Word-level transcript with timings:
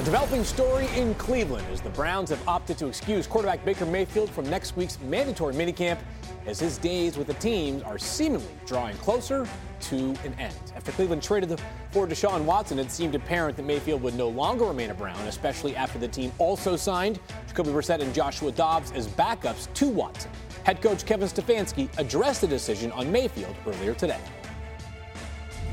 A 0.00 0.02
developing 0.02 0.44
story 0.44 0.88
in 0.96 1.14
Cleveland 1.16 1.66
as 1.70 1.82
the 1.82 1.90
Browns 1.90 2.30
have 2.30 2.48
opted 2.48 2.78
to 2.78 2.86
excuse 2.86 3.26
quarterback 3.26 3.62
Baker 3.66 3.84
Mayfield 3.84 4.30
from 4.30 4.48
next 4.48 4.74
week's 4.74 4.98
mandatory 5.02 5.52
minicamp 5.52 5.98
as 6.46 6.58
his 6.58 6.78
days 6.78 7.18
with 7.18 7.26
the 7.26 7.34
team 7.34 7.82
are 7.84 7.98
seemingly 7.98 8.48
drawing 8.64 8.96
closer 8.96 9.46
to 9.80 10.14
an 10.24 10.32
end. 10.38 10.54
After 10.74 10.90
Cleveland 10.92 11.22
traded 11.22 11.50
the 11.50 11.62
for 11.90 12.06
Deshaun 12.06 12.46
Watson, 12.46 12.78
it 12.78 12.90
seemed 12.90 13.14
apparent 13.14 13.58
that 13.58 13.66
Mayfield 13.66 14.00
would 14.00 14.14
no 14.14 14.30
longer 14.30 14.64
remain 14.64 14.88
a 14.88 14.94
Brown, 14.94 15.20
especially 15.26 15.76
after 15.76 15.98
the 15.98 16.08
team 16.08 16.32
also 16.38 16.76
signed 16.76 17.20
Jacoby 17.48 17.68
Brissett 17.68 18.00
and 18.00 18.14
Joshua 18.14 18.52
Dobbs 18.52 18.92
as 18.92 19.06
backups 19.06 19.70
to 19.74 19.86
Watson. 19.86 20.30
Head 20.64 20.80
coach 20.80 21.04
Kevin 21.04 21.28
Stefanski 21.28 21.90
addressed 21.98 22.40
the 22.40 22.48
decision 22.48 22.90
on 22.92 23.12
Mayfield 23.12 23.54
earlier 23.66 23.92
today. 23.92 24.20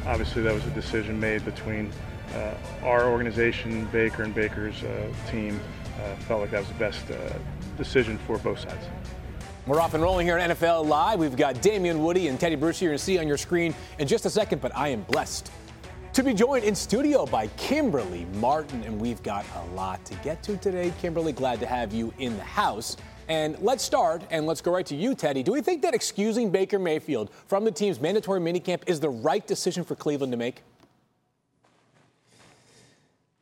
Obviously, 0.05 0.41
that 0.41 0.53
was 0.53 0.65
a 0.65 0.71
decision 0.71 1.17
made 1.17 1.45
between 1.45 1.93
our 2.83 3.07
organization, 3.07 3.85
Baker 3.85 4.23
and 4.23 4.33
Baker's 4.33 4.83
uh, 4.83 5.11
team, 5.29 5.59
uh, 5.99 6.15
felt 6.21 6.41
like 6.41 6.51
that 6.51 6.59
was 6.59 6.67
the 6.67 6.73
best 6.75 7.05
decision 7.77 8.17
for 8.19 8.37
both 8.37 8.59
sides. 8.59 8.85
We're 9.65 9.81
off 9.81 9.93
and 9.93 10.01
rolling 10.01 10.25
here 10.25 10.39
on 10.39 10.49
NFL 10.49 10.85
Live. 10.85 11.19
We've 11.19 11.35
got 11.35 11.61
Damien 11.61 12.01
Woody 12.01 12.29
and 12.29 12.39
Teddy 12.39 12.55
Bruce 12.55 12.81
you're 12.81 12.93
to 12.93 12.97
see 12.97 13.17
on 13.19 13.27
your 13.27 13.37
screen 13.37 13.75
in 13.99 14.07
just 14.07 14.25
a 14.25 14.29
second, 14.29 14.61
but 14.61 14.75
I 14.75 14.89
am 14.89 15.01
blessed 15.01 15.51
to 16.17 16.23
be 16.23 16.33
joined 16.33 16.63
in 16.63 16.73
studio 16.73 17.27
by 17.27 17.45
Kimberly 17.57 18.25
Martin, 18.39 18.81
and 18.85 18.99
we've 18.99 19.21
got 19.21 19.45
a 19.55 19.75
lot 19.75 20.03
to 20.05 20.15
get 20.23 20.41
to 20.41 20.57
today. 20.57 20.91
Kimberly, 20.99 21.31
glad 21.31 21.59
to 21.59 21.67
have 21.67 21.93
you 21.93 22.11
in 22.17 22.35
the 22.37 22.43
house. 22.43 22.97
And 23.27 23.55
let's 23.59 23.83
start, 23.83 24.23
and 24.31 24.47
let's 24.47 24.59
go 24.59 24.71
right 24.71 24.85
to 24.87 24.95
you, 24.95 25.13
Teddy. 25.13 25.43
Do 25.43 25.51
we 25.51 25.61
think 25.61 25.83
that 25.83 25.93
excusing 25.93 26.49
Baker 26.49 26.79
Mayfield 26.79 27.29
from 27.45 27.65
the 27.65 27.71
team's 27.71 27.99
mandatory 27.99 28.39
minicamp 28.39 28.81
is 28.87 28.99
the 28.99 29.09
right 29.09 29.45
decision 29.45 29.83
for 29.83 29.93
Cleveland 29.93 30.31
to 30.33 30.37
make? 30.37 30.63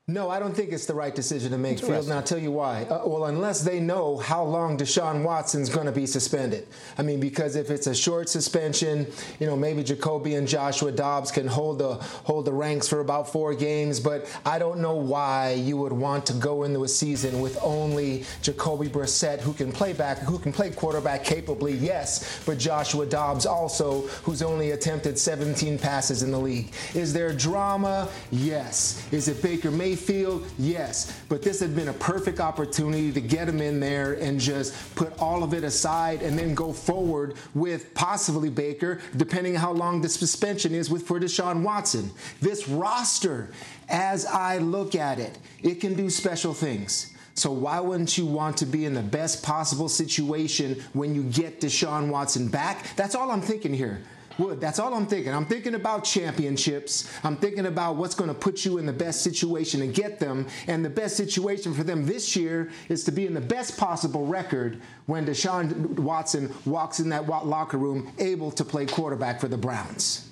No, 0.08 0.30
I 0.30 0.38
don't 0.38 0.56
think 0.56 0.72
it's 0.72 0.86
the 0.86 0.94
right 0.94 1.16
decision 1.16 1.52
to 1.52 1.58
make, 1.58 1.80
Field, 1.80 2.04
and 2.04 2.14
I'll 2.14 2.22
tell 2.22 2.38
you 2.38 2.52
why. 2.52 2.84
Uh, 2.84 3.02
well, 3.08 3.26
unless 3.26 3.62
they 3.62 3.80
know 3.80 4.18
how 4.18 4.44
long 4.44 4.78
Deshaun 4.78 5.24
Watson's 5.24 5.68
going 5.68 5.88
to 5.88 5.92
be 5.92 6.06
suspended. 6.06 6.68
I 6.96 7.02
mean, 7.02 7.20
because 7.20 7.56
if 7.56 7.72
it's 7.72 7.88
a 7.88 7.96
short 7.96 8.30
suspension, 8.30 9.08
you 9.40 9.48
know, 9.48 9.56
maybe 9.56 9.84
Jacoby 9.84 10.36
and 10.36 10.48
Joshua 10.48 10.92
Dobbs 10.92 11.32
can 11.32 11.48
hold 11.48 11.80
the 11.80 11.96
hold 11.96 12.46
the 12.46 12.54
ranks 12.54 12.88
for 12.88 13.00
about 13.00 13.32
four 13.32 13.56
games. 13.56 14.00
But 14.00 14.28
I 14.46 14.60
don't 14.60 14.80
know 14.80 14.94
why 14.94 15.54
you 15.54 15.76
would 15.78 15.92
want 15.92 16.28
to 16.28 16.34
go 16.34 16.66
into 16.66 16.84
a 16.84 16.88
season 16.88 17.42
with 17.42 17.58
only 17.64 18.26
Jacoby 18.44 18.88
Brissett, 18.90 19.40
who 19.40 19.54
can 19.54 19.72
play 19.72 19.94
back, 19.94 20.20
who 20.20 20.38
can 20.38 20.54
play 20.54 20.70
quarterback 20.70 21.24
capably, 21.24 21.74
yes, 21.74 22.44
but 22.46 22.60
Joshua 22.60 23.08
Dobbs 23.08 23.48
also, 23.48 24.02
who's 24.22 24.44
only 24.44 24.70
attempted 24.70 25.18
17 25.18 25.80
passes 25.80 26.22
in 26.22 26.30
the 26.30 26.40
league. 26.40 26.72
Is 26.94 27.12
there 27.12 27.34
drama? 27.34 28.08
Yes. 28.30 29.04
Is 29.12 29.28
it 29.28 29.42
Baker 29.42 29.72
Mayfield? 29.72 29.95
Mayfield, 29.96 30.46
yes, 30.60 31.22
but 31.30 31.42
this 31.42 31.62
had 31.62 31.74
been 31.74 31.88
a 31.88 31.94
perfect 31.94 32.42
opportunity 32.42 33.14
to 33.14 33.22
get 33.22 33.48
him 33.48 33.62
in 33.62 33.80
there 33.80 34.16
and 34.16 34.38
just 34.38 34.94
put 34.94 35.18
all 35.22 35.42
of 35.42 35.54
it 35.54 35.64
aside 35.64 36.22
and 36.22 36.38
then 36.38 36.54
go 36.54 36.74
forward 36.74 37.36
with 37.54 37.94
possibly 37.94 38.50
Baker, 38.50 39.00
depending 39.16 39.56
how 39.56 39.72
long 39.72 40.02
the 40.02 40.10
suspension 40.10 40.76
is 40.76 40.90
with 40.90 41.08
for 41.08 41.18
Deshaun 41.18 41.64
Watson. 41.64 42.12
This 42.42 42.68
roster, 42.68 43.52
as 43.88 44.26
I 44.26 44.58
look 44.58 44.96
at 44.96 45.18
it, 45.18 45.40
it 45.64 45.76
can 45.76 45.94
do 45.94 46.10
special 46.10 46.54
things. 46.54 47.14
So 47.34 47.54
why 47.54 47.80
wouldn't 47.80 48.18
you 48.18 48.26
want 48.26 48.58
to 48.58 48.66
be 48.66 48.84
in 48.84 48.94
the 48.94 49.02
best 49.02 49.44
possible 49.44 49.88
situation 49.88 50.84
when 50.92 51.16
you 51.16 51.24
get 51.24 51.62
Deshaun 51.62 52.10
Watson 52.10 52.50
back? 52.50 52.98
That's 52.98 53.16
all 53.16 53.32
I'm 53.32 53.42
thinking 53.42 53.74
here. 53.74 54.04
That's 54.38 54.80
all 54.80 54.94
I'm 54.94 55.08
thinking. 55.08 55.34
I'm 55.34 55.46
thinking 55.46 55.76
about 55.76 56.04
championships. 56.04 57.10
I'm 57.24 57.38
thinking 57.38 57.68
about 57.68 57.96
what's 57.96 58.16
going 58.16 58.30
to 58.30 58.34
put 58.34 58.66
you 58.66 58.78
in 58.78 58.86
the 58.86 58.94
best 58.94 59.22
situation 59.22 59.80
to 59.80 59.88
get 59.88 60.20
them. 60.20 60.48
And 60.68 60.84
the 60.84 60.90
best 60.90 61.16
situation 61.16 61.74
for 61.74 61.84
them 61.84 62.06
this 62.06 62.36
year 62.36 62.72
is 62.90 63.04
to 63.06 63.12
be 63.12 63.26
in 63.26 63.34
the 63.34 63.42
best 63.42 63.78
possible 63.78 64.26
record 64.26 64.82
when 65.06 65.26
Deshaun 65.26 65.98
Watson 66.00 66.54
walks 66.66 67.00
in 67.00 67.10
that 67.10 67.28
locker 67.28 67.78
room 67.78 68.12
able 68.20 68.52
to 68.52 68.66
play 68.66 68.86
quarterback 68.86 69.40
for 69.40 69.48
the 69.48 69.58
Browns. 69.58 70.30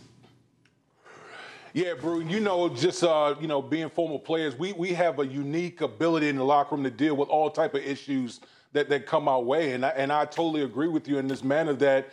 Yeah, 1.74 1.96
Brew. 1.96 2.22
You 2.22 2.40
know, 2.40 2.69
just 2.69 3.03
uh, 3.03 3.34
you 3.42 3.47
know, 3.47 3.59
being 3.59 3.90
former 3.90 4.19
players, 4.19 4.56
we 4.56 4.74
we 4.74 4.94
have 4.94 5.18
a 5.18 5.25
unique 5.25 5.81
ability 5.81 6.30
in 6.30 6.36
the 6.36 6.44
locker 6.46 6.75
room 6.75 6.84
to 6.84 6.92
deal 6.92 7.16
with 7.16 7.30
all 7.30 7.50
type 7.50 7.74
of 7.74 7.81
issues 7.81 8.42
that, 8.74 8.90
that 8.90 9.08
come 9.08 9.28
our 9.28 9.42
way, 9.42 9.74
and 9.74 9.84
I, 9.84 9.90
and 9.90 10.12
I 10.13 10.25
totally 10.25 10.62
agree 10.62 10.88
with 10.88 11.08
you 11.08 11.18
in 11.18 11.28
this 11.28 11.44
manner 11.44 11.74
that 11.74 12.09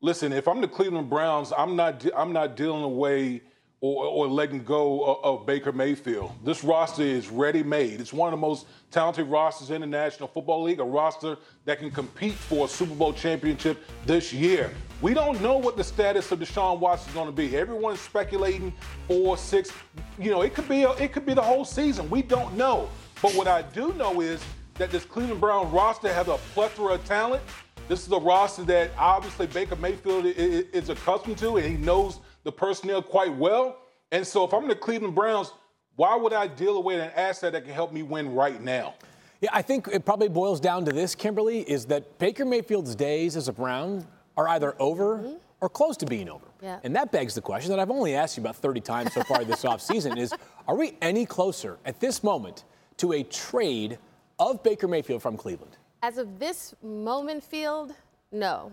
listen, 0.00 0.32
if 0.32 0.48
I'm 0.48 0.60
the 0.60 0.68
Cleveland 0.68 1.10
Browns, 1.10 1.52
I'm 1.56 1.76
not 1.76 2.04
I'm 2.16 2.32
not 2.32 2.56
dealing 2.56 2.82
away 2.82 3.42
or, 3.82 4.04
or 4.04 4.28
letting 4.28 4.62
go 4.62 5.04
of, 5.04 5.24
of, 5.24 5.46
Baker 5.46 5.72
Mayfield. 5.72 6.32
This 6.44 6.62
roster 6.62 7.02
is 7.02 7.30
ready 7.30 7.62
made. 7.62 7.98
It's 7.98 8.12
one 8.12 8.30
of 8.30 8.38
the 8.38 8.46
most 8.46 8.66
talented 8.90 9.26
rosters 9.26 9.70
in 9.70 9.80
the 9.80 9.86
National 9.86 10.28
Football 10.28 10.64
League, 10.64 10.80
a 10.80 10.84
roster 10.84 11.38
that 11.64 11.78
can 11.78 11.90
compete 11.90 12.34
for 12.34 12.66
a 12.66 12.68
Super 12.68 12.94
Bowl 12.94 13.14
championship 13.14 13.78
this 14.04 14.34
year. 14.34 14.70
We 15.00 15.14
don't 15.14 15.40
know 15.40 15.56
what 15.56 15.78
the 15.78 15.84
status 15.84 16.30
of 16.30 16.40
Deshaun 16.40 16.78
Watson 16.78 17.08
is 17.08 17.14
going 17.14 17.26
to 17.26 17.32
be. 17.32 17.56
Everyone's 17.56 18.00
speculating 18.00 18.70
four, 19.08 19.38
six. 19.38 19.72
You 20.18 20.30
know, 20.30 20.42
it 20.42 20.52
could 20.52 20.68
be 20.68 20.82
a, 20.82 20.90
it 20.92 21.14
could 21.14 21.24
be 21.24 21.32
the 21.32 21.40
whole 21.40 21.64
season. 21.64 22.10
We 22.10 22.20
don't 22.20 22.54
know. 22.58 22.90
But 23.22 23.34
what 23.34 23.48
I 23.48 23.62
do 23.62 23.94
know 23.94 24.20
is 24.20 24.44
that 24.74 24.90
this 24.90 25.04
Cleveland 25.04 25.40
Brown 25.40 25.72
roster 25.72 26.12
has 26.12 26.28
a 26.28 26.36
plethora 26.52 26.94
of 26.94 27.04
talent. 27.06 27.42
This 27.90 28.06
is 28.06 28.12
a 28.12 28.20
roster 28.20 28.62
that 28.66 28.92
obviously 28.96 29.48
Baker 29.48 29.74
Mayfield 29.74 30.24
is 30.24 30.90
accustomed 30.90 31.36
to, 31.38 31.56
and 31.56 31.66
he 31.66 31.76
knows 31.76 32.20
the 32.44 32.52
personnel 32.52 33.02
quite 33.02 33.34
well. 33.34 33.78
And 34.12 34.24
so, 34.24 34.44
if 34.44 34.54
I'm 34.54 34.68
the 34.68 34.76
Cleveland 34.76 35.16
Browns, 35.16 35.52
why 35.96 36.14
would 36.14 36.32
I 36.32 36.46
deal 36.46 36.76
away 36.76 37.00
an 37.00 37.10
asset 37.16 37.52
that 37.52 37.64
can 37.64 37.74
help 37.74 37.92
me 37.92 38.04
win 38.04 38.32
right 38.32 38.62
now? 38.62 38.94
Yeah, 39.40 39.50
I 39.52 39.62
think 39.62 39.88
it 39.88 40.04
probably 40.04 40.28
boils 40.28 40.60
down 40.60 40.84
to 40.84 40.92
this, 40.92 41.16
Kimberly, 41.16 41.68
is 41.68 41.84
that 41.86 42.16
Baker 42.20 42.44
Mayfield's 42.44 42.94
days 42.94 43.36
as 43.36 43.48
a 43.48 43.52
Brown 43.52 44.06
are 44.36 44.46
either 44.50 44.80
over 44.80 45.16
mm-hmm. 45.16 45.34
or 45.60 45.68
close 45.68 45.96
to 45.96 46.06
being 46.06 46.28
over. 46.28 46.46
Yeah. 46.62 46.78
And 46.84 46.94
that 46.94 47.10
begs 47.10 47.34
the 47.34 47.40
question 47.40 47.72
that 47.72 47.80
I've 47.80 47.90
only 47.90 48.14
asked 48.14 48.36
you 48.36 48.42
about 48.44 48.54
30 48.54 48.82
times 48.82 49.14
so 49.14 49.24
far 49.24 49.44
this 49.44 49.64
offseason 49.64 50.16
is 50.16 50.32
are 50.68 50.76
we 50.76 50.96
any 51.02 51.26
closer 51.26 51.76
at 51.84 51.98
this 51.98 52.22
moment 52.22 52.62
to 52.98 53.14
a 53.14 53.24
trade 53.24 53.98
of 54.38 54.62
Baker 54.62 54.86
Mayfield 54.86 55.22
from 55.22 55.36
Cleveland? 55.36 55.76
As 56.02 56.18
of 56.18 56.38
this 56.38 56.74
moment, 56.82 57.42
Field, 57.42 57.94
no. 58.32 58.72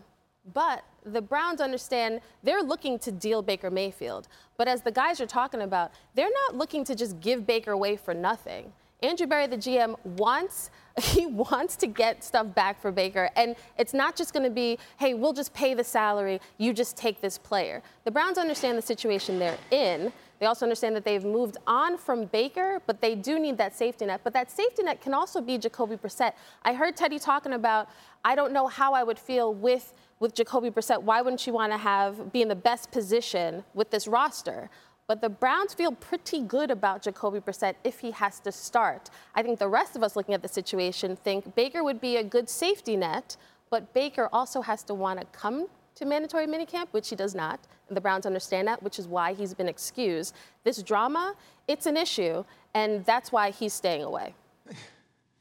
But 0.53 0.83
the 1.05 1.21
Browns 1.21 1.59
understand 1.59 2.21
they're 2.41 2.63
looking 2.63 2.97
to 2.99 3.11
deal 3.11 3.41
Baker 3.41 3.69
Mayfield. 3.69 4.27
But 4.55 4.67
as 4.67 4.81
the 4.81 4.91
guys 4.91 5.19
are 5.19 5.27
talking 5.27 5.61
about, 5.61 5.91
they're 6.15 6.31
not 6.45 6.55
looking 6.55 6.85
to 6.85 6.95
just 6.95 7.19
give 7.19 7.45
Baker 7.45 7.71
away 7.71 7.97
for 7.97 8.13
nothing. 8.13 8.71
Andrew 9.03 9.27
Berry, 9.27 9.47
the 9.47 9.57
GM, 9.57 9.95
wants 10.03 10.71
he 11.01 11.27
wants 11.27 11.75
to 11.75 11.88
get 11.88 12.23
stuff 12.23 12.53
back 12.55 12.81
for 12.81 12.91
Baker. 12.91 13.29
And 13.35 13.55
it's 13.77 13.94
not 13.94 14.15
just 14.15 14.33
going 14.33 14.44
to 14.44 14.49
be, 14.49 14.79
hey, 14.97 15.13
we'll 15.13 15.33
just 15.33 15.53
pay 15.53 15.73
the 15.75 15.83
salary, 15.83 16.41
you 16.57 16.73
just 16.73 16.97
take 16.97 17.21
this 17.21 17.38
player. 17.38 17.83
The 18.03 18.11
Browns 18.11 18.38
understand 18.38 18.77
the 18.77 18.81
situation 18.81 19.38
they're 19.38 19.59
in. 19.69 20.11
They 20.39 20.45
also 20.45 20.65
understand 20.65 20.95
that 20.95 21.03
they've 21.03 21.23
moved 21.23 21.57
on 21.65 21.97
from 21.97 22.25
Baker, 22.25 22.81
but 22.85 23.01
they 23.01 23.15
do 23.15 23.39
need 23.39 23.57
that 23.57 23.75
safety 23.75 24.06
net. 24.06 24.21
But 24.23 24.33
that 24.33 24.51
safety 24.51 24.83
net 24.83 25.01
can 25.01 25.13
also 25.13 25.41
be 25.41 25.57
Jacoby 25.57 25.97
Brissett. 25.97 26.33
I 26.63 26.73
heard 26.73 26.95
Teddy 26.95 27.17
talking 27.17 27.53
about, 27.53 27.89
I 28.23 28.35
don't 28.35 28.53
know 28.53 28.67
how 28.67 28.94
I 28.94 29.03
would 29.03 29.19
feel 29.19 29.53
with 29.53 29.94
with 30.19 30.33
Jacoby 30.33 30.71
Brissett. 30.71 31.01
Why 31.01 31.21
wouldn't 31.21 31.45
you 31.45 31.53
want 31.53 31.71
to 31.71 31.77
have 31.77 32.31
be 32.31 32.41
in 32.41 32.47
the 32.47 32.56
best 32.56 32.91
position 32.91 33.63
with 33.73 33.91
this 33.91 34.07
roster? 34.07 34.69
But 35.07 35.21
the 35.21 35.29
Browns 35.29 35.73
feel 35.73 35.94
pretty 35.94 36.41
good 36.41 36.69
about 36.69 37.01
Jacoby 37.01 37.39
Brissett 37.39 37.75
if 37.83 38.00
he 38.00 38.12
has 38.12 38.39
to 38.41 38.51
start. 38.51 39.09
I 39.35 39.41
think 39.41 39.57
the 39.57 39.67
rest 39.67 39.95
of 39.95 40.03
us 40.03 40.15
looking 40.15 40.33
at 40.33 40.41
the 40.41 40.50
situation 40.50 41.15
think 41.15 41.56
Baker 41.56 41.83
would 41.83 42.01
be 42.01 42.17
a 42.17 42.23
good 42.23 42.50
safety 42.50 42.97
net, 42.97 43.38
but 43.69 43.94
Baker 43.94 44.27
also 44.33 44.62
has 44.62 44.83
to 44.83 44.94
want 44.94 45.19
to 45.19 45.25
come 45.27 45.67
to 45.97 46.05
mandatory 46.05 46.47
minicamp, 46.47 46.88
which 46.91 47.09
he 47.09 47.15
does 47.15 47.35
not. 47.35 47.59
And 47.88 47.97
the 47.97 48.01
Browns 48.01 48.25
understand 48.25 48.67
that, 48.67 48.81
which 48.83 48.99
is 48.99 49.07
why 49.07 49.33
he's 49.33 49.53
been 49.53 49.67
excused. 49.67 50.35
This 50.63 50.81
drama, 50.83 51.35
it's 51.67 51.85
an 51.85 51.97
issue, 51.97 52.44
and 52.73 53.03
that's 53.05 53.31
why 53.31 53.49
he's 53.49 53.73
staying 53.73 54.03
away. 54.03 54.33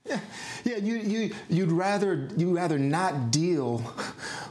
Yeah, 0.08 0.20
yeah. 0.64 0.76
You 0.76 0.97
you 0.97 1.35
you'd 1.49 1.73
rather 1.73 2.29
you'd 2.37 2.55
rather 2.55 2.79
not 2.79 3.31
deal 3.31 3.82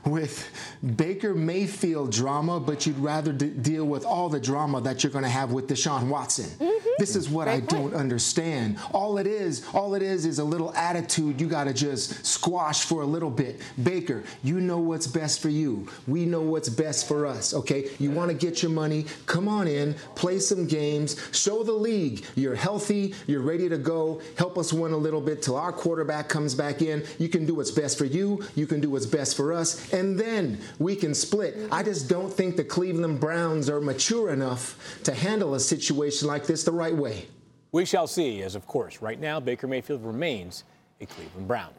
with 0.05 0.49
Baker 0.95 1.33
Mayfield 1.33 2.11
drama, 2.11 2.59
but 2.59 2.85
you'd 2.85 2.97
rather 2.99 3.31
d- 3.33 3.49
deal 3.49 3.85
with 3.85 4.05
all 4.05 4.29
the 4.29 4.39
drama 4.39 4.81
that 4.81 5.03
you're 5.03 5.11
going 5.11 5.23
to 5.23 5.29
have 5.29 5.51
with 5.51 5.67
Deshaun 5.67 6.07
Watson. 6.09 6.45
Mm-hmm. 6.45 6.89
This 6.99 7.15
is 7.15 7.29
what 7.29 7.45
Great 7.45 7.55
I 7.55 7.59
point. 7.59 7.69
don't 7.69 7.93
understand. 7.93 8.77
All 8.91 9.17
it 9.17 9.27
is, 9.27 9.65
all 9.73 9.95
it 9.95 10.01
is, 10.01 10.25
is 10.25 10.39
a 10.39 10.43
little 10.43 10.73
attitude 10.75 11.41
you 11.41 11.47
got 11.47 11.65
to 11.65 11.73
just 11.73 12.25
squash 12.25 12.85
for 12.85 13.01
a 13.01 13.05
little 13.05 13.29
bit. 13.31 13.59
Baker, 13.83 14.23
you 14.43 14.61
know 14.61 14.77
what's 14.77 15.07
best 15.07 15.41
for 15.41 15.49
you. 15.49 15.87
We 16.07 16.25
know 16.25 16.41
what's 16.41 16.69
best 16.69 17.07
for 17.07 17.25
us. 17.25 17.53
Okay, 17.53 17.89
you 17.99 18.11
want 18.11 18.29
to 18.31 18.37
get 18.37 18.61
your 18.61 18.71
money? 18.71 19.05
Come 19.25 19.47
on 19.47 19.67
in, 19.67 19.95
play 20.15 20.39
some 20.39 20.67
games, 20.67 21.19
show 21.31 21.63
the 21.63 21.73
league 21.73 22.23
you're 22.35 22.55
healthy, 22.55 23.13
you're 23.27 23.41
ready 23.41 23.67
to 23.69 23.77
go. 23.77 24.21
Help 24.37 24.57
us 24.57 24.71
win 24.71 24.91
a 24.93 24.97
little 24.97 25.21
bit 25.21 25.41
till 25.45 25.55
our 25.55 25.71
quarterback 25.71 26.27
comes 26.27 26.55
back 26.55 26.81
in. 26.81 27.05
You 27.19 27.29
can 27.29 27.45
do 27.45 27.53
what's 27.53 27.71
best 27.71 27.97
for 27.97 28.05
you. 28.05 28.43
You 28.55 28.65
can 28.65 28.81
do 28.81 28.89
what's 28.89 29.05
best 29.05 29.37
for 29.37 29.53
us, 29.53 29.93
and 29.93 30.19
then 30.19 30.59
we 30.79 30.95
can 30.95 31.13
split. 31.13 31.55
I 31.71 31.83
just 31.83 32.09
don't 32.09 32.33
think 32.33 32.57
the 32.57 32.63
Cleveland 32.63 33.19
Browns 33.19 33.69
are 33.69 33.79
mature 33.79 34.31
enough 34.31 34.99
to 35.03 35.13
handle 35.13 35.53
a 35.53 35.59
situation 35.59 36.27
like 36.27 36.47
this 36.47 36.63
the 36.63 36.71
right 36.71 36.95
way. 36.95 37.27
We 37.71 37.85
shall 37.85 38.07
see, 38.07 38.41
as 38.41 38.55
of 38.55 38.65
course, 38.65 39.01
right 39.01 39.19
now, 39.19 39.39
Baker 39.39 39.67
Mayfield 39.67 40.03
remains 40.03 40.63
a 40.99 41.05
Cleveland 41.05 41.47
Brown. 41.47 41.69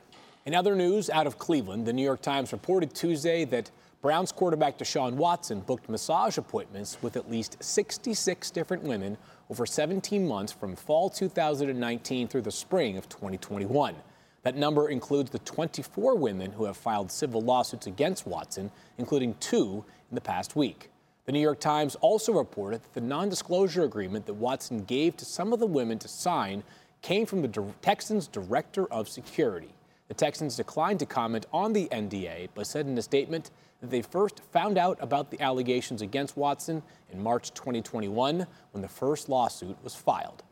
In 0.45 0.55
other 0.55 0.77
news 0.77 1.11
out 1.11 1.27
of 1.27 1.39
Cleveland, 1.39 1.87
the 1.87 1.93
New 1.93 2.05
York 2.05 2.23
Times 2.23 2.53
reported 2.53 2.95
Tuesday 2.95 3.45
that 3.47 3.71
Browns 4.01 4.31
quarterback 4.31 4.79
Deshaun 4.79 5.15
Watson 5.15 5.59
booked 5.61 5.89
massage 5.89 6.39
appointments 6.39 6.99
with 7.03 7.17
at 7.17 7.29
least 7.29 7.57
66 7.61 8.51
different 8.53 8.85
women 8.85 9.17
over 9.50 9.66
17 9.66 10.26
months 10.26 10.52
from 10.52 10.76
fall 10.76 11.08
2019 11.08 12.28
through 12.28 12.43
the 12.43 12.50
spring 12.50 12.96
of 12.96 13.08
2021. 13.08 13.94
That 14.43 14.56
number 14.56 14.88
includes 14.88 15.31
the 15.31 15.38
24 15.40 16.16
women 16.16 16.52
who 16.52 16.64
have 16.64 16.76
filed 16.76 17.10
civil 17.10 17.40
lawsuits 17.40 17.87
against 17.87 18.26
Watson, 18.26 18.70
including 18.98 19.34
two 19.40 19.84
in 20.10 20.14
the 20.14 20.20
past 20.20 20.54
week. 20.54 20.90
The 21.25 21.32
New 21.32 21.40
York 21.40 21.58
Times 21.58 21.96
also 21.96 22.32
reported 22.32 22.82
that 22.82 22.94
the 22.94 23.00
non 23.00 23.28
disclosure 23.28 23.82
agreement 23.82 24.26
that 24.26 24.34
Watson 24.34 24.84
gave 24.84 25.16
to 25.16 25.25
some 25.25 25.52
of 25.52 25.58
the 25.58 25.66
women 25.66 25.98
to 25.98 26.08
sign 26.08 26.62
came 27.02 27.26
from 27.26 27.43
the 27.43 27.72
Texans' 27.82 28.28
director 28.28 28.87
of 28.93 29.08
security. 29.08 29.70
The 30.08 30.14
Texans 30.14 30.56
declined 30.56 31.00
to 31.00 31.06
comment 31.06 31.47
on 31.53 31.73
the 31.73 31.88
NDA, 31.88 32.50
but 32.55 32.67
said 32.67 32.87
in 32.87 32.97
a 32.97 33.03
statement 33.03 33.50
that 33.81 33.91
they 33.91 34.03
first 34.03 34.41
found 34.53 34.79
out 34.79 34.99
about 35.00 35.31
the 35.31 35.41
allegations 35.41 36.00
against 36.00 36.37
Watson 36.37 36.82
in 37.11 37.23
March 37.23 37.53
2021 37.55 38.47
when 38.70 38.82
the 38.82 38.88
first 38.88 39.29
lawsuit 39.29 39.76
was 39.82 39.94
filed. 39.94 40.44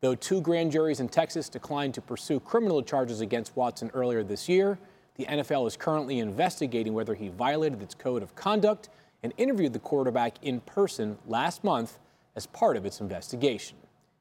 Though 0.00 0.14
two 0.14 0.40
grand 0.40 0.72
juries 0.72 1.00
in 1.00 1.08
Texas 1.08 1.48
declined 1.48 1.94
to 1.94 2.00
pursue 2.00 2.38
criminal 2.38 2.82
charges 2.82 3.20
against 3.20 3.56
Watson 3.56 3.90
earlier 3.94 4.22
this 4.22 4.48
year, 4.48 4.78
the 5.16 5.24
NFL 5.24 5.66
is 5.66 5.76
currently 5.76 6.20
investigating 6.20 6.94
whether 6.94 7.14
he 7.14 7.28
violated 7.28 7.82
its 7.82 7.94
code 7.94 8.22
of 8.22 8.36
conduct 8.36 8.90
and 9.22 9.32
interviewed 9.36 9.72
the 9.72 9.80
quarterback 9.80 10.34
in 10.42 10.60
person 10.60 11.18
last 11.26 11.64
month 11.64 11.98
as 12.36 12.46
part 12.46 12.76
of 12.76 12.86
its 12.86 13.00
investigation. 13.00 13.76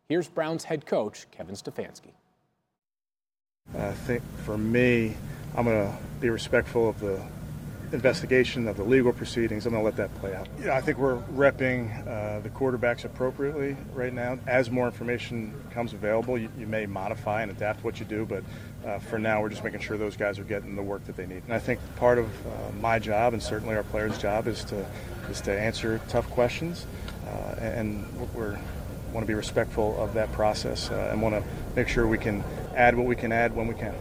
Here's 0.10 0.28
Browns 0.28 0.63
head 0.63 0.86
coach 0.86 1.28
Kevin 1.30 1.54
Stefanski. 1.56 2.13
I 3.75 3.92
think 3.92 4.24
for 4.44 4.58
me, 4.58 5.16
I'm 5.56 5.66
going 5.66 5.92
to 5.92 5.98
be 6.19 6.30
respectful 6.30 6.90
of 6.90 7.00
the 7.00 7.22
investigation 7.92 8.68
of 8.68 8.75
the 8.75 8.84
legal 8.84 9.14
proceedings. 9.14 9.66
I'm 9.66 9.72
going 9.72 9.81
to 9.81 9.86
let 9.86 9.96
that 9.96 10.14
play 10.19 10.36
out. 10.36 10.48
Yeah, 10.62 10.75
I 10.75 10.81
think 10.81 10.98
we're 10.98 11.22
repping 11.34 12.06
uh, 12.06 12.42
the 12.42 12.50
quarterbacks 12.50 13.06
appropriately 13.06 13.78
right 13.94 14.14
now. 14.14 14.40
As 14.46 14.69
more 14.69 14.88
information 14.88 15.54
becomes 15.69 15.94
available, 15.94 16.38
you, 16.38 16.50
you 16.58 16.68
may 16.68 16.86
modify 16.86 17.44
and 17.44 17.52
adapt 17.52 17.84
what 17.84 18.00
you 18.00 18.06
do, 18.06 18.25
but 18.25 18.44
uh, 18.86 19.00
for 19.00 19.18
now, 19.18 19.42
we're 19.42 19.50
just 19.50 19.64
making 19.64 19.80
sure 19.80 19.98
those 19.98 20.18
guys 20.18 20.38
are 20.38 20.44
getting 20.44 20.75
the 20.75 20.81
work 20.81 21.06
that 21.06 21.16
they 21.16 21.25
need. 21.25 21.44
And 21.46 21.54
I 21.54 21.60
think 21.60 21.80
part 21.96 22.18
of 22.18 22.25
uh, 22.25 22.50
my 22.81 23.00
job, 23.00 23.34
and 23.34 23.42
certainly 23.42 23.75
our 23.75 23.84
players' 23.84 24.18
job, 24.18 24.48
is 24.48 24.63
to 24.66 24.86
is 25.30 25.42
to 25.42 25.58
answer 25.58 26.00
tough 26.08 26.30
questions, 26.30 26.86
uh, 27.25 27.56
and 27.60 28.06
we're 28.34 28.58
want 29.13 29.25
to 29.25 29.28
be 29.28 29.34
respectful 29.34 30.00
of 30.02 30.13
that 30.13 30.31
process 30.34 30.92
uh, 30.92 31.10
and 31.12 31.22
want 31.22 31.34
to 31.34 31.44
make 31.75 31.88
sure 31.88 32.08
we 32.08 32.18
can 32.18 32.44
add 32.77 32.95
what 32.95 33.06
we 33.06 33.15
can 33.15 33.31
add 33.31 33.56
when 33.56 33.68
we 33.68 33.74
can. 33.74 33.94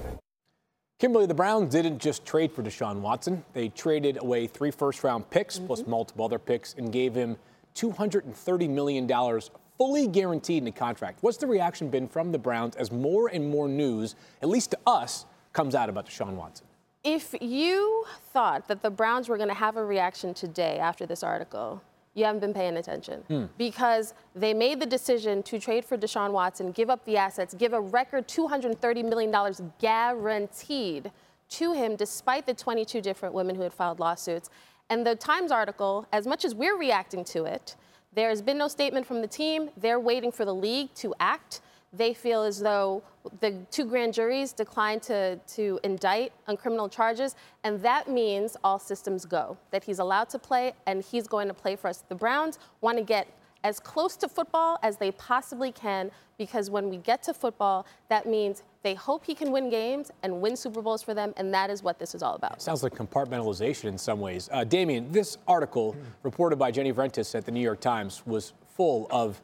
Kimberly, 0.98 1.26
the 1.26 1.34
Browns 1.34 1.72
didn't 1.72 1.98
just 1.98 2.24
trade 2.24 2.52
for 2.52 2.62
Deshaun 2.62 3.00
Watson. 3.00 3.44
They 3.52 3.68
traded 3.68 4.18
away 4.22 4.46
three 4.46 4.70
first 4.70 5.04
round 5.04 5.28
picks 5.30 5.56
mm-hmm. 5.56 5.66
plus 5.66 5.86
multiple 5.86 6.24
other 6.24 6.38
picks 6.38 6.74
and 6.74 6.90
gave 6.90 7.14
him 7.14 7.36
$230 7.74 8.70
million 8.70 9.40
fully 9.76 10.06
guaranteed 10.06 10.62
in 10.62 10.68
a 10.68 10.72
contract. 10.72 11.18
What's 11.20 11.36
the 11.36 11.46
reaction 11.46 11.90
been 11.90 12.08
from 12.08 12.32
the 12.32 12.38
Browns 12.38 12.76
as 12.76 12.90
more 12.90 13.28
and 13.28 13.48
more 13.48 13.68
news, 13.68 14.14
at 14.40 14.48
least 14.48 14.70
to 14.70 14.78
us, 14.86 15.26
comes 15.52 15.74
out 15.74 15.88
about 15.88 16.06
Deshaun 16.06 16.34
Watson? 16.34 16.66
If 17.04 17.34
you 17.40 18.04
thought 18.32 18.66
that 18.68 18.82
the 18.82 18.90
Browns 18.90 19.28
were 19.28 19.36
going 19.36 19.48
to 19.48 19.54
have 19.54 19.76
a 19.76 19.84
reaction 19.84 20.34
today 20.34 20.78
after 20.78 21.06
this 21.06 21.22
article, 21.22 21.82
you 22.16 22.24
haven't 22.24 22.40
been 22.40 22.54
paying 22.54 22.78
attention 22.78 23.20
hmm. 23.28 23.44
because 23.58 24.14
they 24.34 24.54
made 24.54 24.80
the 24.80 24.86
decision 24.86 25.42
to 25.44 25.60
trade 25.60 25.84
for 25.84 25.98
Deshaun 25.98 26.32
Watson, 26.32 26.72
give 26.72 26.88
up 26.88 27.04
the 27.04 27.16
assets, 27.16 27.54
give 27.54 27.74
a 27.74 27.80
record 27.80 28.26
$230 28.26 29.04
million 29.04 29.72
guaranteed 29.78 31.12
to 31.50 31.72
him, 31.74 31.94
despite 31.94 32.46
the 32.46 32.54
22 32.54 33.02
different 33.02 33.34
women 33.34 33.54
who 33.54 33.62
had 33.62 33.72
filed 33.72 34.00
lawsuits. 34.00 34.48
And 34.88 35.06
the 35.06 35.14
Times 35.14 35.52
article, 35.52 36.06
as 36.10 36.26
much 36.26 36.44
as 36.44 36.54
we're 36.54 36.78
reacting 36.78 37.22
to 37.26 37.44
it, 37.44 37.76
there 38.14 38.30
has 38.30 38.40
been 38.40 38.56
no 38.56 38.66
statement 38.66 39.06
from 39.06 39.20
the 39.20 39.28
team. 39.28 39.68
They're 39.76 40.00
waiting 40.00 40.32
for 40.32 40.46
the 40.46 40.54
league 40.54 40.94
to 40.94 41.14
act 41.20 41.60
they 41.92 42.12
feel 42.14 42.42
as 42.42 42.60
though 42.60 43.02
the 43.40 43.58
two 43.70 43.84
grand 43.84 44.14
juries 44.14 44.52
declined 44.52 45.02
to, 45.02 45.36
to 45.36 45.80
indict 45.82 46.32
on 46.46 46.56
criminal 46.56 46.88
charges, 46.88 47.34
and 47.64 47.80
that 47.82 48.08
means 48.08 48.56
all 48.62 48.78
systems 48.78 49.24
go, 49.24 49.56
that 49.70 49.84
he's 49.84 49.98
allowed 49.98 50.28
to 50.30 50.38
play 50.38 50.72
and 50.86 51.02
he's 51.02 51.26
going 51.26 51.48
to 51.48 51.54
play 51.54 51.76
for 51.76 51.88
us. 51.88 52.04
The 52.08 52.14
Browns 52.14 52.58
want 52.80 52.98
to 52.98 53.04
get 53.04 53.28
as 53.64 53.80
close 53.80 54.16
to 54.16 54.28
football 54.28 54.78
as 54.82 54.96
they 54.96 55.10
possibly 55.12 55.72
can 55.72 56.10
because 56.38 56.70
when 56.70 56.88
we 56.88 56.98
get 56.98 57.22
to 57.24 57.34
football, 57.34 57.86
that 58.08 58.26
means 58.26 58.62
they 58.82 58.94
hope 58.94 59.24
he 59.24 59.34
can 59.34 59.50
win 59.50 59.70
games 59.70 60.12
and 60.22 60.40
win 60.40 60.54
Super 60.54 60.82
Bowls 60.82 61.02
for 61.02 61.14
them, 61.14 61.34
and 61.36 61.52
that 61.52 61.70
is 61.70 61.82
what 61.82 61.98
this 61.98 62.14
is 62.14 62.22
all 62.22 62.34
about. 62.34 62.62
Sounds 62.62 62.82
like 62.82 62.94
compartmentalization 62.94 63.86
in 63.86 63.98
some 63.98 64.20
ways. 64.20 64.48
Uh, 64.52 64.62
Damien, 64.62 65.10
this 65.10 65.38
article 65.48 65.96
reported 66.22 66.56
by 66.56 66.70
Jenny 66.70 66.92
Vrentas 66.92 67.34
at 67.34 67.44
the 67.44 67.50
New 67.50 67.60
York 67.60 67.80
Times 67.80 68.24
was 68.26 68.52
full 68.68 69.08
of 69.10 69.40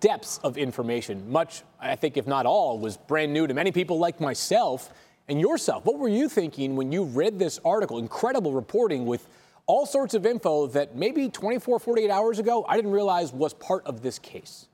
depths 0.00 0.38
of 0.42 0.56
information. 0.56 1.30
Much, 1.30 1.62
I 1.80 1.96
think, 1.96 2.16
if 2.16 2.26
not 2.26 2.46
all, 2.46 2.78
was 2.78 2.96
brand 2.96 3.32
new 3.32 3.46
to 3.46 3.54
many 3.54 3.72
people 3.72 3.98
like 3.98 4.20
myself 4.20 4.92
and 5.28 5.40
yourself. 5.40 5.84
What 5.84 5.98
were 5.98 6.08
you 6.08 6.28
thinking 6.28 6.76
when 6.76 6.92
you 6.92 7.04
read 7.04 7.38
this 7.38 7.60
article? 7.64 7.98
Incredible 7.98 8.52
reporting 8.52 9.06
with 9.06 9.26
all 9.66 9.86
sorts 9.86 10.14
of 10.14 10.24
info 10.24 10.68
that 10.68 10.96
maybe 10.96 11.28
24, 11.28 11.80
48 11.80 12.10
hours 12.10 12.38
ago 12.38 12.64
I 12.68 12.76
didn't 12.76 12.92
realize 12.92 13.32
was 13.32 13.52
part 13.54 13.84
of 13.86 14.02
this 14.02 14.18
case. 14.18 14.68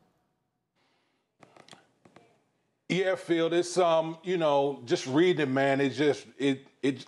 Yeah, 2.88 3.14
Field, 3.14 3.54
it's 3.54 3.78
um, 3.78 4.18
you 4.22 4.36
know, 4.36 4.82
just 4.84 5.06
reading 5.06 5.44
it, 5.44 5.48
man, 5.48 5.80
it's 5.80 5.96
just 5.96 6.26
it 6.36 6.66
it 6.82 7.06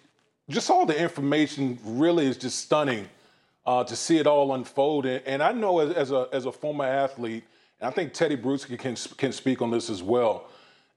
just 0.49 0.71
all 0.71 0.87
the 0.87 0.99
information 0.99 1.78
really 1.85 2.26
is 2.26 2.38
just 2.38 2.59
stunning 2.59 3.07
uh, 3.67 3.85
to 3.85 3.95
see 3.95 4.17
it 4.17 4.26
all 4.26 4.55
unfold. 4.55 5.05
And, 5.05 5.23
and 5.26 5.43
I 5.43 5.52
know 5.52 5.81
as, 5.81 5.90
as 5.95 6.11
a 6.11 6.28
as 6.33 6.47
a 6.47 6.52
former 6.52 6.87
athlete, 6.87 7.45
I 7.85 7.91
think 7.91 8.12
Teddy 8.12 8.37
Bruschi 8.37 8.79
can, 8.79 8.97
can 9.17 9.33
speak 9.33 9.62
on 9.62 9.71
this 9.71 9.91
as 9.91 10.03
well, 10.03 10.49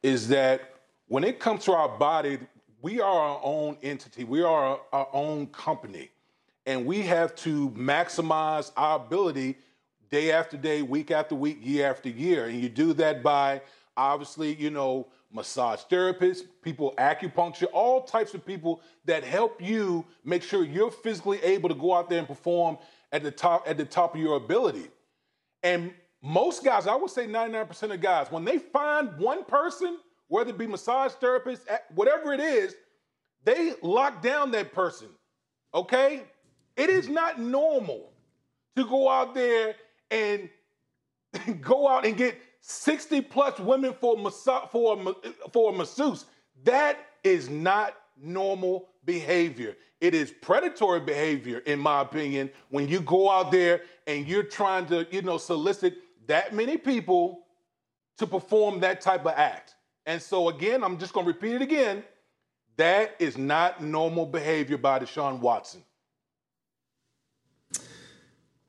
is 0.04 0.28
that 0.30 0.76
when 1.08 1.24
it 1.24 1.40
comes 1.40 1.66
to 1.66 1.74
our 1.74 1.90
body, 1.98 2.40
we 2.82 3.02
are 3.02 3.20
our 3.20 3.42
own 3.44 3.78
entity, 3.82 4.24
we 4.24 4.42
are 4.44 4.80
our 4.92 5.08
own 5.14 5.48
company, 5.48 6.12
and 6.66 6.86
we 6.86 7.02
have 7.02 7.36
to 7.38 7.70
maximize 7.72 8.72
our 8.78 8.98
ability 8.98 9.58
day 10.10 10.32
after 10.32 10.58
day, 10.58 10.82
week 10.82 11.12
after 11.12 11.36
week, 11.36 11.60
year 11.62 11.90
after 11.90 12.10
year. 12.10 12.46
And 12.46 12.62
you 12.62 12.70
do 12.70 12.94
that 12.94 13.24
by 13.24 13.62
obviously, 13.96 14.54
you 14.56 14.70
know, 14.70 15.08
massage 15.32 15.82
therapists, 15.92 16.44
people 16.62 16.94
acupuncture, 16.98 17.66
all 17.74 18.04
types 18.04 18.34
of 18.34 18.46
people 18.46 18.82
that 19.06 19.24
help 19.24 19.62
you 19.62 20.06
make 20.24 20.44
sure 20.44 20.64
you're 20.64 20.92
physically 20.92 21.42
able 21.44 21.68
to 21.70 21.76
go 21.76 21.94
out 21.94 22.10
there 22.10 22.20
and 22.20 22.28
perform 22.28 22.78
at 23.12 23.24
the 23.24 23.32
top 23.32 23.64
at 23.68 23.78
the 23.78 23.86
top 23.86 24.16
of 24.16 24.22
your 24.22 24.38
ability. 24.38 24.88
And 25.64 25.92
most 26.22 26.64
guys, 26.64 26.88
I 26.88 26.96
would 26.96 27.12
say 27.12 27.28
99% 27.28 27.94
of 27.94 28.02
guys, 28.02 28.32
when 28.32 28.44
they 28.44 28.58
find 28.58 29.18
one 29.18 29.44
person, 29.46 29.98
whether 30.28 30.50
it 30.50 30.58
be 30.58 30.68
massage 30.68 31.14
therapist, 31.14 31.64
whatever 31.96 32.34
it 32.34 32.40
is, 32.40 32.76
they 33.44 33.74
lock 33.82 34.22
down 34.22 34.52
that 34.52 34.74
person. 34.74 35.08
Okay? 35.74 36.24
It 36.76 36.90
is 36.90 37.08
not 37.08 37.40
normal 37.40 38.12
to 38.76 38.86
go 38.86 39.10
out 39.10 39.34
there 39.34 39.76
and 40.12 40.50
go 41.62 41.88
out 41.88 42.06
and 42.06 42.18
get 42.18 42.38
60 42.62 43.22
plus 43.22 43.60
women 43.60 43.94
for 43.94 44.18
massa- 44.18 44.68
for 44.72 45.00
a, 45.00 45.50
for 45.52 45.74
a 45.74 45.76
masseuse. 45.76 46.26
That 46.64 46.98
is 47.24 47.50
not 47.50 47.96
normal 48.22 48.90
behavior. 49.06 49.76
It 50.02 50.14
is 50.14 50.32
predatory 50.32 51.00
behavior, 51.00 51.60
in 51.60 51.80
my 51.80 52.02
opinion, 52.02 52.50
when 52.70 52.88
you 52.88 53.00
go 53.00 53.30
out 53.30 53.52
there 53.52 53.82
and 54.06 54.28
you're 54.28 54.44
trying 54.44 54.86
to, 54.88 55.08
you 55.12 55.22
know, 55.22 55.38
solicit 55.38 55.96
that 56.28 56.54
many 56.54 56.78
people 56.78 57.46
to 58.18 58.28
perform 58.28 58.80
that 58.82 59.02
type 59.02 59.26
of 59.26 59.34
act. 59.36 59.76
And 60.06 60.22
so, 60.22 60.50
again, 60.50 60.84
I'm 60.84 60.98
just 60.98 61.14
going 61.14 61.26
to 61.26 61.32
repeat 61.32 61.56
it 61.56 61.62
again. 61.62 62.04
That 62.78 63.16
is 63.20 63.38
not 63.38 63.84
normal 63.84 64.26
behavior 64.26 64.78
by 64.78 65.00
Deshaun 65.00 65.40
Watson. 65.40 65.84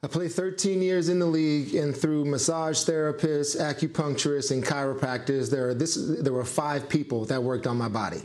I 0.03 0.07
played 0.07 0.33
13 0.33 0.81
years 0.81 1.09
in 1.09 1.19
the 1.19 1.27
league, 1.27 1.75
and 1.75 1.97
through 1.97 2.25
massage 2.25 2.79
therapists, 2.85 3.61
acupuncturists, 3.61 4.53
and 4.53 4.65
chiropractors, 4.65 5.51
there, 5.51 5.75
this, 5.75 5.97
there 6.21 6.33
were 6.33 6.45
five 6.45 6.89
people 6.89 7.25
that 7.27 7.43
worked 7.43 7.67
on 7.67 7.77
my 7.77 7.89
body. 7.89 8.23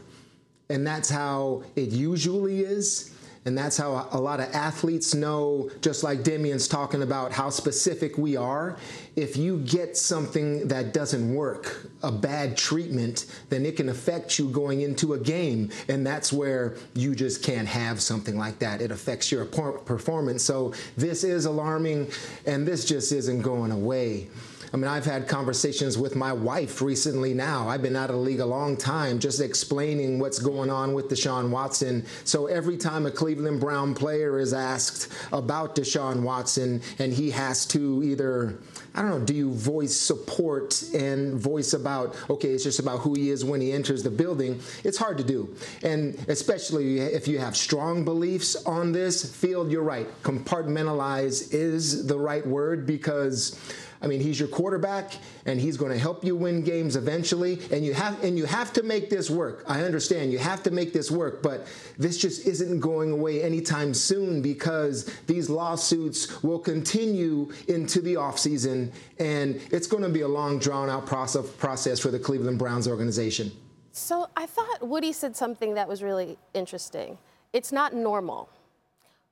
And 0.69 0.85
that's 0.85 1.09
how 1.09 1.63
it 1.75 1.89
usually 1.89 2.59
is. 2.59 3.12
And 3.45 3.57
that's 3.57 3.75
how 3.75 4.07
a 4.11 4.19
lot 4.19 4.39
of 4.39 4.53
athletes 4.53 5.13
know, 5.13 5.69
just 5.81 6.01
like 6.01 6.23
Damien's 6.23 6.67
talking 6.67 7.01
about 7.01 7.33
how 7.33 7.49
specific 7.49 8.17
we 8.17 8.37
are. 8.37 8.77
If 9.17 9.35
you 9.35 9.59
get 9.59 9.97
something 9.97 10.69
that 10.69 10.93
doesn't 10.93 11.33
work, 11.33 11.89
a 12.03 12.11
bad 12.11 12.55
treatment, 12.55 13.25
then 13.49 13.65
it 13.65 13.75
can 13.75 13.89
affect 13.89 14.39
you 14.39 14.49
going 14.49 14.81
into 14.81 15.13
a 15.13 15.19
game. 15.19 15.71
And 15.89 16.07
that's 16.07 16.31
where 16.31 16.77
you 16.93 17.15
just 17.15 17.43
can't 17.43 17.67
have 17.67 18.01
something 18.01 18.37
like 18.37 18.59
that. 18.59 18.81
It 18.81 18.91
affects 18.91 19.29
your 19.29 19.43
performance. 19.43 20.41
So 20.41 20.73
this 20.95 21.25
is 21.25 21.45
alarming, 21.45 22.11
and 22.45 22.65
this 22.65 22.85
just 22.85 23.11
isn't 23.11 23.41
going 23.41 23.71
away. 23.71 24.29
I 24.73 24.77
mean, 24.77 24.87
I've 24.87 25.05
had 25.05 25.27
conversations 25.27 25.99
with 25.99 26.15
my 26.15 26.33
wife 26.33 26.81
recently 26.81 27.35
now. 27.35 27.69
I've 27.69 27.83
been 27.83 27.95
out 27.95 28.09
of 28.09 28.15
the 28.15 28.21
league 28.21 28.39
a 28.39 28.45
long 28.45 28.75
time 28.75 29.19
just 29.19 29.39
explaining 29.39 30.17
what's 30.17 30.39
going 30.39 30.71
on 30.71 30.93
with 30.93 31.09
Deshaun 31.09 31.51
Watson. 31.51 32.03
So 32.23 32.47
every 32.47 32.77
time 32.77 33.05
a 33.05 33.11
Cleveland 33.11 33.59
Brown 33.59 33.93
player 33.93 34.39
is 34.39 34.51
asked 34.51 35.13
about 35.31 35.75
Deshaun 35.75 36.23
Watson 36.23 36.81
and 36.97 37.13
he 37.13 37.29
has 37.29 37.67
to 37.67 38.01
either 38.03 38.57
I 38.95 39.01
don't 39.01 39.09
know, 39.09 39.25
do 39.25 39.33
you 39.33 39.51
voice 39.51 39.95
support 39.95 40.83
and 40.93 41.33
voice 41.33 41.73
about, 41.73 42.15
okay, 42.29 42.49
it's 42.49 42.63
just 42.63 42.77
about 42.77 42.99
who 42.99 43.15
he 43.15 43.31
is 43.31 43.43
when 43.43 43.59
he 43.59 43.71
enters 43.71 44.03
the 44.03 44.11
building? 44.11 44.59
It's 44.83 44.99
hard 44.99 45.17
to 45.17 45.23
do. 45.23 45.55
And 45.81 46.13
especially 46.27 46.99
if 46.99 47.27
you 47.27 47.39
have 47.39 47.57
strong 47.57 48.05
beliefs 48.05 48.55
on 48.67 48.91
this 48.91 49.35
field, 49.35 49.71
you're 49.71 49.81
right. 49.81 50.07
Compartmentalize 50.21 51.51
is 51.55 52.05
the 52.05 52.19
right 52.19 52.45
word 52.45 52.85
because 52.85 53.59
I 54.03 54.07
mean, 54.07 54.19
he's 54.19 54.37
your 54.37 54.49
quarterback, 54.49 55.13
and 55.45 55.59
he's 55.59 55.77
going 55.77 55.93
to 55.93 55.97
help 55.97 56.25
you 56.25 56.35
win 56.35 56.61
games 56.61 56.97
eventually. 56.97 57.59
And 57.71 57.85
you 57.85 57.93
have 57.93 58.21
and 58.21 58.37
you 58.37 58.45
have 58.45 58.73
to 58.73 58.83
make 58.83 59.09
this 59.09 59.29
work. 59.29 59.63
I 59.65 59.83
understand 59.83 60.33
you 60.33 60.39
have 60.39 60.61
to 60.63 60.71
make 60.71 60.91
this 60.91 61.09
work, 61.09 61.41
but 61.41 61.65
this 61.97 62.17
just 62.17 62.45
isn't 62.45 62.81
going 62.81 63.11
away 63.11 63.41
anytime 63.41 63.93
soon 63.93 64.41
because 64.41 65.05
these 65.25 65.49
lawsuits 65.49 66.43
will 66.43 66.59
continue 66.59 67.51
into 67.69 68.01
the 68.01 68.15
offseason, 68.15 68.91
and 69.19 69.61
it's 69.71 69.87
going 69.87 70.03
to 70.03 70.09
be 70.09 70.21
a 70.21 70.27
long, 70.27 70.59
drawn-out 70.59 71.05
process 71.05 71.49
process 71.57 71.99
for 71.99 72.11
the 72.11 72.19
Cleveland 72.19 72.59
Browns 72.59 72.87
organization. 72.87 73.51
So 73.93 74.27
I 74.35 74.47
thought 74.47 74.85
Woody 74.85 75.13
said 75.13 75.35
something 75.37 75.75
that 75.75 75.87
was 75.87 76.03
really 76.03 76.37
interesting. 76.53 77.17
It's 77.53 77.71
not 77.71 77.93
normal. 77.93 78.49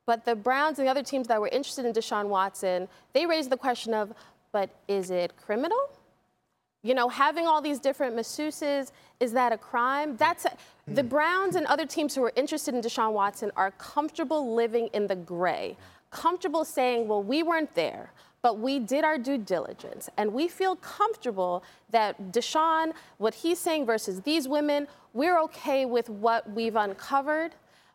But 0.08 0.26
the 0.26 0.36
Browns 0.36 0.80
and 0.80 0.88
the 0.88 0.92
other 0.92 1.04
teams 1.04 1.28
that 1.28 1.40
were 1.40 1.48
interested 1.50 1.86
in 1.86 1.94
Deshaun 1.94 2.28
Watson, 2.28 2.88
they 3.14 3.26
raised 3.26 3.50
the 3.50 3.58
question 3.58 3.94
of, 3.94 4.14
but 4.52 4.70
is 4.88 5.12
it 5.12 5.36
criminal? 5.38 5.90
You 6.84 6.96
know, 6.96 7.10
having 7.10 7.46
all 7.46 7.62
these 7.62 7.80
different 7.80 8.16
masseuses, 8.16 8.92
is 9.20 9.34
that 9.34 9.52
a 9.52 9.58
crime? 9.58 10.18
That's 10.18 10.46
a, 10.46 10.52
the 10.88 11.04
Browns 11.04 11.56
and 11.56 11.68
other 11.68 11.86
teams 11.86 12.16
who 12.16 12.24
are 12.24 12.34
interested 12.36 12.74
in 12.74 12.82
Deshaun 12.82 13.14
Watson 13.14 13.52
are 13.56 13.72
comfortable 13.72 14.56
living 14.56 14.90
in 14.94 15.06
the 15.06 15.16
gray, 15.16 15.78
comfortable 16.10 16.66
saying, 16.66 17.08
well, 17.08 17.22
we 17.22 17.44
weren't 17.44 17.74
there, 17.76 18.12
but 18.42 18.58
we 18.58 18.80
did 18.80 19.04
our 19.04 19.20
due 19.20 19.38
diligence. 19.38 20.10
And 20.18 20.34
we 20.34 20.48
feel 20.48 20.76
comfortable 20.78 21.64
that 21.92 22.32
Deshaun, 22.32 22.94
what 23.20 23.36
he's 23.36 23.60
saying 23.60 23.86
versus 23.86 24.22
these 24.22 24.48
women, 24.48 24.88
we're 25.14 25.40
okay 25.42 25.86
with 25.86 26.10
what 26.10 26.50
we've 26.52 26.76
uncovered. 26.76 27.52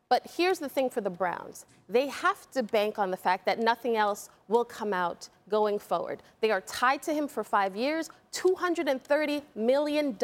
But 0.08 0.22
here's 0.36 0.60
the 0.60 0.68
thing 0.68 0.88
for 0.88 1.00
the 1.00 1.10
Browns 1.10 1.66
they 1.88 2.08
have 2.08 2.50
to 2.50 2.62
bank 2.64 2.98
on 2.98 3.10
the 3.12 3.16
fact 3.16 3.46
that 3.46 3.60
nothing 3.60 3.96
else 3.96 4.28
will 4.48 4.64
come 4.64 4.92
out 4.92 5.28
going 5.48 5.78
forward. 5.78 6.20
They 6.40 6.50
are 6.50 6.60
tied 6.62 7.00
to 7.04 7.14
him 7.14 7.28
for 7.28 7.44
five 7.44 7.76
years, 7.76 8.10
$230 8.32 9.42
million 9.54 10.16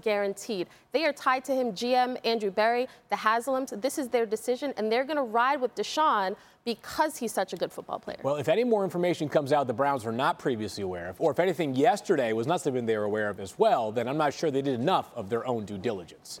guaranteed. 0.00 0.68
They 0.92 1.04
are 1.04 1.12
tied 1.12 1.44
to 1.46 1.54
him, 1.54 1.72
GM 1.72 2.24
Andrew 2.24 2.52
Berry, 2.52 2.86
the 3.10 3.16
Haslams. 3.16 3.80
This 3.80 3.98
is 3.98 4.08
their 4.08 4.26
decision, 4.26 4.72
and 4.76 4.92
they're 4.92 5.04
going 5.04 5.16
to 5.16 5.24
ride 5.24 5.60
with 5.60 5.74
Deshaun 5.74 6.36
because 6.64 7.16
he's 7.16 7.32
such 7.32 7.52
a 7.52 7.56
good 7.56 7.72
football 7.72 7.98
player. 7.98 8.18
Well, 8.22 8.36
if 8.36 8.48
any 8.48 8.62
more 8.62 8.84
information 8.84 9.28
comes 9.28 9.52
out 9.52 9.66
the 9.66 9.72
Browns 9.72 10.04
were 10.04 10.12
not 10.12 10.38
previously 10.38 10.84
aware 10.84 11.08
of, 11.08 11.20
or 11.20 11.32
if 11.32 11.40
anything 11.40 11.74
yesterday 11.74 12.32
was 12.32 12.46
not 12.46 12.60
something 12.60 12.86
they 12.86 12.96
were 12.96 13.04
aware 13.04 13.28
of 13.28 13.40
as 13.40 13.58
well, 13.58 13.90
then 13.90 14.06
I'm 14.06 14.18
not 14.18 14.34
sure 14.34 14.52
they 14.52 14.62
did 14.62 14.78
enough 14.78 15.10
of 15.16 15.28
their 15.28 15.44
own 15.46 15.64
due 15.64 15.78
diligence. 15.78 16.40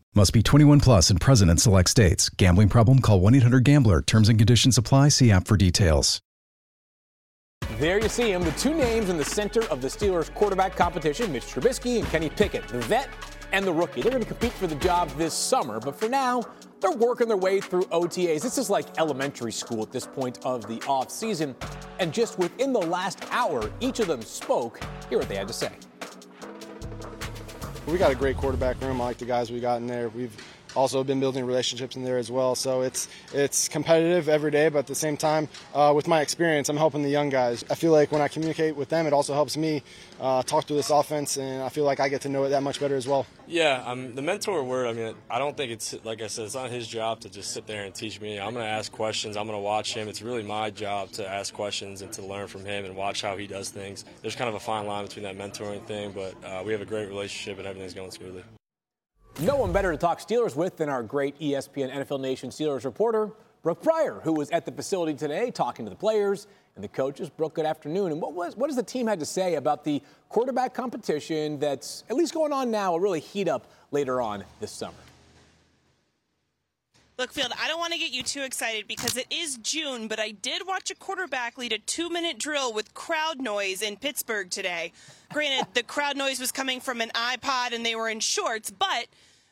Must 0.13 0.33
be 0.33 0.43
21 0.43 0.81
plus 0.81 1.09
and 1.09 1.21
present 1.21 1.49
in 1.49 1.55
select 1.55 1.89
states. 1.89 2.27
Gambling 2.27 2.67
problem? 2.67 2.99
Call 2.99 3.21
1 3.21 3.35
800 3.35 3.63
GAMBLER. 3.63 4.01
Terms 4.01 4.27
and 4.27 4.37
conditions 4.37 4.77
apply. 4.77 5.07
See 5.07 5.31
app 5.31 5.47
for 5.47 5.55
details. 5.55 6.19
There 7.77 7.97
you 7.97 8.09
see 8.09 8.33
him, 8.33 8.43
the 8.43 8.51
two 8.51 8.73
names 8.73 9.09
in 9.09 9.17
the 9.17 9.23
center 9.23 9.63
of 9.69 9.81
the 9.81 9.87
Steelers 9.87 10.33
quarterback 10.33 10.75
competition, 10.75 11.31
Mitch 11.31 11.45
Trubisky 11.45 11.99
and 11.99 12.07
Kenny 12.09 12.29
Pickett, 12.29 12.67
the 12.67 12.79
vet 12.79 13.07
and 13.53 13.65
the 13.65 13.71
rookie. 13.71 14.01
They're 14.01 14.11
going 14.11 14.21
to 14.21 14.27
compete 14.27 14.51
for 14.51 14.67
the 14.67 14.75
job 14.75 15.09
this 15.11 15.33
summer, 15.33 15.79
but 15.79 15.95
for 15.95 16.09
now, 16.09 16.43
they're 16.81 16.91
working 16.91 17.29
their 17.29 17.37
way 17.37 17.61
through 17.61 17.83
OTAs. 17.83 18.41
This 18.41 18.57
is 18.57 18.69
like 18.69 18.87
elementary 18.99 19.53
school 19.53 19.81
at 19.81 19.93
this 19.93 20.05
point 20.05 20.45
of 20.45 20.67
the 20.67 20.79
offseason. 20.79 21.55
And 21.99 22.13
just 22.13 22.37
within 22.37 22.73
the 22.73 22.81
last 22.81 23.23
hour, 23.31 23.71
each 23.79 24.01
of 24.01 24.07
them 24.07 24.21
spoke. 24.21 24.81
Hear 25.09 25.19
what 25.19 25.29
they 25.29 25.37
had 25.37 25.47
to 25.47 25.53
say. 25.53 25.71
We 27.87 27.97
got 27.97 28.11
a 28.11 28.15
great 28.15 28.37
quarterback 28.37 28.79
room. 28.81 29.01
I 29.01 29.05
like 29.05 29.17
the 29.17 29.25
guys 29.25 29.51
we 29.51 29.59
got 29.59 29.77
in 29.77 29.87
there. 29.87 30.09
We've 30.09 30.35
also 30.75 31.03
been 31.03 31.19
building 31.19 31.45
relationships 31.45 31.95
in 31.95 32.03
there 32.03 32.17
as 32.17 32.31
well. 32.31 32.55
So 32.55 32.81
it's 32.81 33.07
it's 33.33 33.67
competitive 33.67 34.29
every 34.29 34.51
day, 34.51 34.69
but 34.69 34.79
at 34.79 34.87
the 34.87 34.95
same 34.95 35.17
time, 35.17 35.47
uh, 35.73 35.93
with 35.95 36.07
my 36.07 36.21
experience, 36.21 36.69
I'm 36.69 36.77
helping 36.77 37.03
the 37.03 37.09
young 37.09 37.29
guys. 37.29 37.63
I 37.69 37.75
feel 37.75 37.91
like 37.91 38.11
when 38.11 38.21
I 38.21 38.27
communicate 38.27 38.75
with 38.75 38.89
them, 38.89 39.07
it 39.07 39.13
also 39.13 39.33
helps 39.33 39.57
me 39.57 39.83
uh, 40.19 40.43
talk 40.43 40.65
through 40.65 40.77
this 40.77 40.89
offense, 40.89 41.37
and 41.37 41.63
I 41.63 41.69
feel 41.69 41.83
like 41.83 41.99
I 41.99 42.09
get 42.09 42.21
to 42.21 42.29
know 42.29 42.43
it 42.43 42.49
that 42.49 42.63
much 42.63 42.79
better 42.79 42.95
as 42.95 43.07
well. 43.07 43.25
Yeah, 43.47 43.83
um, 43.85 44.15
the 44.15 44.21
mentor 44.21 44.63
word. 44.63 44.87
I 44.87 44.93
mean, 44.93 45.15
I 45.29 45.39
don't 45.39 45.57
think 45.57 45.71
it's 45.71 45.95
like 46.03 46.21
I 46.21 46.27
said, 46.27 46.45
it's 46.45 46.55
not 46.55 46.69
his 46.69 46.87
job 46.87 47.21
to 47.21 47.29
just 47.29 47.51
sit 47.51 47.67
there 47.67 47.83
and 47.83 47.93
teach 47.93 48.21
me. 48.21 48.39
I'm 48.39 48.53
going 48.53 48.65
to 48.65 48.71
ask 48.71 48.91
questions. 48.91 49.37
I'm 49.37 49.47
going 49.47 49.57
to 49.57 49.63
watch 49.63 49.93
him. 49.93 50.07
It's 50.07 50.21
really 50.21 50.43
my 50.43 50.69
job 50.69 51.11
to 51.13 51.27
ask 51.27 51.53
questions 51.53 52.01
and 52.01 52.11
to 52.13 52.25
learn 52.25 52.47
from 52.47 52.65
him 52.65 52.85
and 52.85 52.95
watch 52.95 53.21
how 53.21 53.37
he 53.37 53.47
does 53.47 53.69
things. 53.69 54.05
There's 54.21 54.35
kind 54.35 54.49
of 54.49 54.55
a 54.55 54.59
fine 54.59 54.87
line 54.87 55.05
between 55.05 55.23
that 55.23 55.37
mentoring 55.37 55.85
thing, 55.85 56.11
but 56.11 56.35
uh, 56.45 56.63
we 56.63 56.71
have 56.71 56.81
a 56.81 56.85
great 56.85 57.07
relationship 57.07 57.57
and 57.57 57.67
everything's 57.67 57.93
going 57.93 58.11
smoothly. 58.11 58.43
No 59.39 59.55
one 59.55 59.71
better 59.71 59.91
to 59.91 59.97
talk 59.97 60.19
Steelers 60.19 60.55
with 60.55 60.77
than 60.77 60.89
our 60.89 61.01
great 61.01 61.39
ESPN 61.39 61.91
NFL 61.91 62.19
Nation 62.19 62.49
Steelers 62.49 62.83
reporter, 62.85 63.31
Brooke 63.63 63.81
Pryor, 63.81 64.19
who 64.23 64.33
was 64.33 64.51
at 64.51 64.65
the 64.65 64.71
facility 64.71 65.15
today 65.15 65.49
talking 65.49 65.85
to 65.85 65.89
the 65.89 65.95
players 65.95 66.47
and 66.75 66.83
the 66.83 66.87
coaches. 66.87 67.29
Brooke, 67.29 67.55
good 67.55 67.65
afternoon. 67.65 68.11
And 68.11 68.21
what 68.21 68.33
was 68.33 68.55
what 68.55 68.67
does 68.67 68.75
the 68.75 68.83
team 68.83 69.07
had 69.07 69.19
to 69.19 69.25
say 69.25 69.55
about 69.55 69.83
the 69.83 70.01
quarterback 70.29 70.73
competition 70.73 71.57
that's 71.59 72.03
at 72.09 72.15
least 72.15 72.33
going 72.33 72.53
on 72.53 72.69
now, 72.69 72.91
will 72.91 72.99
really 72.99 73.19
heat 73.19 73.47
up 73.47 73.71
later 73.89 74.21
on 74.21 74.43
this 74.59 74.71
summer? 74.71 74.93
Look, 77.21 77.33
Field, 77.33 77.53
I 77.61 77.67
don't 77.67 77.77
want 77.77 77.93
to 77.93 77.99
get 77.99 78.09
you 78.09 78.23
too 78.23 78.41
excited 78.41 78.87
because 78.87 79.15
it 79.15 79.27
is 79.29 79.57
June, 79.57 80.07
but 80.07 80.19
I 80.19 80.31
did 80.31 80.65
watch 80.65 80.89
a 80.89 80.95
quarterback 80.95 81.55
lead 81.55 81.71
a 81.71 81.77
two 81.77 82.09
minute 82.09 82.39
drill 82.39 82.73
with 82.73 82.95
crowd 82.95 83.39
noise 83.39 83.83
in 83.83 83.95
Pittsburgh 83.95 84.49
today. 84.49 84.91
Granted, 85.31 85.67
the 85.75 85.83
crowd 85.83 86.17
noise 86.17 86.39
was 86.39 86.51
coming 86.51 86.79
from 86.79 86.99
an 86.99 87.09
iPod 87.09 87.73
and 87.73 87.85
they 87.85 87.93
were 87.93 88.09
in 88.09 88.21
shorts, 88.21 88.71
but 88.71 89.05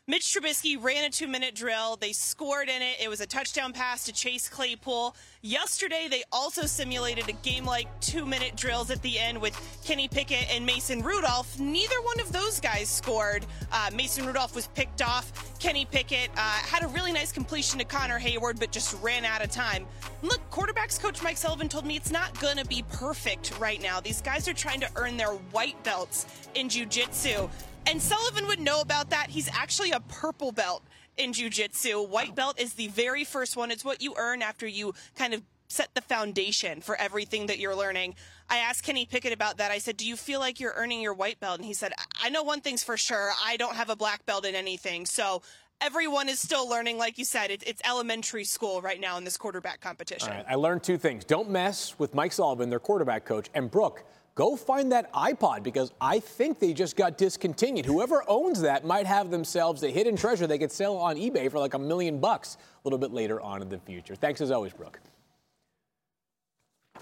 Mitch 0.09 0.33
Trubisky 0.33 0.75
ran 0.83 1.03
a 1.03 1.11
two 1.11 1.27
minute 1.27 1.53
drill. 1.53 1.95
They 1.95 2.13
scored 2.13 2.67
in 2.67 2.81
it. 2.81 2.95
It 2.99 3.09
was 3.09 3.21
a 3.21 3.27
touchdown 3.27 3.73
pass 3.73 4.05
to 4.05 4.11
Chase 4.11 4.49
Claypool. 4.49 5.15
Yesterday, 5.43 6.07
they 6.09 6.23
also 6.31 6.63
simulated 6.63 7.29
a 7.29 7.33
game 7.33 7.63
like 7.63 7.87
two 8.01 8.25
minute 8.25 8.55
drills 8.55 8.89
at 8.89 9.03
the 9.03 9.19
end 9.19 9.39
with 9.39 9.55
Kenny 9.85 10.07
Pickett 10.07 10.49
and 10.51 10.65
Mason 10.65 11.03
Rudolph. 11.03 11.59
Neither 11.59 12.01
one 12.01 12.19
of 12.19 12.31
those 12.31 12.59
guys 12.59 12.89
scored. 12.89 13.45
Uh, 13.71 13.91
Mason 13.93 14.25
Rudolph 14.25 14.55
was 14.55 14.65
picked 14.69 15.03
off. 15.03 15.31
Kenny 15.59 15.85
Pickett 15.85 16.31
uh, 16.35 16.39
had 16.39 16.81
a 16.81 16.87
really 16.87 17.11
nice 17.11 17.31
completion 17.31 17.77
to 17.77 17.85
Connor 17.85 18.19
Heyward, 18.19 18.59
but 18.59 18.71
just 18.71 18.99
ran 19.03 19.25
out 19.25 19.43
of 19.43 19.51
time. 19.51 19.85
Look, 20.23 20.41
quarterbacks 20.49 20.99
coach 20.99 21.21
Mike 21.21 21.37
Sullivan 21.37 21.69
told 21.69 21.85
me 21.85 21.95
it's 21.95 22.11
not 22.11 22.37
going 22.41 22.57
to 22.57 22.65
be 22.65 22.83
perfect 22.93 23.59
right 23.59 23.79
now. 23.79 23.99
These 23.99 24.23
guys 24.23 24.47
are 24.47 24.55
trying 24.55 24.79
to 24.79 24.89
earn 24.95 25.17
their 25.17 25.33
white 25.51 25.81
belts 25.83 26.25
in 26.55 26.67
jiu 26.67 26.87
jitsu. 26.87 27.47
And 27.85 28.01
Sullivan 28.01 28.47
would 28.47 28.59
know 28.59 28.81
about 28.81 29.09
that. 29.09 29.29
He's 29.29 29.49
actually 29.51 29.91
a 29.91 29.99
purple 29.99 30.51
belt 30.51 30.83
in 31.17 31.31
jujitsu. 31.33 32.07
White 32.07 32.35
belt 32.35 32.59
is 32.59 32.73
the 32.73 32.87
very 32.87 33.23
first 33.23 33.57
one. 33.57 33.71
It's 33.71 33.83
what 33.83 34.01
you 34.01 34.13
earn 34.17 34.41
after 34.41 34.67
you 34.67 34.93
kind 35.15 35.33
of 35.33 35.41
set 35.67 35.93
the 35.93 36.01
foundation 36.01 36.81
for 36.81 36.95
everything 36.95 37.45
that 37.47 37.59
you're 37.59 37.75
learning. 37.75 38.15
I 38.49 38.57
asked 38.57 38.83
Kenny 38.83 39.05
Pickett 39.05 39.33
about 39.33 39.57
that. 39.57 39.71
I 39.71 39.77
said, 39.77 39.97
Do 39.97 40.07
you 40.07 40.15
feel 40.15 40.39
like 40.39 40.59
you're 40.59 40.73
earning 40.75 41.01
your 41.01 41.13
white 41.13 41.39
belt? 41.39 41.57
And 41.57 41.65
he 41.65 41.73
said, 41.73 41.93
I 42.21 42.29
know 42.29 42.43
one 42.43 42.61
thing's 42.61 42.83
for 42.83 42.97
sure. 42.97 43.31
I 43.43 43.57
don't 43.57 43.75
have 43.75 43.89
a 43.89 43.95
black 43.95 44.25
belt 44.25 44.45
in 44.45 44.55
anything. 44.55 45.05
So 45.05 45.41
everyone 45.81 46.27
is 46.29 46.39
still 46.39 46.67
learning. 46.67 46.97
Like 46.97 47.17
you 47.17 47.25
said, 47.25 47.51
it, 47.51 47.63
it's 47.65 47.81
elementary 47.87 48.43
school 48.43 48.81
right 48.81 48.99
now 48.99 49.17
in 49.17 49.23
this 49.23 49.37
quarterback 49.37 49.79
competition. 49.79 50.33
I 50.47 50.55
learned 50.55 50.83
two 50.83 50.97
things. 50.97 51.23
Don't 51.23 51.49
mess 51.49 51.97
with 51.99 52.15
Mike 52.15 52.31
Sullivan, 52.31 52.69
their 52.69 52.79
quarterback 52.79 53.25
coach, 53.25 53.49
and 53.53 53.69
Brooke. 53.69 54.03
Go 54.39 54.55
find 54.55 54.93
that 54.93 55.11
iPod 55.11 55.63
because 55.63 55.91
I 55.99 56.21
think 56.21 56.59
they 56.59 56.71
just 56.71 56.95
got 56.95 57.17
discontinued. 57.17 57.85
Whoever 57.85 58.23
owns 58.25 58.61
that 58.61 58.85
might 58.85 59.05
have 59.05 59.31
themselves 59.31 59.83
a 59.83 59.89
hidden 59.89 60.15
treasure 60.15 60.47
they 60.47 60.57
could 60.57 60.71
sell 60.71 60.95
on 60.95 61.17
eBay 61.17 61.51
for 61.51 61.59
like 61.59 61.73
a 61.73 61.77
million 61.77 62.19
bucks 62.21 62.55
a 62.55 62.87
little 62.87 62.97
bit 62.97 63.11
later 63.11 63.41
on 63.41 63.61
in 63.61 63.67
the 63.67 63.79
future. 63.79 64.15
Thanks 64.15 64.39
as 64.39 64.49
always, 64.49 64.71
Brooke. 64.71 65.01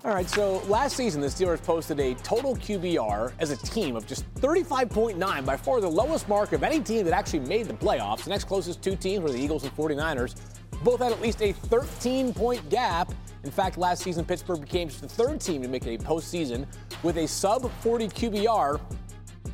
All 0.05 0.13
right, 0.13 0.29
so 0.29 0.59
last 0.67 0.95
season, 0.95 1.21
the 1.21 1.27
Steelers 1.27 1.61
posted 1.61 1.99
a 1.99 2.13
total 2.15 2.55
QBR 2.55 3.33
as 3.39 3.49
a 3.49 3.57
team 3.57 3.95
of 3.95 4.05
just 4.05 4.31
35.9, 4.35 5.43
by 5.43 5.57
far 5.57 5.81
the 5.81 5.89
lowest 5.89 6.29
mark 6.29 6.53
of 6.53 6.61
any 6.61 6.79
team 6.79 7.03
that 7.05 7.13
actually 7.13 7.39
made 7.39 7.65
the 7.65 7.73
playoffs. 7.73 8.23
The 8.23 8.29
next 8.29 8.43
closest 8.43 8.83
two 8.83 8.95
teams 8.95 9.23
were 9.23 9.31
the 9.31 9.39
Eagles 9.39 9.63
and 9.63 9.75
49ers. 9.75 10.35
Both 10.83 10.99
had 10.99 11.11
at 11.11 11.19
least 11.19 11.41
a 11.41 11.51
13 11.51 12.31
point 12.31 12.69
gap. 12.69 13.11
In 13.43 13.49
fact, 13.49 13.77
last 13.77 14.03
season, 14.03 14.23
Pittsburgh 14.23 14.61
became 14.61 14.87
just 14.87 15.01
the 15.01 15.09
third 15.09 15.41
team 15.41 15.63
to 15.63 15.67
make 15.67 15.87
a 15.87 15.97
postseason 15.97 16.67
with 17.01 17.17
a 17.17 17.27
sub 17.27 17.69
40 17.81 18.07
QBR. 18.09 18.79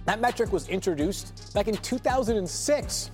That 0.05 0.19
metric 0.19 0.51
was 0.51 0.67
introduced 0.67 1.53
back 1.53 1.69
in 1.69 1.77
2006. 1.77 3.11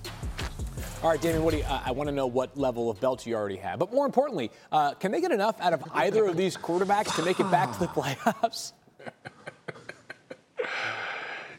All 1.01 1.09
right, 1.09 1.21
Damien 1.21 1.45
Woody, 1.45 1.63
uh, 1.63 1.79
I 1.85 1.91
want 1.91 2.09
to 2.09 2.11
know 2.13 2.27
what 2.27 2.57
level 2.57 2.89
of 2.89 2.99
belt 2.99 3.25
you 3.25 3.33
already 3.33 3.55
have. 3.55 3.79
But 3.79 3.93
more 3.93 4.05
importantly, 4.05 4.51
uh, 4.69 4.95
can 4.95 5.13
they 5.13 5.21
get 5.21 5.31
enough 5.31 5.55
out 5.61 5.71
of 5.71 5.81
either 5.93 6.25
of 6.25 6.35
these 6.35 6.57
quarterbacks 6.57 7.15
to 7.15 7.23
make 7.23 7.39
it 7.39 7.49
back 7.49 7.71
to 7.71 7.79
the 7.79 7.87
playoffs? 7.87 8.73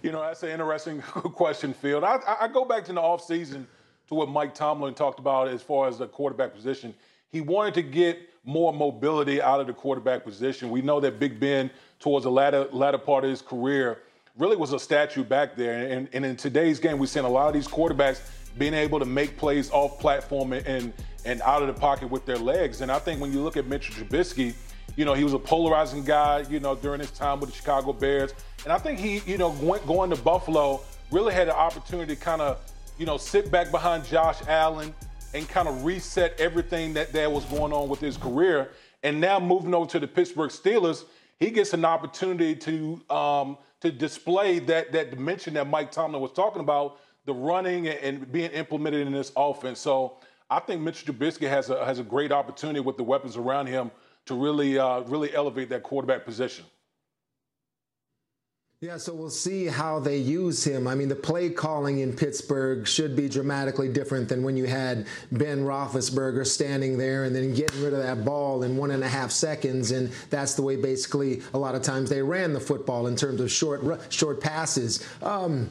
You 0.03 0.13
know, 0.13 0.21
that's 0.21 0.43
an 0.43 0.51
interesting 0.51 1.01
question, 1.03 1.73
Field. 1.73 2.05
I, 2.05 2.19
I 2.39 2.49
go 2.49 2.67
back 2.67 2.85
to 2.87 2.93
the 2.93 3.01
offseason 3.01 3.65
to 4.09 4.15
what 4.15 4.29
Mike 4.29 4.55
Tomlin 4.55 4.93
talked 4.93 5.19
about 5.19 5.49
as 5.49 5.63
far 5.63 5.89
as 5.89 5.97
the 5.97 6.07
quarterback 6.07 6.55
position. 6.55 6.95
He 7.31 7.41
wanted 7.41 7.73
to 7.75 7.83
get 7.83 8.19
more 8.45 8.75
mobility 8.75 9.41
out 9.41 9.61
of 9.61 9.67
the 9.67 9.73
quarterback 9.73 10.23
position. 10.23 10.69
We 10.69 10.83
know 10.83 11.01
that 11.01 11.19
Big 11.19 11.41
Ben, 11.41 11.71
towards 11.99 12.25
the 12.25 12.31
latter, 12.31 12.69
latter 12.73 12.99
part 12.99 13.25
of 13.25 13.31
his 13.31 13.41
career, 13.41 14.01
really 14.37 14.57
was 14.57 14.75
a 14.75 14.79
statue 14.79 15.25
back 15.25 15.57
there. 15.57 15.87
And, 15.91 16.09
and 16.13 16.27
in 16.27 16.37
today's 16.37 16.79
game, 16.79 16.99
we've 16.99 17.09
seen 17.09 17.25
a 17.25 17.29
lot 17.29 17.49
of 17.49 17.55
these 17.55 17.67
quarterbacks– 17.67 18.21
being 18.59 18.75
able 18.75 18.99
to 18.99 19.05
make 19.05 19.37
plays 19.37 19.71
off 19.71 19.99
platform 19.99 20.53
and 20.53 20.93
and 21.25 21.43
out 21.43 21.63
of 21.63 21.69
the 21.69 21.79
pocket 21.79 22.11
with 22.11 22.25
their 22.25 22.39
legs. 22.39 22.81
And 22.81 22.91
I 22.91 22.99
think 22.99 23.21
when 23.21 23.33
you 23.33 23.43
look 23.43 23.57
at 23.57 23.67
Mitchell 23.67 23.95
Trubisky, 23.95 24.55
you 24.97 25.05
know, 25.05 25.15
he 25.15 25.25
was 25.25 25.35
a 25.35 25.39
polarizing 25.39 26.05
guy, 26.05 26.45
you 26.49 26.61
know, 26.61 26.75
during 26.75 27.01
his 27.01 27.11
time 27.11 27.41
with 27.41 27.51
the 27.51 27.57
Chicago 27.57 27.93
Bears. 27.93 28.33
And 28.65 28.73
I 28.73 28.79
think 28.79 28.99
he, 28.99 29.19
you 29.31 29.39
know, 29.39 29.51
went, 29.61 29.87
going 29.87 30.11
to 30.11 30.17
Buffalo 30.17 30.81
really 31.11 31.35
had 31.35 31.49
an 31.49 31.55
opportunity 31.55 32.15
to 32.15 32.21
kind 32.21 32.41
of, 32.41 32.59
you 32.99 33.07
know, 33.07 33.17
sit 33.17 33.51
back 33.51 33.71
behind 33.71 34.05
Josh 34.05 34.39
Allen 34.49 34.95
and 35.35 35.49
kind 35.49 35.69
of 35.69 35.85
reset 35.85 36.39
everything 36.41 36.93
that, 36.95 37.13
that 37.13 37.31
was 37.31 37.45
going 37.47 37.73
on 37.73 37.89
with 37.89 38.01
his 38.01 38.17
career. 38.17 38.71
And 39.03 39.21
now 39.21 39.39
moving 39.41 39.75
over 39.75 39.89
to 39.91 39.99
the 39.99 40.07
Pittsburgh 40.07 40.51
Steelers, 40.51 41.05
he 41.39 41.51
gets 41.51 41.73
an 41.73 41.85
opportunity 41.85 42.55
to 42.57 43.01
um, 43.09 43.57
to 43.81 43.91
display 43.91 44.59
that 44.59 44.93
that 44.93 45.11
dimension 45.11 45.55
that 45.55 45.67
Mike 45.69 45.91
Tomlin 45.91 46.21
was 46.21 46.33
talking 46.33 46.61
about 46.61 47.01
the 47.27 47.35
running 47.35 47.89
and 47.89 48.31
being 48.31 48.51
implemented 48.53 49.07
in 49.07 49.13
this 49.13 49.33
offense. 49.37 49.79
So 49.79 50.19
I 50.49 50.59
think 50.61 50.81
Mitchell 50.81 51.15
Trubisky 51.15 51.49
has 51.49 51.71
a 51.71 51.85
has 51.85 51.99
a 51.99 52.05
great 52.05 52.33
opportunity 52.33 52.81
with 52.81 52.97
the 52.97 53.05
weapons 53.05 53.37
around 53.37 53.67
him 53.67 53.91
to 54.27 54.35
really 54.35 54.79
uh, 54.79 55.01
really 55.01 55.35
elevate 55.35 55.69
that 55.71 55.83
quarterback 55.83 56.25
position. 56.25 56.65
Yeah, 58.83 58.97
so 58.97 59.13
we'll 59.13 59.29
see 59.29 59.67
how 59.67 59.99
they 59.99 60.17
use 60.17 60.67
him. 60.67 60.89
I 60.89 60.95
mean, 60.95 61.09
the 61.11 61.15
play 61.15 61.51
calling 61.51 61.99
in 61.99 62.17
Pittsburgh 62.17 62.89
should 62.89 63.15
be 63.15 63.29
dramatically 63.29 63.93
different 63.93 64.31
than 64.31 64.43
when 64.43 64.57
you 64.57 64.65
had 64.65 65.07
Ben 65.31 65.65
Roethlisberger 65.65 66.47
standing 66.47 66.97
there 66.97 67.25
and 67.25 67.37
then 67.37 67.53
getting 67.53 67.83
rid 67.83 67.93
of 67.93 67.99
that 68.03 68.25
ball 68.25 68.63
in 68.63 68.79
one 68.79 68.91
and 68.91 69.05
a 69.05 69.09
half 69.09 69.33
seconds. 69.33 69.91
And 69.91 70.11
that's 70.31 70.55
the 70.55 70.63
way 70.63 70.77
basically 70.77 71.43
a 71.53 71.59
lot 71.59 71.75
of 71.75 71.83
times 71.83 72.09
they 72.09 72.23
ran 72.23 72.55
the 72.55 72.61
football 72.61 73.07
in 73.07 73.17
terms 73.17 73.43
of 73.43 73.53
short 73.53 73.83
short 74.11 74.41
passes. 74.41 75.07
Um, 75.21 75.69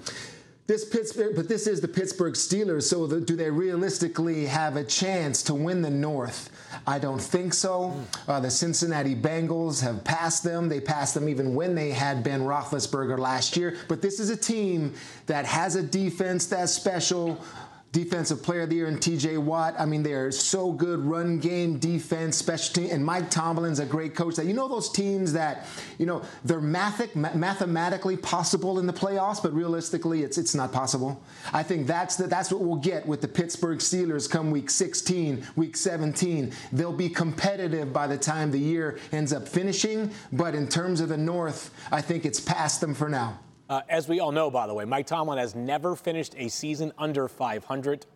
this 0.69 0.86
Pittsburgh, 0.86 1.36
but 1.36 1.47
this 1.47 1.65
is 1.65 1.82
the 1.82 1.88
Pittsburgh 1.88 2.36
Steelers. 2.36 2.84
So 2.84 3.08
the, 3.08 3.19
do 3.19 3.36
they 3.36 3.49
realistically 3.49 4.45
have 4.45 4.75
a 4.75 4.84
chance 4.84 5.41
to 5.43 5.55
win 5.55 5.82
the 5.82 5.89
North? 5.89 6.51
I 6.86 6.99
don't 6.99 7.19
think 7.19 7.55
so. 7.55 7.99
Uh, 8.27 8.39
the 8.39 8.51
Cincinnati 8.51 9.15
Bengals 9.15 9.82
have 9.82 10.03
passed 10.03 10.43
them. 10.43 10.69
They 10.69 10.79
passed 10.79 11.15
them 11.15 11.27
even 11.27 11.55
when 11.55 11.73
they 11.73 11.89
had 11.89 12.23
Ben 12.23 12.41
Roethlisberger 12.41 13.17
last 13.17 13.58
year. 13.58 13.77
But 13.88 14.03
this 14.03 14.19
is 14.19 14.29
a 14.29 14.38
team 14.38 14.93
that 15.25 15.43
has 15.45 15.75
a 15.75 15.82
defense 15.82 16.45
that's 16.45 16.71
special. 16.71 17.43
Defensive 17.91 18.43
Player 18.43 18.62
of 18.62 18.69
the 18.69 18.75
Year 18.75 18.88
in 18.88 18.97
TJ 18.97 19.39
Watt. 19.39 19.73
I 19.80 19.86
mean, 19.86 20.04
they're 20.04 20.32
so 20.32 20.71
good. 20.71 20.99
Run 20.99 21.39
game, 21.39 21.80
defense, 21.80 22.38
special 22.38 22.75
team. 22.75 22.89
And 22.91 23.04
Mike 23.04 23.32
Tomlin's 23.32 23.80
a 23.80 23.86
great 23.86 24.15
coach. 24.15 24.36
That 24.36 24.45
you 24.45 24.54
know 24.54 24.67
those 24.67 24.91
teams 24.91 25.34
that 25.34 25.65
you 25.97 26.06
know 26.06 26.21
they're 26.45 26.62
mathic, 26.62 27.15
mathematically 27.15 28.15
possible 28.15 28.78
in 28.78 28.86
the 28.86 28.93
playoffs, 28.93 29.41
but 29.41 29.54
realistically, 29.54 30.21
it's 30.21 30.38
it's 30.38 30.54
not 30.54 30.71
possible. 30.71 31.19
I 31.52 31.63
think 31.63 31.88
that's 31.88 32.15
the, 32.15 32.28
that's 32.28 32.52
what 32.52 32.62
we'll 32.62 32.75
get 32.75 33.08
with 33.08 33.21
the 33.21 33.28
Pittsburgh 33.28 33.80
Steelers 33.80 34.30
come 34.30 34.52
week 34.52 34.69
16, 34.69 35.47
week 35.56 35.75
17. 35.75 36.54
They'll 36.71 36.93
be 36.93 37.10
competitive 37.10 37.91
by 37.91 38.06
the 38.06 38.17
time 38.17 38.52
the 38.52 38.60
year 38.60 38.99
ends 39.12 39.34
up 39.34 39.47
finishing. 39.47 40.12
But 40.32 40.54
in 40.54 40.67
terms 40.67 41.02
of 41.02 41.10
the 41.10 41.17
North, 41.17 41.71
I 41.91 42.02
think 42.02 42.23
it's 42.25 42.39
past 42.39 42.82
them 42.82 42.93
for 42.93 43.10
now. 43.10 43.39
Uh, 43.69 43.82
as 43.88 44.08
we 44.08 44.19
all 44.19 44.32
know, 44.32 44.49
by 44.49 44.65
the 44.65 44.73
way, 44.73 44.84
Mike 44.84 45.05
Tomlin 45.05 45.38
has 45.38 45.53
never 45.53 45.95
finished 45.95 46.34
a 46.38 46.49
season 46.49 46.91
under 46.97 47.27
500. 47.27 48.08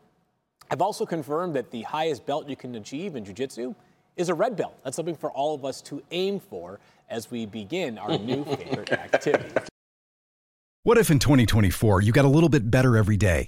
I've 0.72 0.82
also 0.82 1.06
confirmed 1.06 1.56
that 1.56 1.70
the 1.70 1.84
highest 1.84 2.26
belt 2.26 2.50
you 2.50 2.56
can 2.56 2.74
achieve 2.74 3.16
in 3.16 3.24
jiu-jitsu 3.24 3.76
is 4.18 4.30
a 4.30 4.34
red 4.34 4.56
belt. 4.56 4.76
That's 4.84 4.96
something 4.96 5.16
for 5.16 5.32
all 5.32 5.54
of 5.54 5.64
us 5.64 5.80
to 5.84 6.02
aim 6.10 6.40
for 6.40 6.80
as 7.08 7.30
we 7.30 7.46
begin 7.46 8.00
our 8.00 8.18
new 8.18 8.44
favorite 8.56 8.92
activity. 8.92 9.54
What 10.82 10.98
if 10.98 11.12
in 11.12 11.20
2024 11.20 12.02
you 12.02 12.12
got 12.12 12.26
a 12.26 12.30
little 12.30 12.50
bit 12.50 12.72
better 12.72 12.98
every 12.98 13.18
day? 13.18 13.46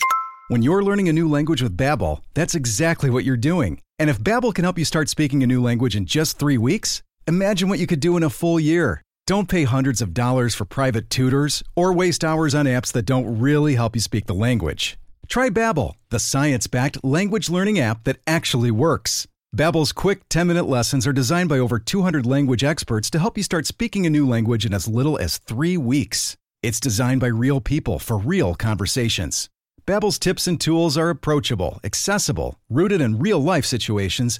When 0.49 0.61
you're 0.61 0.83
learning 0.83 1.09
a 1.09 1.13
new 1.13 1.27
language 1.27 1.63
with 1.63 1.75
Babbel, 1.75 2.21
that's 2.35 2.53
exactly 2.53 3.09
what 3.09 3.23
you're 3.23 3.35
doing. 3.35 3.81
And 3.97 4.11
if 4.11 4.19
Babbel 4.19 4.53
can 4.53 4.63
help 4.63 4.77
you 4.77 4.85
start 4.85 5.09
speaking 5.09 5.41
a 5.41 5.47
new 5.47 5.61
language 5.61 5.95
in 5.95 6.05
just 6.05 6.37
3 6.37 6.59
weeks, 6.59 7.01
imagine 7.27 7.67
what 7.67 7.79
you 7.79 7.87
could 7.87 7.99
do 7.99 8.15
in 8.15 8.21
a 8.21 8.29
full 8.29 8.59
year. 8.59 9.01
Don't 9.27 9.49
pay 9.49 9.63
hundreds 9.63 10.03
of 10.03 10.13
dollars 10.13 10.53
for 10.53 10.65
private 10.65 11.09
tutors 11.09 11.63
or 11.75 11.91
waste 11.91 12.23
hours 12.23 12.53
on 12.53 12.67
apps 12.67 12.91
that 12.91 13.07
don't 13.07 13.39
really 13.39 13.73
help 13.73 13.95
you 13.95 13.99
speak 13.99 14.27
the 14.27 14.35
language. 14.35 14.99
Try 15.27 15.49
Babbel, 15.49 15.95
the 16.11 16.19
science-backed 16.19 17.03
language 17.03 17.49
learning 17.49 17.79
app 17.79 18.03
that 18.03 18.19
actually 18.27 18.69
works. 18.69 19.25
Babbel's 19.55 19.93
quick 19.93 20.29
10-minute 20.29 20.67
lessons 20.67 21.07
are 21.07 21.13
designed 21.13 21.49
by 21.49 21.57
over 21.57 21.79
200 21.79 22.23
language 22.23 22.63
experts 22.63 23.09
to 23.09 23.17
help 23.17 23.35
you 23.35 23.41
start 23.41 23.65
speaking 23.65 24.05
a 24.05 24.11
new 24.11 24.27
language 24.27 24.63
in 24.63 24.75
as 24.75 24.87
little 24.87 25.17
as 25.17 25.39
3 25.39 25.75
weeks. 25.77 26.37
It's 26.61 26.79
designed 26.79 27.21
by 27.21 27.27
real 27.27 27.59
people 27.59 27.97
for 27.97 28.19
real 28.19 28.53
conversations. 28.53 29.49
Babbel's 29.87 30.19
tips 30.19 30.45
and 30.45 30.61
tools 30.61 30.99
are 30.99 31.09
approachable, 31.09 31.79
accessible, 31.83 32.59
rooted 32.69 33.01
in 33.01 33.17
real-life 33.17 33.65
situations, 33.65 34.39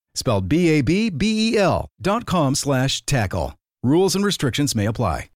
Spelled 0.15 0.47
B-A-B-B-E-L 0.49 1.89
dot 2.01 2.25
com 2.25 2.55
slash 2.55 3.05
tackle. 3.05 3.55
Rules 3.83 4.15
and 4.15 4.23
restrictions 4.23 4.75
may 4.75 4.85
apply. 4.85 5.27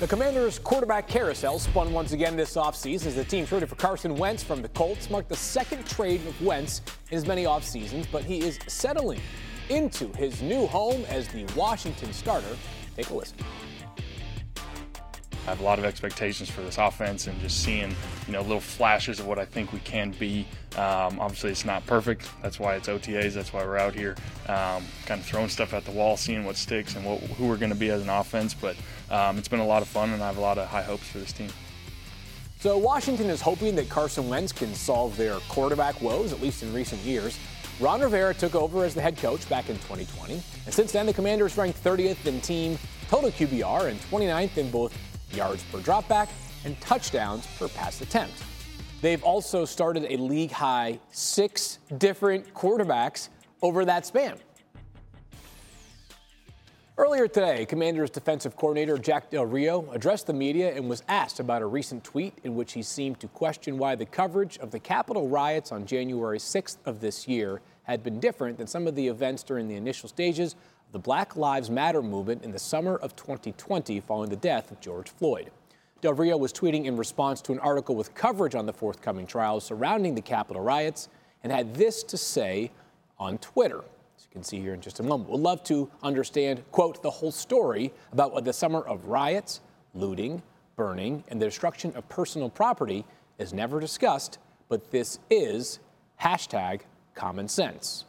The 0.00 0.08
Commanders' 0.08 0.58
quarterback 0.58 1.06
carousel 1.06 1.60
spun 1.60 1.92
once 1.92 2.12
again 2.12 2.36
this 2.36 2.56
offseason 2.56 3.06
as 3.06 3.14
the 3.14 3.24
team 3.24 3.46
traded 3.46 3.68
for 3.68 3.76
Carson 3.76 4.16
Wentz 4.16 4.42
from 4.42 4.60
the 4.60 4.68
Colts, 4.70 5.08
marked 5.08 5.28
the 5.28 5.36
second 5.36 5.86
trade 5.86 6.20
with 6.26 6.38
Wentz 6.40 6.82
in 7.12 7.16
as 7.16 7.26
many 7.26 7.46
off 7.46 7.62
seasons, 7.62 8.06
but 8.10 8.24
he 8.24 8.40
is 8.40 8.58
settling 8.66 9.20
into 9.68 10.12
his 10.14 10.42
new 10.42 10.66
home 10.66 11.04
as 11.08 11.28
the 11.28 11.44
Washington 11.54 12.12
starter. 12.12 12.56
Take 12.96 13.08
a 13.10 13.14
listen. 13.14 13.38
I 15.46 15.50
have 15.50 15.60
a 15.60 15.64
lot 15.64 15.78
of 15.78 15.84
expectations 15.84 16.48
for 16.48 16.62
this 16.62 16.78
offense 16.78 17.26
and 17.26 17.38
just 17.40 17.62
seeing, 17.62 17.94
you 18.26 18.32
know, 18.32 18.40
little 18.40 18.60
flashes 18.60 19.20
of 19.20 19.26
what 19.26 19.38
I 19.38 19.44
think 19.44 19.74
we 19.74 19.80
can 19.80 20.10
be. 20.12 20.46
Um, 20.76 21.20
obviously, 21.20 21.50
it's 21.50 21.66
not 21.66 21.84
perfect. 21.86 22.30
That's 22.42 22.58
why 22.58 22.76
it's 22.76 22.88
OTAs. 22.88 23.34
That's 23.34 23.52
why 23.52 23.62
we're 23.62 23.76
out 23.76 23.94
here, 23.94 24.16
um, 24.48 24.82
kind 25.04 25.20
of 25.20 25.26
throwing 25.26 25.50
stuff 25.50 25.74
at 25.74 25.84
the 25.84 25.90
wall, 25.90 26.16
seeing 26.16 26.44
what 26.44 26.56
sticks 26.56 26.96
and 26.96 27.04
what, 27.04 27.20
who 27.20 27.46
we're 27.46 27.58
going 27.58 27.72
to 27.72 27.78
be 27.78 27.90
as 27.90 28.00
an 28.00 28.08
offense. 28.08 28.54
But 28.54 28.76
um, 29.10 29.36
it's 29.36 29.48
been 29.48 29.60
a 29.60 29.66
lot 29.66 29.82
of 29.82 29.88
fun, 29.88 30.10
and 30.10 30.22
I 30.22 30.26
have 30.26 30.38
a 30.38 30.40
lot 30.40 30.56
of 30.56 30.66
high 30.66 30.82
hopes 30.82 31.06
for 31.08 31.18
this 31.18 31.32
team. 31.32 31.50
So 32.60 32.78
Washington 32.78 33.28
is 33.28 33.42
hoping 33.42 33.74
that 33.74 33.90
Carson 33.90 34.30
Wentz 34.30 34.50
can 34.50 34.74
solve 34.74 35.14
their 35.18 35.36
quarterback 35.50 36.00
woes, 36.00 36.32
at 36.32 36.40
least 36.40 36.62
in 36.62 36.72
recent 36.72 37.02
years. 37.02 37.38
Ron 37.80 38.00
Rivera 38.00 38.32
took 38.32 38.54
over 38.54 38.84
as 38.84 38.94
the 38.94 39.02
head 39.02 39.18
coach 39.18 39.46
back 39.50 39.68
in 39.68 39.76
2020, 39.76 40.34
and 40.64 40.72
since 40.72 40.92
then 40.92 41.04
the 41.04 41.12
Commanders 41.12 41.58
ranked 41.58 41.82
30th 41.84 42.24
in 42.24 42.40
team 42.40 42.78
total 43.08 43.30
QBR 43.30 43.90
and 43.90 44.00
29th 44.00 44.56
in 44.56 44.70
both 44.70 44.96
yards 45.34 45.62
per 45.64 45.78
dropback 45.78 46.28
and 46.64 46.80
touchdowns 46.80 47.46
per 47.58 47.68
pass 47.68 48.00
attempt. 48.00 48.34
They've 49.00 49.22
also 49.22 49.64
started 49.64 50.06
a 50.08 50.16
league 50.16 50.50
high 50.50 50.98
six 51.10 51.78
different 51.98 52.54
quarterbacks 52.54 53.28
over 53.60 53.84
that 53.84 54.06
span. 54.06 54.38
Earlier 56.96 57.26
today, 57.26 57.66
Commanders 57.66 58.08
defensive 58.08 58.56
coordinator 58.56 58.96
Jack 58.96 59.28
Del 59.28 59.46
Rio 59.46 59.90
addressed 59.90 60.28
the 60.28 60.32
media 60.32 60.72
and 60.76 60.88
was 60.88 61.02
asked 61.08 61.40
about 61.40 61.60
a 61.60 61.66
recent 61.66 62.04
tweet 62.04 62.34
in 62.44 62.54
which 62.54 62.72
he 62.72 62.82
seemed 62.82 63.18
to 63.18 63.26
question 63.26 63.78
why 63.78 63.96
the 63.96 64.06
coverage 64.06 64.58
of 64.58 64.70
the 64.70 64.78
Capitol 64.78 65.28
riots 65.28 65.72
on 65.72 65.86
January 65.86 66.38
6th 66.38 66.76
of 66.86 67.00
this 67.00 67.26
year 67.26 67.60
had 67.82 68.04
been 68.04 68.20
different 68.20 68.58
than 68.58 68.68
some 68.68 68.86
of 68.86 68.94
the 68.94 69.08
events 69.08 69.42
during 69.42 69.66
the 69.66 69.74
initial 69.74 70.08
stages 70.08 70.54
the 70.94 71.00
Black 71.00 71.34
Lives 71.34 71.70
Matter 71.70 72.02
movement 72.02 72.44
in 72.44 72.52
the 72.52 72.58
summer 72.60 72.94
of 72.94 73.16
2020 73.16 73.98
following 73.98 74.30
the 74.30 74.36
death 74.36 74.70
of 74.70 74.80
George 74.80 75.10
Floyd. 75.10 75.50
Del 76.00 76.12
Rio 76.12 76.36
was 76.36 76.52
tweeting 76.52 76.84
in 76.84 76.96
response 76.96 77.42
to 77.42 77.52
an 77.52 77.58
article 77.58 77.96
with 77.96 78.14
coverage 78.14 78.54
on 78.54 78.64
the 78.64 78.72
forthcoming 78.72 79.26
trials 79.26 79.64
surrounding 79.64 80.14
the 80.14 80.20
Capitol 80.20 80.62
riots 80.62 81.08
and 81.42 81.52
had 81.52 81.74
this 81.74 82.04
to 82.04 82.16
say 82.16 82.70
on 83.18 83.38
Twitter 83.38 83.78
As 84.16 84.24
you 84.24 84.30
can 84.30 84.44
see 84.44 84.60
here 84.60 84.72
in 84.72 84.80
just 84.80 85.00
a 85.00 85.02
moment. 85.02 85.30
We'd 85.30 85.40
love 85.40 85.64
to 85.64 85.90
understand, 86.04 86.62
quote, 86.70 87.02
the 87.02 87.10
whole 87.10 87.32
story 87.32 87.92
about 88.12 88.32
what 88.32 88.44
the 88.44 88.52
summer 88.52 88.82
of 88.82 89.06
riots, 89.06 89.62
looting, 89.94 90.44
burning, 90.76 91.24
and 91.26 91.42
the 91.42 91.46
destruction 91.46 91.92
of 91.96 92.08
personal 92.08 92.48
property 92.48 93.04
is 93.40 93.52
never 93.52 93.80
discussed, 93.80 94.38
but 94.68 94.92
this 94.92 95.18
is 95.28 95.80
hashtag 96.22 96.82
common 97.16 97.48
sense. 97.48 98.04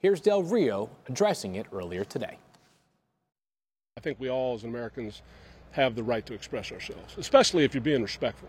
Here's 0.00 0.20
Del 0.20 0.44
Rio 0.44 0.90
addressing 1.08 1.56
it 1.56 1.66
earlier 1.72 2.04
today. 2.04 2.38
I 3.96 4.00
think 4.00 4.20
we 4.20 4.30
all, 4.30 4.54
as 4.54 4.62
Americans, 4.62 5.22
have 5.72 5.96
the 5.96 6.04
right 6.04 6.24
to 6.26 6.34
express 6.34 6.70
ourselves, 6.70 7.16
especially 7.18 7.64
if 7.64 7.74
you're 7.74 7.80
being 7.80 8.02
respectful. 8.02 8.48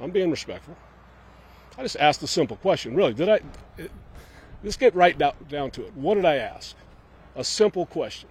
I'm 0.00 0.10
being 0.10 0.30
respectful. 0.30 0.74
I 1.76 1.82
just 1.82 1.96
asked 1.96 2.22
a 2.22 2.26
simple 2.26 2.56
question. 2.56 2.94
Really, 2.94 3.12
did 3.12 3.28
I? 3.28 3.40
Let's 4.64 4.78
get 4.78 4.94
right 4.94 5.18
down 5.18 5.70
to 5.72 5.84
it. 5.84 5.94
What 5.94 6.14
did 6.14 6.24
I 6.24 6.36
ask? 6.36 6.74
A 7.36 7.44
simple 7.44 7.84
question. 7.84 8.30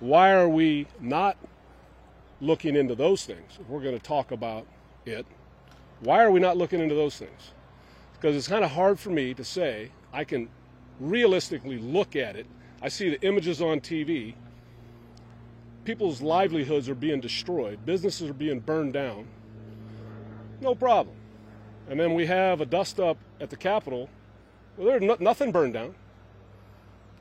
Why 0.00 0.32
are 0.32 0.48
we 0.48 0.86
not 1.00 1.36
looking 2.40 2.74
into 2.74 2.96
those 2.96 3.24
things? 3.24 3.58
If 3.60 3.68
we're 3.68 3.82
going 3.82 3.98
to 3.98 4.04
talk 4.04 4.32
about 4.32 4.66
it, 5.06 5.26
why 6.00 6.24
are 6.24 6.30
we 6.30 6.40
not 6.40 6.56
looking 6.56 6.80
into 6.80 6.94
those 6.96 7.16
things? 7.16 7.52
Because 8.14 8.36
it's 8.36 8.48
kind 8.48 8.64
of 8.64 8.72
hard 8.72 8.98
for 8.98 9.10
me 9.10 9.32
to 9.34 9.44
say 9.44 9.90
I 10.12 10.24
can 10.24 10.48
realistically 11.00 11.78
look 11.78 12.16
at 12.16 12.36
it. 12.36 12.46
I 12.82 12.88
see 12.88 13.10
the 13.10 13.20
images 13.22 13.60
on 13.60 13.80
TV. 13.80 14.34
People's 15.84 16.20
livelihoods 16.20 16.88
are 16.88 16.94
being 16.94 17.20
destroyed, 17.20 17.84
businesses 17.86 18.28
are 18.28 18.34
being 18.34 18.60
burned 18.60 18.92
down. 18.92 19.26
No 20.60 20.74
problem. 20.74 21.16
And 21.88 21.98
then 21.98 22.14
we 22.14 22.26
have 22.26 22.60
a 22.60 22.66
dust 22.66 23.00
up 23.00 23.16
at 23.40 23.48
the 23.48 23.56
Capitol 23.56 24.10
well, 24.78 24.86
there's 24.86 25.02
no, 25.02 25.16
nothing 25.18 25.50
burned 25.50 25.74
down. 25.74 25.94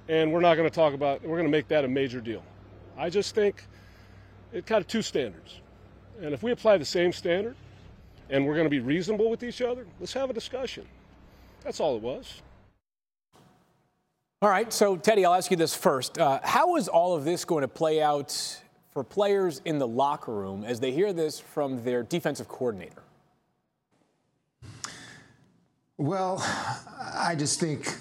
And 0.07 0.31
we're 0.31 0.41
not 0.41 0.55
going 0.55 0.69
to 0.69 0.73
talk 0.73 0.93
about, 0.93 1.23
we're 1.23 1.35
going 1.35 1.47
to 1.47 1.51
make 1.51 1.67
that 1.69 1.83
a 1.83 1.87
major 1.87 2.21
deal. 2.21 2.43
I 2.95 3.09
just 3.09 3.35
think 3.35 3.63
it 4.53 4.65
kind 4.65 4.79
of 4.79 4.87
two 4.87 5.01
standards. 5.01 5.59
And 6.21 6.33
if 6.33 6.43
we 6.43 6.51
apply 6.51 6.77
the 6.77 6.85
same 6.85 7.11
standard 7.11 7.55
and 8.29 8.45
we're 8.45 8.53
going 8.53 8.65
to 8.65 8.69
be 8.69 8.79
reasonable 8.79 9.29
with 9.29 9.43
each 9.43 9.61
other, 9.61 9.85
let's 9.99 10.13
have 10.13 10.29
a 10.29 10.33
discussion. 10.33 10.85
That's 11.63 11.79
all 11.79 11.97
it 11.97 12.01
was. 12.01 12.41
All 14.39 14.49
right, 14.49 14.71
so 14.71 14.95
Teddy, 14.95 15.25
I'll 15.25 15.33
ask 15.33 15.49
you 15.49 15.57
this 15.57 15.73
first. 15.73 16.19
Uh, 16.19 16.39
how 16.43 16.75
is 16.75 16.87
all 16.87 17.15
of 17.15 17.25
this 17.25 17.43
going 17.43 17.63
to 17.63 17.67
play 17.67 18.03
out 18.03 18.61
for 18.93 19.03
players 19.03 19.63
in 19.65 19.79
the 19.79 19.87
locker 19.87 20.31
room 20.31 20.63
as 20.63 20.79
they 20.79 20.91
hear 20.91 21.11
this 21.11 21.39
from 21.39 21.83
their 21.83 22.03
defensive 22.03 22.47
coordinator? 22.47 23.01
Well, 25.97 26.37
I 27.15 27.33
just 27.35 27.59
think 27.59 27.97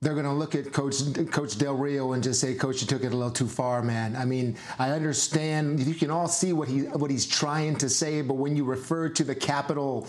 they're 0.00 0.14
going 0.14 0.26
to 0.26 0.32
look 0.32 0.54
at 0.54 0.72
Coach 0.72 0.96
Coach 1.30 1.58
Del 1.58 1.74
Rio 1.74 2.12
and 2.12 2.22
just 2.22 2.40
say, 2.40 2.54
Coach, 2.54 2.80
you 2.80 2.86
took 2.86 3.02
it 3.02 3.12
a 3.12 3.16
little 3.16 3.32
too 3.32 3.48
far, 3.48 3.82
man. 3.82 4.14
I 4.14 4.24
mean, 4.24 4.56
I 4.78 4.90
understand 4.90 5.80
you 5.80 5.94
can 5.94 6.10
all 6.10 6.28
see 6.28 6.52
what 6.52 6.68
he 6.68 6.82
what 6.82 7.10
he's 7.10 7.26
trying 7.26 7.76
to 7.76 7.88
say, 7.88 8.22
but 8.22 8.34
when 8.34 8.56
you 8.56 8.64
refer 8.64 9.08
to 9.08 9.24
the 9.24 9.34
Capitol 9.34 10.06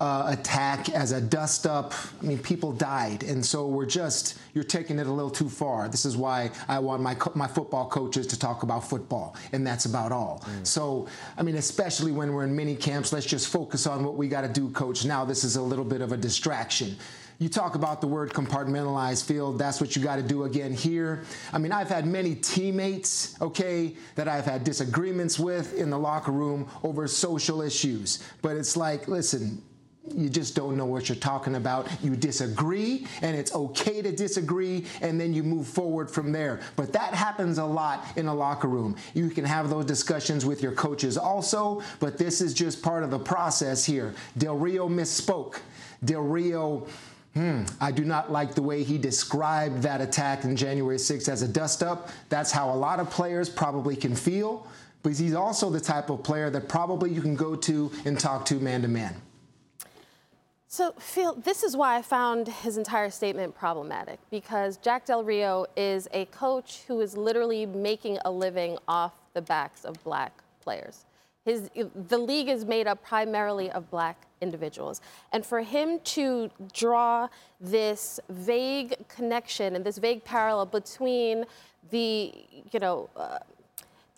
uh, 0.00 0.26
attack 0.28 0.90
as 0.90 1.12
a 1.12 1.20
dust 1.20 1.66
up. 1.66 1.92
I 2.20 2.24
mean, 2.24 2.38
people 2.38 2.72
died, 2.72 3.24
and 3.24 3.44
so 3.44 3.66
we're 3.66 3.86
just 3.86 4.38
you're 4.54 4.64
taking 4.64 4.98
it 4.98 5.06
a 5.06 5.12
little 5.12 5.30
too 5.30 5.48
far. 5.48 5.88
This 5.88 6.04
is 6.04 6.16
why 6.16 6.50
I 6.68 6.78
want 6.78 7.02
my 7.02 7.16
my 7.34 7.48
football 7.48 7.88
coaches 7.88 8.26
to 8.28 8.38
talk 8.38 8.62
about 8.62 8.88
football, 8.88 9.34
and 9.52 9.66
that's 9.66 9.86
about 9.86 10.12
all. 10.12 10.44
Mm. 10.44 10.66
So, 10.66 11.08
I 11.36 11.42
mean, 11.42 11.56
especially 11.56 12.12
when 12.12 12.32
we're 12.32 12.44
in 12.44 12.54
mini 12.54 12.76
camps, 12.76 13.12
let's 13.12 13.26
just 13.26 13.48
focus 13.48 13.86
on 13.86 14.04
what 14.04 14.16
we 14.16 14.28
got 14.28 14.42
to 14.42 14.48
do, 14.48 14.70
coach. 14.70 15.04
Now, 15.04 15.24
this 15.24 15.42
is 15.42 15.56
a 15.56 15.62
little 15.62 15.84
bit 15.84 16.00
of 16.00 16.12
a 16.12 16.16
distraction 16.16 16.96
you 17.38 17.48
talk 17.48 17.76
about 17.76 18.00
the 18.00 18.06
word 18.06 18.32
compartmentalized 18.32 19.24
field. 19.24 19.58
That's 19.58 19.80
what 19.80 19.94
you 19.94 20.02
got 20.02 20.16
to 20.16 20.22
do 20.22 20.44
again 20.44 20.72
here. 20.72 21.22
I 21.52 21.58
mean, 21.58 21.70
I've 21.70 21.88
had 21.88 22.04
many 22.04 22.34
teammates, 22.34 23.40
okay, 23.40 23.94
that 24.16 24.26
I've 24.26 24.44
had 24.44 24.64
disagreements 24.64 25.38
with 25.38 25.78
in 25.78 25.88
the 25.88 25.98
locker 25.98 26.32
room 26.32 26.68
over 26.82 27.06
social 27.06 27.62
issues. 27.62 28.24
But 28.42 28.56
it's 28.56 28.76
like, 28.76 29.06
listen, 29.06 29.62
you 30.16 30.28
just 30.28 30.56
don't 30.56 30.76
know 30.76 30.86
what 30.86 31.08
you're 31.08 31.16
talking 31.16 31.54
about. 31.54 31.88
You 32.02 32.16
disagree, 32.16 33.06
and 33.22 33.36
it's 33.36 33.54
okay 33.54 34.02
to 34.02 34.10
disagree, 34.10 34.86
and 35.00 35.20
then 35.20 35.32
you 35.32 35.44
move 35.44 35.68
forward 35.68 36.10
from 36.10 36.32
there. 36.32 36.60
But 36.74 36.92
that 36.94 37.14
happens 37.14 37.58
a 37.58 37.64
lot 37.64 38.04
in 38.16 38.26
a 38.26 38.34
locker 38.34 38.68
room. 38.68 38.96
You 39.14 39.30
can 39.30 39.44
have 39.44 39.70
those 39.70 39.84
discussions 39.84 40.44
with 40.44 40.62
your 40.62 40.72
coaches 40.72 41.16
also, 41.16 41.82
but 42.00 42.18
this 42.18 42.40
is 42.40 42.52
just 42.52 42.82
part 42.82 43.04
of 43.04 43.10
the 43.10 43.18
process 43.18 43.84
here. 43.84 44.14
Del 44.36 44.56
Rio 44.56 44.88
misspoke. 44.88 45.60
Del 46.04 46.22
Rio. 46.22 46.86
Hmm, 47.34 47.62
I 47.80 47.92
do 47.92 48.04
not 48.04 48.32
like 48.32 48.54
the 48.54 48.62
way 48.62 48.82
he 48.82 48.98
described 48.98 49.82
that 49.82 50.00
attack 50.00 50.44
in 50.44 50.56
January 50.56 50.96
6th 50.96 51.28
as 51.28 51.42
a 51.42 51.48
dust 51.48 51.82
up. 51.82 52.08
That's 52.28 52.50
how 52.50 52.70
a 52.70 52.74
lot 52.74 53.00
of 53.00 53.10
players 53.10 53.48
probably 53.48 53.96
can 53.96 54.14
feel, 54.14 54.66
but 55.02 55.16
he's 55.16 55.34
also 55.34 55.70
the 55.70 55.80
type 55.80 56.10
of 56.10 56.22
player 56.22 56.50
that 56.50 56.68
probably 56.68 57.10
you 57.10 57.20
can 57.20 57.36
go 57.36 57.54
to 57.54 57.92
and 58.04 58.18
talk 58.18 58.44
to 58.46 58.54
man 58.56 58.82
to 58.82 58.88
man. 58.88 59.14
So, 60.70 60.92
Field, 60.98 61.44
this 61.44 61.62
is 61.62 61.76
why 61.76 61.96
I 61.96 62.02
found 62.02 62.46
his 62.46 62.76
entire 62.76 63.08
statement 63.08 63.54
problematic 63.54 64.18
because 64.30 64.76
Jack 64.76 65.06
Del 65.06 65.24
Rio 65.24 65.64
is 65.76 66.08
a 66.12 66.26
coach 66.26 66.82
who 66.86 67.00
is 67.00 67.16
literally 67.16 67.64
making 67.64 68.18
a 68.26 68.30
living 68.30 68.76
off 68.86 69.12
the 69.32 69.40
backs 69.40 69.86
of 69.86 70.02
black 70.04 70.32
players. 70.60 71.06
His, 71.46 71.70
the 72.08 72.18
league 72.18 72.50
is 72.50 72.66
made 72.66 72.86
up 72.86 73.02
primarily 73.02 73.70
of 73.70 73.90
black 73.90 74.27
individuals. 74.40 75.00
And 75.32 75.44
for 75.44 75.60
him 75.60 76.00
to 76.00 76.50
draw 76.72 77.28
this 77.60 78.20
vague 78.28 78.96
connection 79.08 79.76
and 79.76 79.84
this 79.84 79.98
vague 79.98 80.24
parallel 80.24 80.66
between 80.66 81.44
the, 81.90 82.32
you 82.70 82.80
know, 82.80 83.08
uh, 83.16 83.38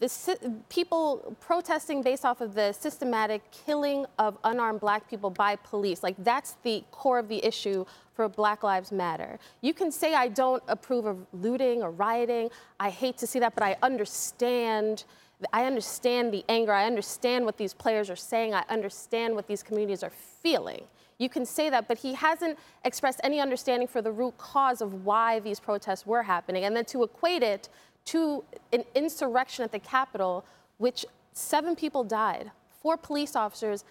the 0.00 0.62
people 0.70 1.36
protesting 1.40 2.02
based 2.02 2.24
off 2.24 2.40
of 2.40 2.54
the 2.54 2.72
systematic 2.72 3.42
killing 3.50 4.06
of 4.18 4.38
unarmed 4.44 4.80
black 4.80 5.08
people 5.08 5.28
by 5.28 5.56
police. 5.56 6.02
Like 6.02 6.16
that's 6.18 6.56
the 6.62 6.82
core 6.90 7.18
of 7.18 7.28
the 7.28 7.44
issue 7.44 7.84
for 8.14 8.26
Black 8.28 8.62
Lives 8.62 8.92
Matter. 8.92 9.38
You 9.60 9.74
can 9.74 9.92
say 9.92 10.14
I 10.14 10.28
don't 10.28 10.62
approve 10.68 11.04
of 11.04 11.26
looting 11.34 11.82
or 11.82 11.90
rioting. 11.90 12.48
I 12.78 12.88
hate 12.88 13.18
to 13.18 13.26
see 13.26 13.38
that, 13.40 13.54
but 13.54 13.62
I 13.62 13.76
understand 13.82 15.04
I 15.52 15.64
understand 15.64 16.32
the 16.32 16.44
anger. 16.48 16.72
I 16.72 16.86
understand 16.86 17.44
what 17.44 17.56
these 17.56 17.74
players 17.74 18.10
are 18.10 18.16
saying. 18.16 18.54
I 18.54 18.64
understand 18.68 19.34
what 19.34 19.46
these 19.46 19.62
communities 19.62 20.02
are 20.02 20.10
feeling. 20.10 20.84
You 21.18 21.28
can 21.28 21.44
say 21.44 21.68
that, 21.70 21.86
but 21.86 21.98
he 21.98 22.14
hasn't 22.14 22.58
expressed 22.84 23.20
any 23.22 23.40
understanding 23.40 23.88
for 23.88 24.00
the 24.00 24.10
root 24.10 24.38
cause 24.38 24.80
of 24.80 25.04
why 25.04 25.38
these 25.40 25.60
protests 25.60 26.06
were 26.06 26.22
happening. 26.22 26.64
And 26.64 26.74
then 26.74 26.86
to 26.86 27.02
equate 27.02 27.42
it 27.42 27.68
to 28.06 28.42
an 28.72 28.84
insurrection 28.94 29.64
at 29.64 29.72
the 29.72 29.78
Capitol, 29.78 30.44
which 30.78 31.04
seven 31.32 31.76
people 31.76 32.04
died, 32.04 32.50
four 32.82 32.96
police 32.96 33.36
officers 33.36 33.84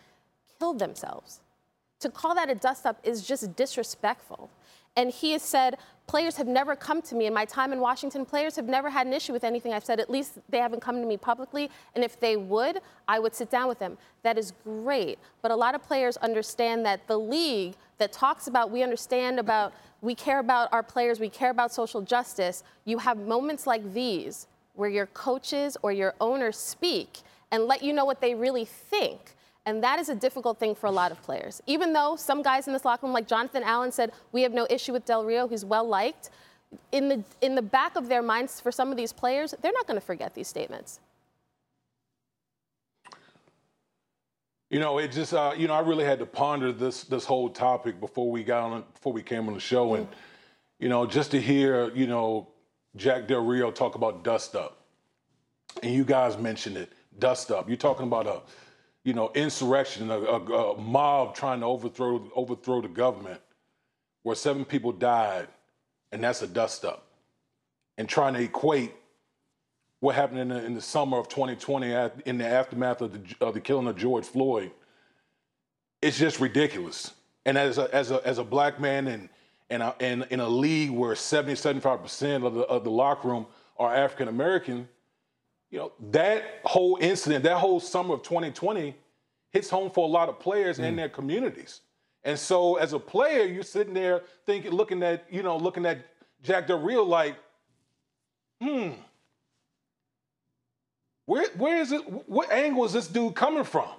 killed 0.57 0.79
themselves. 0.79 1.39
To 1.99 2.09
call 2.09 2.33
that 2.35 2.49
a 2.49 2.55
dust 2.55 2.85
up 2.85 2.99
is 3.03 3.27
just 3.27 3.55
disrespectful. 3.55 4.49
And 4.95 5.11
he 5.11 5.33
has 5.33 5.41
said, 5.41 5.77
players 6.09 6.37
have 6.37 6.47
never 6.47 6.75
come 6.75 7.03
to 7.03 7.13
me 7.13 7.27
in 7.27 7.33
my 7.35 7.45
time 7.45 7.71
in 7.71 7.79
Washington. 7.79 8.25
Players 8.25 8.55
have 8.55 8.65
never 8.65 8.89
had 8.89 9.05
an 9.05 9.13
issue 9.13 9.31
with 9.31 9.43
anything 9.43 9.73
I've 9.73 9.85
said. 9.85 9.99
At 9.99 10.09
least 10.09 10.39
they 10.49 10.57
haven't 10.57 10.79
come 10.79 10.99
to 10.99 11.05
me 11.05 11.17
publicly. 11.17 11.69
And 11.93 12.03
if 12.03 12.19
they 12.19 12.35
would, 12.35 12.79
I 13.07 13.19
would 13.19 13.35
sit 13.35 13.51
down 13.51 13.67
with 13.67 13.77
them. 13.77 13.95
That 14.23 14.35
is 14.35 14.53
great. 14.63 15.19
But 15.43 15.51
a 15.51 15.55
lot 15.55 15.75
of 15.75 15.83
players 15.83 16.17
understand 16.17 16.83
that 16.87 17.05
the 17.05 17.19
league 17.19 17.75
that 17.99 18.11
talks 18.11 18.47
about, 18.47 18.71
we 18.71 18.81
understand 18.81 19.37
about, 19.37 19.71
we 20.01 20.15
care 20.15 20.39
about 20.39 20.73
our 20.73 20.81
players, 20.81 21.19
we 21.19 21.29
care 21.29 21.51
about 21.51 21.71
social 21.71 22.01
justice. 22.01 22.63
You 22.85 22.97
have 22.97 23.19
moments 23.19 23.67
like 23.67 23.93
these 23.93 24.47
where 24.73 24.89
your 24.89 25.05
coaches 25.05 25.77
or 25.83 25.91
your 25.91 26.15
owners 26.19 26.57
speak 26.57 27.19
and 27.51 27.65
let 27.65 27.83
you 27.83 27.93
know 27.93 28.05
what 28.05 28.19
they 28.19 28.33
really 28.33 28.65
think. 28.65 29.35
And 29.69 29.83
that 29.83 29.99
is 29.99 30.09
a 30.09 30.15
difficult 30.15 30.57
thing 30.57 30.73
for 30.73 30.87
a 30.87 30.91
lot 30.91 31.11
of 31.11 31.21
players. 31.21 31.61
Even 31.67 31.93
though 31.93 32.15
some 32.15 32.41
guys 32.41 32.65
in 32.65 32.73
this 32.73 32.85
locker 32.85 33.05
room, 33.05 33.13
like 33.13 33.27
Jonathan 33.27 33.61
Allen, 33.61 33.91
said, 33.91 34.11
we 34.31 34.41
have 34.41 34.51
no 34.51 34.65
issue 34.67 34.91
with 34.91 35.05
Del 35.05 35.23
Rio, 35.23 35.47
he's 35.47 35.63
well 35.63 35.87
liked. 35.87 36.31
In 36.91 37.07
the, 37.07 37.23
in 37.41 37.53
the 37.53 37.61
back 37.61 37.95
of 37.95 38.09
their 38.09 38.23
minds 38.23 38.59
for 38.59 38.71
some 38.71 38.89
of 38.89 38.97
these 38.97 39.13
players, 39.13 39.53
they're 39.61 39.71
not 39.71 39.85
going 39.85 39.99
to 39.99 40.05
forget 40.05 40.33
these 40.33 40.47
statements. 40.47 40.99
You 44.71 44.79
know, 44.79 44.97
it 44.97 45.11
just 45.11 45.33
uh, 45.33 45.53
you 45.57 45.67
know 45.67 45.73
I 45.73 45.79
really 45.79 46.05
had 46.05 46.19
to 46.19 46.27
ponder 46.27 46.71
this 46.71 47.03
this 47.03 47.25
whole 47.25 47.49
topic 47.49 47.99
before 47.99 48.29
we 48.29 48.43
got 48.43 48.65
on 48.65 48.83
before 48.93 49.11
we 49.11 49.23
came 49.23 49.47
on 49.47 49.55
the 49.55 49.59
show, 49.59 49.95
and 49.95 50.07
you 50.77 50.89
know 50.89 51.07
just 51.07 51.31
to 51.31 51.41
hear 51.41 51.89
you 51.95 52.05
know 52.05 52.47
Jack 52.95 53.27
Del 53.27 53.43
Rio 53.43 53.71
talk 53.71 53.95
about 53.95 54.23
dust 54.23 54.55
up, 54.55 54.85
and 55.81 55.91
you 55.91 56.03
guys 56.03 56.37
mentioned 56.37 56.77
it, 56.77 56.91
dust 57.17 57.49
up. 57.49 57.67
You're 57.67 57.77
talking 57.77 58.05
about 58.05 58.27
a 58.27 58.41
you 59.03 59.13
know 59.13 59.31
insurrection, 59.33 60.11
a, 60.11 60.19
a, 60.19 60.73
a 60.73 60.81
mob 60.81 61.35
trying 61.35 61.61
to 61.61 61.65
overthrow 61.65 62.29
overthrow 62.35 62.81
the 62.81 62.87
government, 62.87 63.41
where 64.23 64.35
seven 64.35 64.65
people 64.65 64.91
died, 64.91 65.47
and 66.11 66.23
that's 66.23 66.41
a 66.41 66.47
dust 66.47 66.85
up, 66.85 67.07
and 67.97 68.07
trying 68.07 68.33
to 68.33 68.41
equate 68.41 68.93
what 69.99 70.15
happened 70.15 70.39
in 70.39 70.47
the, 70.49 70.65
in 70.65 70.73
the 70.73 70.81
summer 70.81 71.17
of 71.17 71.27
2020 71.27 71.93
at, 71.93 72.21
in 72.25 72.37
the 72.37 72.47
aftermath 72.47 73.01
of 73.01 73.11
the, 73.13 73.45
of 73.45 73.53
the 73.53 73.59
killing 73.59 73.87
of 73.87 73.97
George 73.97 74.25
Floyd, 74.25 74.71
it's 76.01 76.17
just 76.17 76.39
ridiculous. 76.39 77.13
And 77.45 77.57
as 77.57 77.77
a, 77.77 77.93
as 77.93 78.11
a, 78.11 78.25
as 78.25 78.37
a 78.37 78.43
black 78.43 78.79
man 78.79 79.07
and, 79.07 79.29
and, 79.69 79.83
a, 79.83 79.95
and 79.99 80.25
in 80.29 80.39
a 80.39 80.47
league 80.47 80.91
where 80.91 81.15
70, 81.15 81.53
75% 81.53 82.45
of 82.45 82.53
the, 82.53 82.61
of 82.61 82.83
the 82.83 82.89
locker 82.91 83.27
room 83.27 83.45
are 83.77 83.93
African 83.93 84.27
American, 84.27 84.87
you 85.69 85.77
know, 85.77 85.91
that 86.11 86.61
whole 86.63 86.97
incident, 86.99 87.43
that 87.43 87.57
whole 87.57 87.79
summer 87.79 88.15
of 88.15 88.23
2020 88.23 88.95
hits 89.51 89.69
home 89.69 89.91
for 89.91 90.07
a 90.07 90.11
lot 90.11 90.29
of 90.29 90.39
players 90.39 90.79
mm. 90.79 90.85
and 90.85 90.97
their 90.97 91.09
communities. 91.09 91.81
And 92.23 92.37
so 92.37 92.75
as 92.75 92.93
a 92.93 92.99
player, 92.99 93.45
you're 93.45 93.63
sitting 93.63 93.93
there 93.93 94.23
thinking, 94.45 94.71
looking 94.71 95.03
at, 95.03 95.25
you 95.31 95.43
know, 95.43 95.57
looking 95.57 95.85
at 95.85 96.05
Jack 96.41 96.67
Del 96.67 96.79
Rio 96.79 97.03
like, 97.03 97.35
hmm, 98.61 98.89
where, 101.25 101.47
where 101.57 101.79
is 101.79 101.91
it? 101.91 102.01
What 102.27 102.51
angle 102.51 102.85
is 102.85 102.93
this 102.93 103.07
dude 103.07 103.35
coming 103.35 103.63
from? 103.63 103.89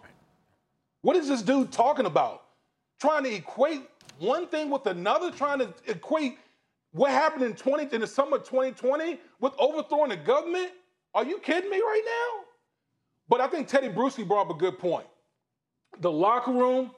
What 1.03 1.17
is 1.17 1.29
this 1.29 1.43
dude 1.43 1.73
talking 1.73 2.07
about? 2.07 2.43
Trying 3.01 3.25
to 3.25 3.33
equate 3.33 3.89
one 4.19 4.49
thing 4.49 4.69
with 4.69 4.87
another, 4.87 5.31
trying 5.31 5.61
to 5.61 5.73
equate 5.87 6.39
what 6.93 7.11
happened 7.11 7.45
in 7.45 7.55
20 7.55 7.95
in 7.95 8.01
the 8.01 8.07
summer 8.07 8.37
of 8.37 8.45
2020 8.45 9.19
with 9.41 9.53
overthrowing 9.59 10.11
the 10.11 10.17
government? 10.17 10.73
Are 11.15 11.25
you 11.25 11.39
kidding 11.39 11.71
me 11.71 11.79
right 11.79 12.03
now? 12.05 12.45
But 13.29 13.41
I 13.41 13.47
think 13.47 13.69
Teddy 13.69 13.89
Bruschi 13.89 14.27
brought 14.27 14.43
up 14.43 14.51
a 14.51 14.59
good 14.59 14.79
point. 14.79 15.07
The 16.01 16.11
locker 16.11 16.53
room 16.53 16.91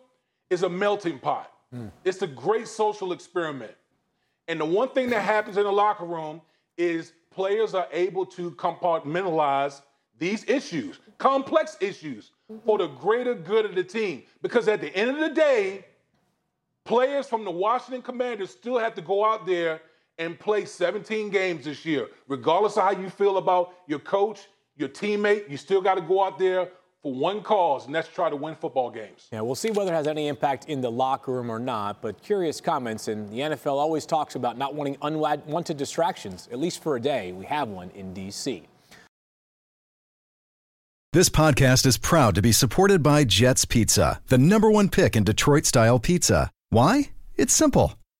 is 0.50 0.62
a 0.62 0.68
melting 0.68 1.18
pot. 1.18 1.50
Mm. 1.74 1.90
It's 2.04 2.22
a 2.22 2.26
great 2.26 2.68
social 2.68 3.12
experiment. 3.12 3.72
And 4.48 4.60
the 4.60 4.64
one 4.64 4.88
thing 4.90 5.10
that 5.10 5.22
happens 5.22 5.56
in 5.56 5.64
the 5.64 5.72
locker 5.72 6.04
room 6.04 6.40
is 6.76 7.12
players 7.30 7.74
are 7.74 7.88
able 7.92 8.26
to 8.26 8.50
compartmentalize 8.52 9.82
these 10.18 10.44
issues, 10.48 11.00
complex 11.18 11.76
issues, 11.80 12.32
mm-hmm. 12.50 12.64
for 12.66 12.78
the 12.78 12.88
greater 12.88 13.34
good 13.34 13.64
of 13.64 13.74
the 13.74 13.84
team. 13.84 14.24
Because 14.42 14.68
at 14.68 14.80
the 14.80 14.94
end 14.94 15.10
of 15.10 15.18
the 15.18 15.30
day, 15.30 15.86
players 16.84 17.26
from 17.26 17.44
the 17.44 17.50
Washington 17.50 18.02
Commanders 18.02 18.50
still 18.50 18.78
have 18.78 18.94
to 18.94 19.02
go 19.02 19.24
out 19.24 19.46
there 19.46 19.80
and 20.24 20.38
play 20.38 20.64
17 20.64 21.30
games 21.30 21.64
this 21.64 21.84
year. 21.84 22.08
Regardless 22.28 22.76
of 22.76 22.84
how 22.84 22.90
you 22.92 23.10
feel 23.10 23.38
about 23.38 23.74
your 23.86 23.98
coach, 23.98 24.48
your 24.76 24.88
teammate, 24.88 25.50
you 25.50 25.56
still 25.56 25.80
got 25.80 25.94
to 25.96 26.00
go 26.00 26.24
out 26.24 26.38
there 26.38 26.68
for 27.02 27.12
one 27.12 27.42
cause, 27.42 27.86
and 27.86 27.94
that's 27.94 28.08
try 28.08 28.30
to 28.30 28.36
win 28.36 28.54
football 28.54 28.90
games. 28.90 29.26
Yeah, 29.32 29.40
we'll 29.40 29.56
see 29.56 29.70
whether 29.70 29.92
it 29.92 29.96
has 29.96 30.06
any 30.06 30.28
impact 30.28 30.66
in 30.66 30.80
the 30.80 30.90
locker 30.90 31.32
room 31.32 31.50
or 31.50 31.58
not, 31.58 32.00
but 32.00 32.22
curious 32.22 32.60
comments. 32.60 33.08
And 33.08 33.28
the 33.30 33.40
NFL 33.40 33.72
always 33.72 34.06
talks 34.06 34.36
about 34.36 34.56
not 34.56 34.74
wanting 34.74 34.96
unwanted 35.02 35.76
distractions, 35.76 36.48
at 36.52 36.58
least 36.60 36.82
for 36.82 36.96
a 36.96 37.00
day. 37.00 37.32
We 37.32 37.44
have 37.46 37.68
one 37.68 37.90
in 37.90 38.14
D.C. 38.14 38.62
This 41.12 41.28
podcast 41.28 41.84
is 41.84 41.98
proud 41.98 42.34
to 42.36 42.42
be 42.42 42.52
supported 42.52 43.02
by 43.02 43.24
Jets 43.24 43.64
Pizza, 43.64 44.22
the 44.28 44.38
number 44.38 44.70
one 44.70 44.88
pick 44.88 45.14
in 45.14 45.24
Detroit 45.24 45.66
style 45.66 45.98
pizza. 45.98 46.50
Why? 46.70 47.10
It's 47.36 47.52
simple. 47.52 47.94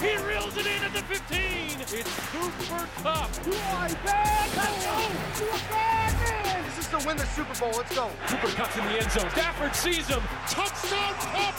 He 0.00 0.16
reels 0.18 0.56
it 0.56 0.64
in 0.64 0.82
at 0.84 0.92
the 0.92 1.02
15. 1.02 1.80
It's 1.80 2.20
Cooper 2.30 2.88
Kupp. 3.02 3.32
Do 3.42 3.52
I 3.52 3.92
bad? 4.04 4.48
Let's 4.56 4.86
go. 4.86 5.44
Do 5.44 5.50
a 5.50 5.58
bad 5.68 6.12
man. 6.22 6.64
This 6.66 6.78
is 6.78 6.88
to 6.92 7.06
win 7.08 7.16
the 7.16 7.26
Super 7.26 7.58
Bowl. 7.58 7.72
Let's 7.76 7.92
go. 7.96 8.08
Cooper 8.28 8.46
Kupp's 8.54 8.76
in 8.76 8.84
the 8.84 9.02
end 9.02 9.10
zone. 9.10 9.28
Stafford 9.30 9.74
sees 9.74 10.06
him. 10.06 10.22
Touchdown 10.46 11.14
Kupp. 11.18 11.54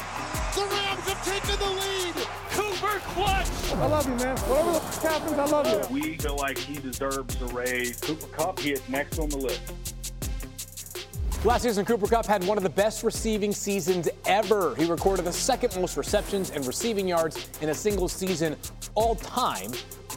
The 0.55 0.61
Rams 0.61 1.07
have 1.09 1.25
taken 1.25 1.59
the 1.59 1.69
lead. 1.81 2.15
Cooper 2.51 2.99
clutch. 3.11 3.73
I 3.73 3.87
love 3.87 4.07
you, 4.07 4.15
man. 4.15 4.37
Whatever 4.37 4.71
the 4.71 5.07
happens, 5.07 5.37
I 5.37 5.45
love 5.45 5.67
you. 5.67 5.93
We 5.93 6.17
feel 6.17 6.37
like 6.37 6.57
he 6.57 6.75
deserves 6.75 7.35
the 7.35 7.45
raise. 7.47 7.99
Cooper 7.99 8.27
Kupp, 8.27 8.59
he 8.59 8.71
is 8.71 8.87
next 8.87 9.19
on 9.19 9.27
the 9.27 9.37
list. 9.37 9.61
Last 11.45 11.61
season, 11.61 11.85
Cooper 11.85 12.05
Kupp 12.05 12.25
had 12.25 12.43
one 12.43 12.57
of 12.57 12.63
the 12.63 12.69
best 12.69 13.01
receiving 13.01 13.53
seasons 13.53 14.09
ever. 14.25 14.75
He 14.75 14.83
recorded 14.83 15.23
the 15.23 15.31
second 15.31 15.73
most 15.79 15.95
receptions 15.95 16.49
and 16.49 16.67
receiving 16.67 17.07
yards 17.07 17.47
in 17.61 17.69
a 17.69 17.73
single 17.73 18.09
season 18.09 18.57
all 18.93 19.15
time. 19.15 19.71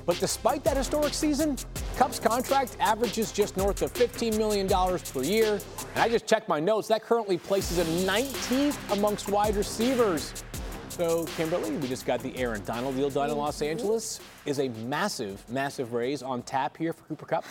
But 0.04 0.18
despite 0.18 0.64
that 0.64 0.76
historic 0.76 1.14
season, 1.14 1.56
Kupp's 1.96 2.18
contract 2.18 2.76
averages 2.80 3.30
just 3.30 3.56
north 3.56 3.82
of 3.82 3.94
$15 3.94 4.37
million 4.37 4.66
per 4.66 5.22
year. 5.22 5.61
And 5.94 6.02
I 6.02 6.08
just 6.08 6.26
checked 6.26 6.48
my 6.48 6.58
notes. 6.58 6.88
That 6.88 7.04
currently 7.04 7.38
places 7.38 7.78
him 7.78 7.87
19th 8.04 8.92
amongst 8.92 9.28
wide 9.28 9.54
receivers. 9.54 10.42
So, 10.88 11.24
Kimberly, 11.37 11.70
we 11.70 11.87
just 11.87 12.04
got 12.04 12.18
the 12.18 12.37
Aaron 12.37 12.64
Donald 12.64 12.96
deal 12.96 13.11
done 13.11 13.30
in 13.30 13.37
Los 13.37 13.58
mm-hmm. 13.58 13.70
Angeles. 13.70 14.18
Is 14.44 14.58
a 14.58 14.70
massive, 14.70 15.48
massive 15.48 15.92
raise 15.92 16.20
on 16.20 16.42
tap 16.42 16.76
here 16.76 16.92
for 16.92 17.04
Cooper 17.04 17.26
Kupp? 17.26 17.44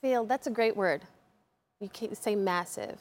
Field, 0.00 0.26
that's 0.26 0.46
a 0.46 0.50
great 0.50 0.74
word. 0.74 1.02
You 1.80 1.90
can't 1.90 2.16
say 2.16 2.34
massive. 2.34 2.98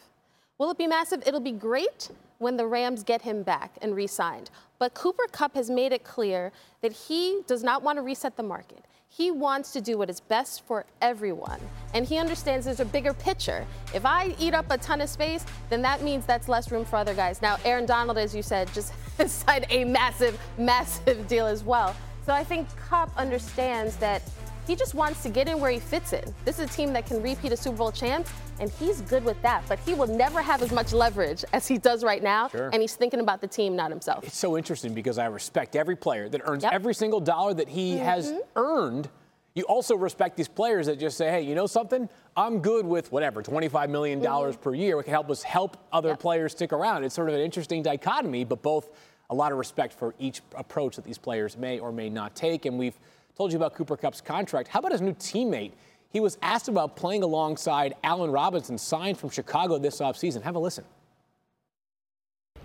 Will 0.60 0.72
it 0.72 0.78
be 0.78 0.88
massive? 0.88 1.24
It'll 1.26 1.40
be 1.40 1.54
great 1.54 2.10
when 2.40 2.58
the 2.58 2.68
Rams 2.68 3.02
get 3.02 3.22
him 3.22 3.44
back 3.44 3.78
and 3.82 3.96
re 3.96 4.08
signed. 4.08 4.50
But 4.78 4.94
Cooper 4.94 5.24
Kupp 5.32 5.56
has 5.56 5.70
made 5.70 5.94
it 5.94 6.04
clear 6.04 6.52
that 6.82 6.92
he 6.92 7.42
does 7.48 7.64
not 7.64 7.82
want 7.82 7.98
to 7.98 8.02
reset 8.02 8.36
the 8.36 8.44
market. 8.44 8.84
He 9.08 9.32
wants 9.32 9.72
to 9.72 9.80
do 9.80 9.98
what 9.98 10.10
is 10.10 10.20
best 10.20 10.68
for 10.68 10.86
everyone. 11.02 11.62
And 11.94 12.06
he 12.06 12.18
understands 12.18 12.66
there's 12.66 12.82
a 12.82 12.86
bigger 12.86 13.14
picture. 13.14 13.66
If 13.94 14.06
I 14.06 14.36
eat 14.38 14.54
up 14.54 14.70
a 14.70 14.78
ton 14.78 15.00
of 15.00 15.08
space, 15.08 15.46
then 15.70 15.82
that 15.82 16.04
means 16.04 16.26
that's 16.26 16.50
less 16.50 16.72
room 16.72 16.84
for 16.84 16.98
other 16.98 17.14
guys. 17.14 17.42
Now, 17.42 17.58
Aaron 17.64 17.86
Donald, 17.86 18.18
as 18.18 18.36
you 18.36 18.44
said, 18.44 18.70
just 18.74 18.92
signed 19.28 19.66
a 19.70 19.86
massive, 19.86 20.38
massive 20.58 21.26
deal 21.30 21.48
as 21.48 21.64
well. 21.64 21.96
So 22.26 22.34
I 22.34 22.44
think 22.44 22.68
Cup 22.76 23.12
understands 23.16 23.96
that 23.98 24.22
he 24.70 24.76
just 24.76 24.94
wants 24.94 25.24
to 25.24 25.30
get 25.30 25.48
in 25.48 25.60
where 25.60 25.72
he 25.72 25.80
fits 25.80 26.14
in. 26.14 26.24
This 26.46 26.60
is 26.60 26.70
a 26.70 26.72
team 26.72 26.94
that 26.94 27.08
can 27.08 27.24
repeat 27.24 27.52
a 27.52 27.58
Super 27.58 27.78
Bowl 27.78 27.92
champs, 27.92 28.30
and 28.60 28.70
he's 28.70 29.02
good 29.02 29.26
with 29.26 29.42
that. 29.42 29.64
But 29.68 29.80
he 29.80 29.96
will 29.96 30.06
never 30.06 30.44
have 30.44 30.62
as 30.62 30.72
much 30.72 30.94
leverage 30.94 31.44
as 31.54 31.68
he 31.68 31.80
does 31.80 32.04
right 32.04 32.22
now, 32.22 32.50
Sure. 32.50 32.70
and 32.72 32.80
he's 32.80 32.94
thinking 32.94 33.20
about 33.20 33.42
the 33.42 33.48
team, 33.48 33.76
not 33.76 33.90
himself. 33.90 34.24
It's 34.26 34.38
so 34.38 34.56
interesting 34.56 34.94
because 34.94 35.18
I 35.18 35.26
respect 35.26 35.76
every 35.76 35.96
player 35.96 36.30
that 36.30 36.42
earns 36.46 36.64
Yep. 36.64 36.74
every 36.74 36.94
single 36.94 37.20
dollar 37.20 37.56
that 37.56 37.68
he 37.68 37.98
has 37.98 38.32
Mhm. 38.32 38.40
earned. 38.56 39.10
you 39.56 39.64
also 39.64 39.96
respect 39.96 40.38
these 40.38 40.48
players 40.48 40.86
that 40.86 41.00
just 41.00 41.18
say, 41.18 41.32
hey, 41.32 41.42
you 41.42 41.56
know 41.56 41.66
something? 41.66 42.08
I'm 42.38 42.60
good 42.60 42.86
with 42.86 43.12
whatever, 43.12 43.42
$25 43.42 43.90
million 43.90 44.22
mm-hmm. 44.22 44.62
per 44.62 44.74
year. 44.76 45.00
It 45.00 45.04
can 45.04 45.12
help 45.12 45.30
us 45.30 45.42
help 45.42 45.76
other 45.92 46.10
yep. 46.10 46.20
players 46.20 46.52
stick 46.52 46.72
around. 46.72 47.04
It's 47.04 47.16
sort 47.16 47.28
of 47.28 47.36
an 47.36 47.42
interesting 47.42 47.82
dichotomy, 47.82 48.46
but 48.46 48.62
both 48.62 48.90
a 49.32 49.36
lot 49.36 49.52
of 49.52 49.58
respect 49.58 49.94
for 49.94 50.14
each 50.18 50.42
approach 50.56 50.96
that 50.96 51.04
these 51.04 51.18
players 51.18 51.58
may 51.58 51.80
or 51.80 51.92
may 51.92 52.10
not 52.10 52.36
take. 52.36 52.66
And 52.66 52.78
we've 52.78 52.98
told 53.40 53.54
you 53.54 53.58
about 53.58 53.74
Cooper 53.74 53.96
Kupp's 53.96 54.20
contract. 54.20 54.68
How 54.68 54.80
about 54.80 54.92
his 54.92 55.00
new 55.00 55.14
teammate? 55.14 55.72
He 56.10 56.20
was 56.20 56.38
asked 56.42 56.68
about 56.68 56.98
playing 56.98 57.24
alongside 57.24 57.96
Allen 58.04 58.32
Robinson, 58.32 58.78
signed 58.78 59.18
from 59.18 59.30
Chicago 59.30 59.78
this 59.78 60.02
offseason. 60.02 60.42
Have 60.42 60.56
a 60.56 60.60
listen. 60.60 60.84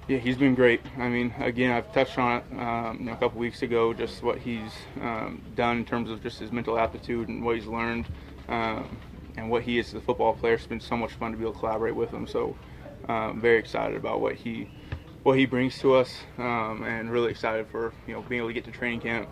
Yeah, 0.08 0.18
he's 0.18 0.36
been 0.36 0.56
great. 0.56 0.80
I 0.98 1.08
mean, 1.08 1.32
again, 1.38 1.70
I've 1.70 1.92
touched 1.92 2.18
on 2.18 2.38
it 2.38 2.44
um, 2.58 2.96
you 2.98 3.04
know, 3.06 3.12
a 3.12 3.16
couple 3.16 3.38
weeks 3.38 3.62
ago, 3.62 3.94
just 3.94 4.24
what 4.24 4.38
he's 4.38 4.72
um, 5.00 5.40
done 5.54 5.76
in 5.76 5.84
terms 5.84 6.10
of 6.10 6.20
just 6.24 6.40
his 6.40 6.50
mental 6.50 6.76
aptitude 6.76 7.28
and 7.28 7.44
what 7.44 7.54
he's 7.54 7.66
learned, 7.66 8.06
um, 8.48 8.98
and 9.36 9.48
what 9.48 9.62
he 9.62 9.78
is 9.78 9.90
as 9.90 9.94
a 9.94 10.00
football 10.00 10.34
player. 10.34 10.54
It's 10.54 10.66
been 10.66 10.80
so 10.80 10.96
much 10.96 11.12
fun 11.12 11.30
to 11.30 11.36
be 11.36 11.44
able 11.44 11.52
to 11.52 11.60
collaborate 11.60 11.94
with 11.94 12.10
him. 12.10 12.26
So, 12.26 12.56
um, 13.08 13.40
very 13.40 13.60
excited 13.60 13.96
about 13.96 14.20
what 14.20 14.34
he 14.34 14.68
what 15.22 15.38
he 15.38 15.46
brings 15.46 15.78
to 15.78 15.94
us, 15.94 16.12
um, 16.36 16.82
and 16.84 17.12
really 17.12 17.30
excited 17.30 17.68
for 17.68 17.92
you 18.08 18.14
know 18.14 18.22
being 18.22 18.40
able 18.40 18.48
to 18.48 18.54
get 18.54 18.64
to 18.64 18.72
training 18.72 19.00
camp, 19.00 19.28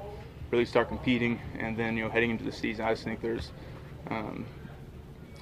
really 0.52 0.64
start 0.66 0.88
competing, 0.88 1.40
and 1.58 1.76
then 1.76 1.96
you 1.96 2.04
know 2.04 2.10
heading 2.10 2.30
into 2.30 2.44
the 2.44 2.52
season. 2.52 2.84
I 2.84 2.92
just 2.92 3.04
think 3.04 3.20
there's 3.20 3.50
um, 4.10 4.44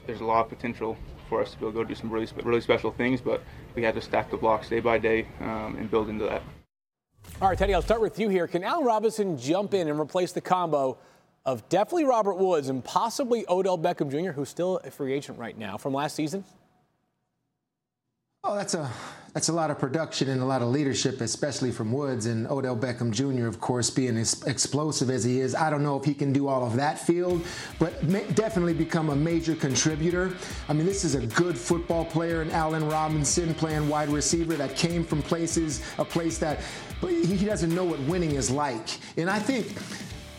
there's 0.06 0.20
a 0.20 0.24
lot 0.24 0.44
of 0.44 0.48
potential 0.48 0.96
for 1.28 1.42
us 1.42 1.50
to 1.52 1.58
be 1.58 1.64
able 1.64 1.72
to 1.72 1.78
go 1.78 1.84
do 1.84 1.94
some 1.94 2.08
really 2.08 2.28
really 2.44 2.60
special 2.60 2.92
things, 2.92 3.20
but 3.20 3.42
we 3.74 3.82
had 3.82 3.94
to 3.96 4.00
stack 4.00 4.30
the 4.30 4.36
blocks 4.36 4.68
day 4.68 4.80
by 4.80 4.98
day 4.98 5.26
um, 5.40 5.76
and 5.78 5.90
build 5.90 6.08
into 6.08 6.24
that. 6.24 6.42
All 7.42 7.48
right, 7.48 7.58
Teddy, 7.58 7.74
I'll 7.74 7.82
start 7.82 8.00
with 8.00 8.18
you 8.18 8.28
here. 8.28 8.46
Can 8.46 8.62
Allen 8.64 8.86
Robinson 8.86 9.36
jump 9.36 9.74
in 9.74 9.88
and 9.88 9.98
replace 10.00 10.32
the 10.32 10.40
combo 10.40 10.96
of 11.44 11.68
definitely 11.68 12.04
Robert 12.04 12.34
Woods 12.34 12.68
and 12.68 12.84
possibly 12.84 13.44
Odell 13.48 13.78
Beckham 13.78 14.10
Jr., 14.10 14.32
who's 14.32 14.48
still 14.48 14.80
a 14.84 14.90
free 14.90 15.12
agent 15.12 15.38
right 15.38 15.56
now 15.56 15.76
from 15.76 15.92
last 15.92 16.14
season? 16.14 16.44
Oh, 18.44 18.54
that's 18.54 18.74
a 18.74 18.90
that's 19.32 19.48
a 19.48 19.52
lot 19.52 19.70
of 19.70 19.78
production 19.78 20.28
and 20.28 20.42
a 20.42 20.44
lot 20.44 20.60
of 20.60 20.68
leadership, 20.68 21.20
especially 21.20 21.70
from 21.70 21.92
Woods 21.92 22.26
and 22.26 22.48
Odell 22.48 22.76
Beckham 22.76 23.12
Jr. 23.12 23.46
Of 23.46 23.60
course, 23.60 23.88
being 23.88 24.16
as 24.16 24.42
explosive 24.44 25.08
as 25.08 25.22
he 25.22 25.40
is, 25.40 25.54
I 25.54 25.70
don't 25.70 25.84
know 25.84 25.96
if 25.96 26.04
he 26.04 26.14
can 26.14 26.32
do 26.32 26.48
all 26.48 26.66
of 26.66 26.74
that 26.76 26.98
field, 26.98 27.44
but 27.78 28.06
definitely 28.34 28.74
become 28.74 29.10
a 29.10 29.16
major 29.16 29.54
contributor. 29.54 30.32
I 30.68 30.72
mean, 30.72 30.86
this 30.86 31.04
is 31.04 31.14
a 31.14 31.26
good 31.26 31.56
football 31.56 32.04
player, 32.04 32.42
and 32.42 32.50
Allen 32.50 32.88
Robinson 32.88 33.54
playing 33.54 33.88
wide 33.88 34.08
receiver 34.08 34.54
that 34.54 34.74
came 34.74 35.04
from 35.04 35.22
places, 35.22 35.82
a 35.98 36.04
place 36.04 36.38
that 36.38 36.60
he 37.00 37.44
doesn't 37.44 37.74
know 37.74 37.84
what 37.84 38.00
winning 38.00 38.32
is 38.32 38.50
like, 38.50 38.88
and 39.16 39.30
I 39.30 39.38
think. 39.38 39.66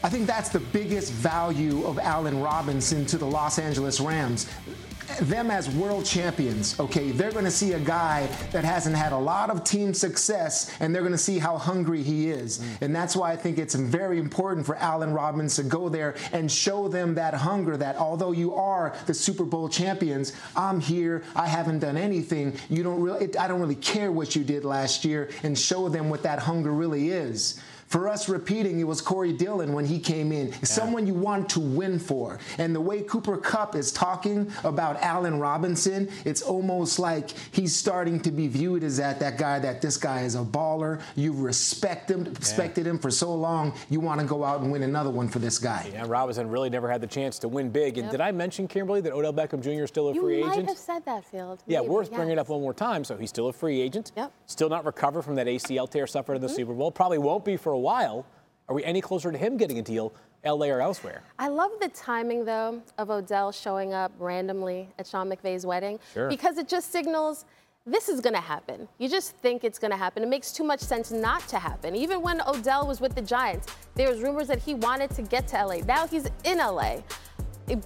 I 0.03 0.09
think 0.09 0.25
that's 0.25 0.49
the 0.49 0.59
biggest 0.59 1.11
value 1.11 1.85
of 1.85 1.99
Allen 1.99 2.41
Robinson 2.41 3.05
to 3.05 3.19
the 3.19 3.25
Los 3.27 3.59
Angeles 3.59 3.99
Rams 3.99 4.49
them 5.19 5.51
as 5.51 5.69
world 5.69 6.05
champions, 6.05 6.79
okay, 6.79 7.11
they're 7.11 7.31
going 7.31 7.45
to 7.45 7.51
see 7.51 7.73
a 7.73 7.79
guy 7.79 8.27
that 8.51 8.63
hasn't 8.63 8.95
had 8.95 9.13
a 9.13 9.17
lot 9.17 9.49
of 9.49 9.63
team 9.63 9.93
success 9.93 10.75
and 10.79 10.93
they're 10.93 11.01
going 11.01 11.11
to 11.13 11.17
see 11.17 11.39
how 11.39 11.57
hungry 11.57 12.03
he 12.03 12.29
is. 12.29 12.59
Mm. 12.59 12.81
And 12.81 12.95
that's 12.95 13.15
why 13.15 13.31
I 13.31 13.35
think 13.35 13.57
it's 13.57 13.75
very 13.75 14.19
important 14.19 14.65
for 14.65 14.75
Allen 14.75 15.13
Robinson 15.13 15.61
to 15.61 15.63
go 15.63 15.89
there 15.89 16.15
and 16.31 16.51
show 16.51 16.87
them 16.87 17.15
that 17.15 17.33
hunger 17.33 17.77
that 17.77 17.95
although 17.97 18.31
you 18.31 18.53
are 18.55 18.93
the 19.05 19.13
Super 19.13 19.43
Bowl 19.43 19.69
champions, 19.69 20.33
I'm 20.55 20.79
here, 20.79 21.23
I 21.35 21.47
haven't 21.47 21.79
done 21.79 21.97
anything. 21.97 22.55
You 22.69 22.83
don't 22.83 23.01
really 23.01 23.35
I 23.37 23.47
don't 23.47 23.59
really 23.59 23.75
care 23.75 24.11
what 24.11 24.35
you 24.35 24.43
did 24.43 24.65
last 24.65 25.05
year 25.05 25.29
and 25.43 25.57
show 25.57 25.89
them 25.89 26.09
what 26.09 26.23
that 26.23 26.39
hunger 26.39 26.71
really 26.71 27.09
is. 27.09 27.59
For 27.91 28.07
us 28.07 28.29
repeating, 28.29 28.79
it 28.79 28.85
was 28.85 29.01
Corey 29.01 29.33
Dillon 29.33 29.73
when 29.73 29.85
he 29.85 29.99
came 29.99 30.31
in. 30.31 30.47
Yeah. 30.47 30.57
Someone 30.63 31.05
you 31.05 31.13
want 31.13 31.49
to 31.49 31.59
win 31.59 31.99
for. 31.99 32.39
And 32.57 32.73
the 32.73 32.79
way 32.79 33.01
Cooper 33.01 33.35
Kupp 33.35 33.75
is 33.75 33.91
talking 33.91 34.49
about 34.63 34.95
Allen 35.01 35.39
Robinson, 35.39 36.09
it's 36.23 36.41
almost 36.41 36.99
like 36.99 37.31
he's 37.51 37.75
starting 37.75 38.21
to 38.21 38.31
be 38.31 38.47
viewed 38.47 38.85
as 38.85 38.95
that, 38.95 39.19
that 39.19 39.37
guy 39.37 39.59
that 39.59 39.81
this 39.81 39.97
guy 39.97 40.21
is 40.21 40.35
a 40.35 40.39
baller. 40.39 41.01
You 41.17 41.33
respect 41.33 42.09
him, 42.09 42.23
respected 42.23 42.85
yeah. 42.85 42.91
him 42.91 42.99
for 42.99 43.11
so 43.11 43.35
long. 43.35 43.73
You 43.89 43.99
want 43.99 44.21
to 44.21 44.25
go 44.25 44.45
out 44.45 44.61
and 44.61 44.71
win 44.71 44.83
another 44.83 45.09
one 45.09 45.27
for 45.27 45.39
this 45.39 45.59
guy. 45.59 45.89
Yeah, 45.91 46.05
Robinson 46.07 46.49
really 46.49 46.69
never 46.69 46.89
had 46.89 47.01
the 47.01 47.07
chance 47.07 47.39
to 47.39 47.49
win 47.49 47.71
big. 47.71 47.97
And 47.97 48.05
yep. 48.05 48.11
did 48.11 48.21
I 48.21 48.31
mention, 48.31 48.69
Kimberly, 48.69 49.01
that 49.01 49.11
Odell 49.11 49.33
Beckham 49.33 49.61
Jr. 49.61 49.83
is 49.83 49.89
still 49.89 50.07
a 50.07 50.13
you 50.13 50.21
free 50.21 50.37
agent? 50.37 50.55
You 50.55 50.61
might 50.61 50.69
have 50.69 50.77
said 50.77 51.03
that, 51.03 51.25
Field. 51.25 51.61
Yeah, 51.67 51.81
worth 51.81 52.07
yes. 52.07 52.15
bringing 52.15 52.31
it 52.31 52.39
up 52.39 52.47
one 52.47 52.61
more 52.61 52.73
time. 52.73 53.03
So 53.03 53.17
he's 53.17 53.29
still 53.29 53.49
a 53.49 53.53
free 53.53 53.81
agent. 53.81 54.13
Yep. 54.15 54.31
Still 54.45 54.69
not 54.69 54.85
recovered 54.85 55.23
from 55.23 55.35
that 55.35 55.47
ACL 55.47 55.89
tear 55.89 56.07
suffered 56.07 56.35
mm-hmm. 56.35 56.45
in 56.45 56.49
the 56.49 56.55
Super 56.55 56.73
Bowl. 56.73 56.89
Probably 56.89 57.17
won't 57.17 57.43
be 57.43 57.57
for 57.57 57.73
a 57.73 57.80
while. 57.81 58.25
Are 58.69 58.75
we 58.75 58.83
any 58.83 59.01
closer 59.01 59.31
to 59.31 59.37
him 59.37 59.57
getting 59.57 59.79
a 59.79 59.81
deal, 59.81 60.13
LA 60.45 60.67
or 60.67 60.81
elsewhere? 60.81 61.23
I 61.37 61.49
love 61.49 61.71
the 61.81 61.89
timing, 61.89 62.45
though, 62.45 62.81
of 62.97 63.09
Odell 63.09 63.51
showing 63.51 63.93
up 63.93 64.11
randomly 64.17 64.87
at 64.97 65.07
Sean 65.07 65.29
McVay's 65.29 65.65
wedding 65.65 65.99
sure. 66.13 66.29
because 66.29 66.57
it 66.57 66.69
just 66.69 66.91
signals 66.91 67.45
this 67.85 68.09
is 68.09 68.21
going 68.21 68.35
to 68.35 68.41
happen. 68.41 68.87
You 68.99 69.09
just 69.09 69.35
think 69.37 69.63
it's 69.63 69.79
going 69.79 69.91
to 69.91 69.97
happen. 69.97 70.21
It 70.21 70.29
makes 70.29 70.51
too 70.51 70.63
much 70.63 70.81
sense 70.81 71.11
not 71.11 71.47
to 71.47 71.57
happen. 71.57 71.95
Even 71.95 72.21
when 72.21 72.39
Odell 72.41 72.87
was 72.87 73.01
with 73.01 73.15
the 73.15 73.21
Giants, 73.21 73.67
there 73.95 74.09
was 74.09 74.21
rumors 74.21 74.47
that 74.47 74.59
he 74.59 74.75
wanted 74.75 75.09
to 75.11 75.23
get 75.23 75.47
to 75.49 75.65
LA. 75.65 75.77
Now 75.77 76.05
he's 76.05 76.29
in 76.43 76.59
LA. 76.59 76.97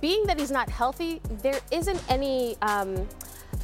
Being 0.01 0.25
that 0.25 0.37
he's 0.37 0.51
not 0.51 0.69
healthy, 0.69 1.21
there 1.41 1.59
isn't 1.71 2.01
any. 2.09 2.57
Um, 2.61 3.07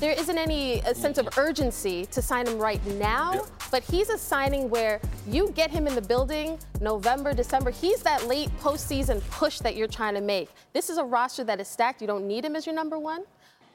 there 0.01 0.13
isn't 0.13 0.39
any 0.39 0.81
uh, 0.81 0.95
sense 0.95 1.19
of 1.19 1.29
urgency 1.37 2.07
to 2.07 2.23
sign 2.23 2.47
him 2.47 2.57
right 2.57 2.83
now, 2.97 3.33
yep. 3.35 3.45
but 3.69 3.83
he's 3.83 4.09
a 4.09 4.17
signing 4.17 4.67
where 4.67 4.99
you 5.27 5.51
get 5.51 5.69
him 5.69 5.85
in 5.85 5.93
the 5.93 6.01
building 6.01 6.57
November, 6.81 7.33
December. 7.33 7.69
He's 7.69 8.01
that 8.01 8.25
late 8.27 8.49
postseason 8.59 9.21
push 9.29 9.59
that 9.59 9.75
you're 9.75 9.87
trying 9.87 10.15
to 10.15 10.21
make. 10.21 10.49
This 10.73 10.89
is 10.89 10.97
a 10.97 11.03
roster 11.03 11.43
that 11.43 11.59
is 11.59 11.67
stacked. 11.67 12.01
You 12.01 12.07
don't 12.07 12.27
need 12.27 12.43
him 12.43 12.55
as 12.55 12.65
your 12.65 12.73
number 12.73 12.97
one, 12.97 13.25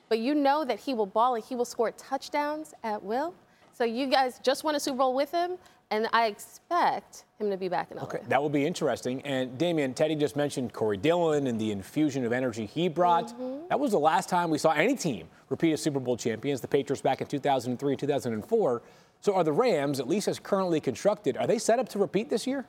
but 0.08 0.18
you 0.18 0.34
know 0.34 0.64
that 0.64 0.80
he 0.80 0.94
will 0.94 1.06
ball 1.06 1.36
and 1.36 1.44
he 1.44 1.54
will 1.54 1.64
score 1.64 1.92
touchdowns 1.92 2.74
at 2.82 3.00
will. 3.00 3.32
So 3.72 3.84
you 3.84 4.08
guys 4.08 4.40
just 4.42 4.64
won 4.64 4.74
a 4.74 4.80
Super 4.80 4.98
Bowl 4.98 5.14
with 5.14 5.30
him, 5.30 5.58
and 5.90 6.08
I 6.12 6.26
expect 6.26 7.24
him 7.38 7.50
to 7.50 7.56
be 7.56 7.68
back 7.68 7.90
in 7.90 7.98
LA. 7.98 8.04
Okay, 8.04 8.20
that 8.28 8.42
will 8.42 8.50
be 8.50 8.66
interesting. 8.66 9.22
And 9.22 9.56
Damien, 9.56 9.94
Teddy 9.94 10.16
just 10.16 10.34
mentioned 10.36 10.72
Corey 10.72 10.96
Dillon 10.96 11.46
and 11.46 11.60
the 11.60 11.70
infusion 11.70 12.24
of 12.24 12.32
energy 12.32 12.66
he 12.66 12.88
brought. 12.88 13.28
Mm-hmm. 13.28 13.68
That 13.68 13.78
was 13.78 13.92
the 13.92 13.98
last 13.98 14.28
time 14.28 14.50
we 14.50 14.58
saw 14.58 14.72
any 14.72 14.96
team 14.96 15.28
repeat 15.48 15.72
as 15.72 15.82
Super 15.82 16.00
Bowl 16.00 16.16
champions, 16.16 16.60
the 16.60 16.68
Patriots 16.68 17.02
back 17.02 17.20
in 17.20 17.26
2003 17.28 17.92
and 17.92 18.00
2004. 18.00 18.82
So 19.20 19.34
are 19.34 19.44
the 19.44 19.52
Rams, 19.52 20.00
at 20.00 20.08
least 20.08 20.28
as 20.28 20.38
currently 20.38 20.80
constructed, 20.80 21.36
are 21.36 21.46
they 21.46 21.58
set 21.58 21.78
up 21.78 21.88
to 21.90 21.98
repeat 21.98 22.30
this 22.30 22.46
year? 22.46 22.66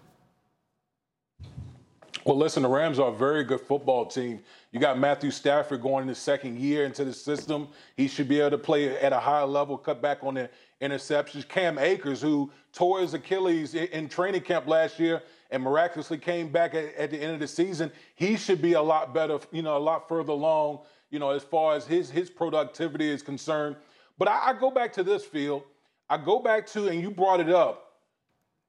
Well, 2.24 2.38
listen, 2.38 2.64
the 2.64 2.70
Rams 2.70 3.00
are 3.00 3.10
a 3.10 3.16
very 3.16 3.46
good 3.46 3.62
football 3.62 4.06
team. 4.06 4.42
You 4.74 4.82
got 4.82 5.00
Matthew 5.00 5.32
Stafford 5.32 5.82
going 5.82 6.02
in 6.02 6.10
his 6.10 6.18
second 6.18 6.60
year 6.60 6.86
into 6.86 7.06
the 7.06 7.14
system. 7.14 7.70
He 7.96 8.10
should 8.10 8.28
be 8.28 8.42
able 8.42 8.52
to 8.52 8.58
play 8.58 9.00
at 9.00 9.14
a 9.14 9.20
higher 9.20 9.46
level, 9.46 9.78
cut 9.78 10.02
back 10.02 10.24
on 10.24 10.34
the 10.34 10.50
interceptions. 10.82 11.48
Cam 11.48 11.80
Akers, 11.80 12.22
who 12.22 12.52
tore 12.78 13.02
his 13.02 13.16
Achilles 13.16 13.74
in 13.74 14.08
training 14.08 14.42
camp 14.42 14.68
last 14.68 15.00
year 15.00 15.24
and 15.50 15.64
miraculously 15.64 16.20
came 16.20 16.52
back 16.52 16.76
at, 16.76 16.94
at, 16.94 17.10
the 17.10 17.18
end 17.18 17.34
of 17.34 17.40
the 17.40 17.48
season, 17.48 17.92
he 18.14 18.38
should 18.38 18.62
be 18.62 18.74
a 18.74 18.82
lot 18.82 19.16
better, 19.16 19.40
you 19.52 19.64
know, 19.64 19.76
a 19.76 19.80
lot 19.80 20.08
further 20.08 20.34
along, 20.34 20.82
you 21.10 21.18
know, 21.18 21.32
as 21.32 21.42
far 21.42 21.76
as 21.76 21.88
his 21.88 22.12
his 22.12 22.30
productivity 22.30 23.10
is 23.10 23.24
concerned. 23.24 23.76
But 24.20 24.28
I, 24.28 24.50
I 24.50 24.54
go 24.54 24.70
back 24.70 24.94
to 24.94 25.04
this 25.04 25.26
field. 25.26 25.64
I 26.08 26.18
go 26.18 26.40
back 26.40 26.68
to, 26.68 26.88
and 26.88 27.02
you 27.02 27.10
brought 27.10 27.40
it 27.40 27.50
up. 27.50 27.94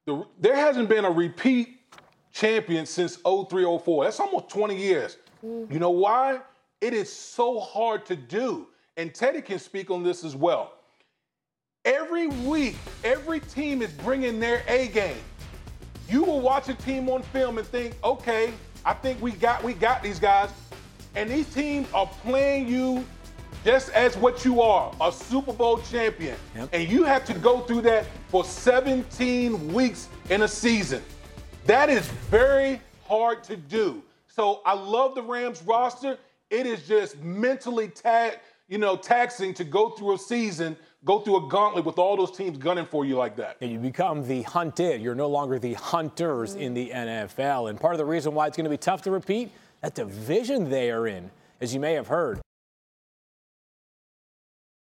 The, 0.06 0.24
there 0.40 0.56
hasn't 0.56 0.88
been 0.88 1.04
a 1.04 1.10
repeat 1.10 1.78
champion 2.32 2.86
since 2.86 3.16
0304. 3.16 4.04
That's 4.04 4.20
almost 4.20 4.48
20 4.48 4.74
years. 4.74 5.18
Mm-hmm. 5.44 5.70
You 5.70 5.80
know 5.80 5.90
why? 5.90 6.40
It 6.80 6.94
is 6.94 7.12
so 7.12 7.60
hard 7.60 8.06
to 8.06 8.16
do. 8.16 8.68
And 8.96 9.14
Teddy 9.14 9.42
can 9.42 9.58
speak 9.58 9.90
on 9.90 10.02
this 10.02 10.24
as 10.24 10.34
well. 10.34 10.77
Every 11.84 12.26
week, 12.26 12.76
every 13.02 13.40
team 13.40 13.82
is 13.82 13.90
bringing 13.92 14.38
their 14.38 14.62
A 14.68 14.88
game. 14.88 15.22
You 16.08 16.22
will 16.22 16.40
watch 16.40 16.68
a 16.68 16.74
team 16.74 17.08
on 17.08 17.22
film 17.22 17.58
and 17.58 17.66
think, 17.66 17.94
okay, 18.04 18.52
I 18.84 18.92
think 18.94 19.20
we 19.22 19.32
got 19.32 19.62
we 19.62 19.74
got 19.74 20.02
these 20.02 20.18
guys, 20.18 20.50
and 21.14 21.30
these 21.30 21.52
teams 21.52 21.86
are 21.92 22.06
playing 22.22 22.68
you 22.68 23.06
just 23.64 23.90
as 23.90 24.16
what 24.16 24.44
you 24.44 24.60
are, 24.60 24.92
a 25.00 25.10
Super 25.10 25.52
Bowl 25.52 25.78
champion, 25.78 26.36
yep. 26.54 26.68
and 26.72 26.88
you 26.88 27.04
have 27.04 27.24
to 27.24 27.34
go 27.34 27.60
through 27.60 27.82
that 27.82 28.06
for 28.28 28.44
17 28.44 29.72
weeks 29.72 30.08
in 30.30 30.42
a 30.42 30.48
season. 30.48 31.02
That 31.66 31.88
is 31.88 32.06
very 32.30 32.80
hard 33.06 33.42
to 33.44 33.56
do. 33.56 34.02
So 34.26 34.62
I 34.64 34.74
love 34.74 35.14
the 35.14 35.22
Rams 35.22 35.62
roster. 35.62 36.18
It 36.50 36.66
is 36.66 36.86
just 36.86 37.18
mentally 37.20 37.88
ta- 37.88 38.36
you 38.68 38.78
know, 38.78 38.96
taxing 38.96 39.54
to 39.54 39.64
go 39.64 39.90
through 39.90 40.14
a 40.14 40.18
season 40.18 40.76
go 41.04 41.20
through 41.20 41.46
a 41.46 41.48
gauntlet 41.48 41.84
with 41.84 41.98
all 41.98 42.16
those 42.16 42.36
teams 42.36 42.58
gunning 42.58 42.86
for 42.86 43.04
you 43.04 43.16
like 43.16 43.36
that. 43.36 43.56
And 43.60 43.70
you 43.70 43.78
become 43.78 44.26
the 44.26 44.42
hunted. 44.42 45.00
You're 45.00 45.14
no 45.14 45.28
longer 45.28 45.58
the 45.58 45.74
hunters 45.74 46.54
in 46.54 46.74
the 46.74 46.90
NFL. 46.90 47.70
And 47.70 47.80
part 47.80 47.94
of 47.94 47.98
the 47.98 48.04
reason 48.04 48.34
why 48.34 48.46
it's 48.46 48.56
going 48.56 48.64
to 48.64 48.70
be 48.70 48.76
tough 48.76 49.02
to 49.02 49.10
repeat, 49.10 49.50
that 49.80 49.94
division 49.94 50.68
they 50.68 50.90
are 50.90 51.06
in, 51.06 51.30
as 51.60 51.72
you 51.72 51.80
may 51.80 51.94
have 51.94 52.08
heard. 52.08 52.40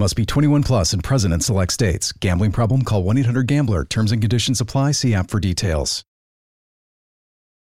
Must 0.00 0.14
be 0.14 0.24
21 0.24 0.62
plus 0.62 0.92
and 0.92 1.02
present 1.02 1.34
in 1.34 1.40
select 1.40 1.72
states. 1.72 2.12
Gambling 2.12 2.52
problem? 2.52 2.82
Call 2.82 3.02
1 3.02 3.18
800 3.18 3.48
GAMBLER. 3.48 3.84
Terms 3.86 4.12
and 4.12 4.22
conditions 4.22 4.60
apply. 4.60 4.92
See 4.92 5.12
app 5.12 5.28
for 5.28 5.40
details. 5.40 6.04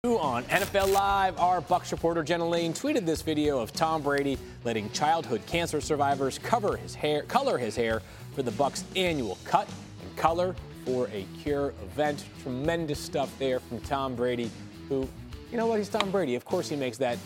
On 0.04 0.44
NFL 0.44 0.94
Live, 0.94 1.40
our 1.40 1.62
Bucs 1.62 1.92
reporter 1.92 2.22
Jenna 2.22 2.48
Laine 2.48 2.74
tweeted 2.74 3.08
this 3.08 3.24
video 3.24 3.60
of 3.60 3.74
Tom 3.74 4.04
Brady 4.04 4.38
letting 4.64 4.92
childhood 4.92 5.42
cancer 5.48 5.82
survivors 5.82 6.38
cover 6.38 6.78
his 6.78 6.94
hair, 6.94 7.24
color 7.24 7.58
his 7.58 7.76
hair 7.76 8.04
for 8.36 8.44
the 8.44 8.52
Bucs' 8.52 8.84
annual 8.96 9.40
cut 9.44 9.68
and 10.04 10.16
color 10.16 10.56
for 10.86 11.08
a 11.08 11.26
cure 11.42 11.74
event. 11.82 12.24
Tremendous 12.44 13.00
stuff 13.00 13.36
there 13.40 13.60
from 13.60 13.82
Tom 13.82 14.16
Brady, 14.16 14.52
who, 14.88 15.10
you 15.52 15.58
know 15.58 15.66
what, 15.66 15.80
he's 15.80 15.90
Tom 15.90 16.12
Brady. 16.12 16.36
Of 16.36 16.46
course, 16.46 16.70
he 16.70 16.76
makes 16.76 17.00
that 17.00 17.18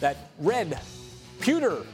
that 0.00 0.16
red 0.38 0.80
pewter 1.40 1.84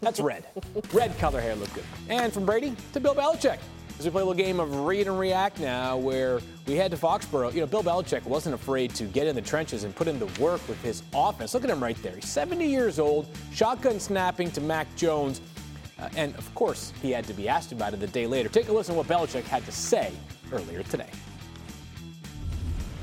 that's 0.00 0.20
red. 0.20 0.46
Red 0.92 1.16
color 1.18 1.40
hair 1.40 1.54
look 1.54 1.72
good. 1.74 1.84
And 2.08 2.32
from 2.32 2.44
Brady 2.46 2.74
to 2.92 3.00
Bill 3.00 3.14
Belichick. 3.14 3.58
As 3.98 4.06
we 4.06 4.10
play 4.10 4.22
a 4.22 4.24
little 4.24 4.42
game 4.42 4.58
of 4.58 4.74
read 4.80 5.06
and 5.06 5.18
react 5.18 5.60
now, 5.60 5.96
where 5.96 6.40
we 6.66 6.74
head 6.74 6.90
to 6.90 6.96
Foxborough. 6.96 7.52
You 7.52 7.60
know, 7.60 7.66
Bill 7.66 7.82
Belichick 7.82 8.24
wasn't 8.24 8.54
afraid 8.54 8.94
to 8.96 9.04
get 9.04 9.26
in 9.26 9.36
the 9.36 9.42
trenches 9.42 9.84
and 9.84 9.94
put 9.94 10.08
in 10.08 10.18
the 10.18 10.26
work 10.42 10.66
with 10.68 10.82
his 10.82 11.02
offense. 11.14 11.54
Look 11.54 11.62
at 11.62 11.70
him 11.70 11.82
right 11.82 12.00
there. 12.02 12.14
He's 12.16 12.28
70 12.28 12.66
years 12.66 12.98
old, 12.98 13.28
shotgun 13.52 14.00
snapping 14.00 14.50
to 14.52 14.60
Mac 14.60 14.92
Jones. 14.96 15.40
Uh, 15.98 16.08
and 16.16 16.34
of 16.36 16.52
course, 16.54 16.92
he 17.00 17.12
had 17.12 17.24
to 17.26 17.32
be 17.32 17.48
asked 17.48 17.70
about 17.70 17.94
it 17.94 18.00
the 18.00 18.08
day 18.08 18.26
later. 18.26 18.48
Take 18.48 18.68
a 18.68 18.72
listen 18.72 18.94
to 18.94 19.02
what 19.02 19.06
Belichick 19.06 19.44
had 19.44 19.64
to 19.66 19.72
say 19.72 20.10
earlier 20.50 20.82
today. 20.82 21.08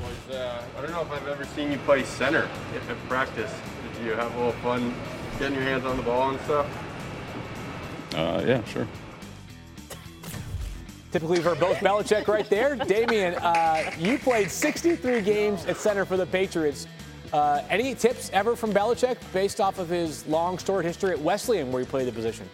Was, 0.04 0.36
uh, 0.36 0.64
I 0.78 0.82
don't 0.82 0.92
know 0.92 1.02
if 1.02 1.12
I've 1.12 1.28
ever 1.28 1.46
seen 1.46 1.72
you 1.72 1.78
play 1.80 2.04
center 2.04 2.50
If 2.76 2.90
at 2.90 2.98
practice. 3.08 3.54
Did 3.94 4.06
you 4.06 4.12
have 4.14 4.34
a 4.36 4.38
little 4.38 4.52
fun 4.62 4.94
getting 5.40 5.56
your 5.56 5.64
hands 5.64 5.86
on 5.86 5.98
the 5.98 6.04
ball 6.04 6.32
and 6.32 6.40
stuff? 6.42 6.68
Uh, 8.14 8.44
yeah, 8.46 8.64
sure. 8.66 8.88
Typically 11.12 11.42
for 11.42 11.56
both 11.56 11.78
Belichick 11.78 12.28
right 12.28 12.48
there. 12.50 12.76
Damien, 12.76 13.34
uh, 13.36 13.92
you 13.98 14.20
played 14.20 14.52
63 14.52 15.22
games 15.22 15.66
at 15.66 15.78
center 15.78 16.06
for 16.06 16.18
the 16.18 16.26
Patriots. 16.26 16.88
Uh, 17.34 17.64
any 17.70 17.96
tips 17.96 18.30
ever 18.34 18.56
from 18.56 18.72
Belichick 18.74 19.18
based 19.34 19.60
off 19.60 19.80
of 19.80 19.90
his 19.90 20.28
long, 20.28 20.60
storied 20.60 20.86
history 20.86 21.12
at 21.12 21.20
Wesleyan 21.20 21.72
where 21.72 21.82
he 21.82 21.88
played 21.88 22.08
the 22.08 22.12
position? 22.12 22.48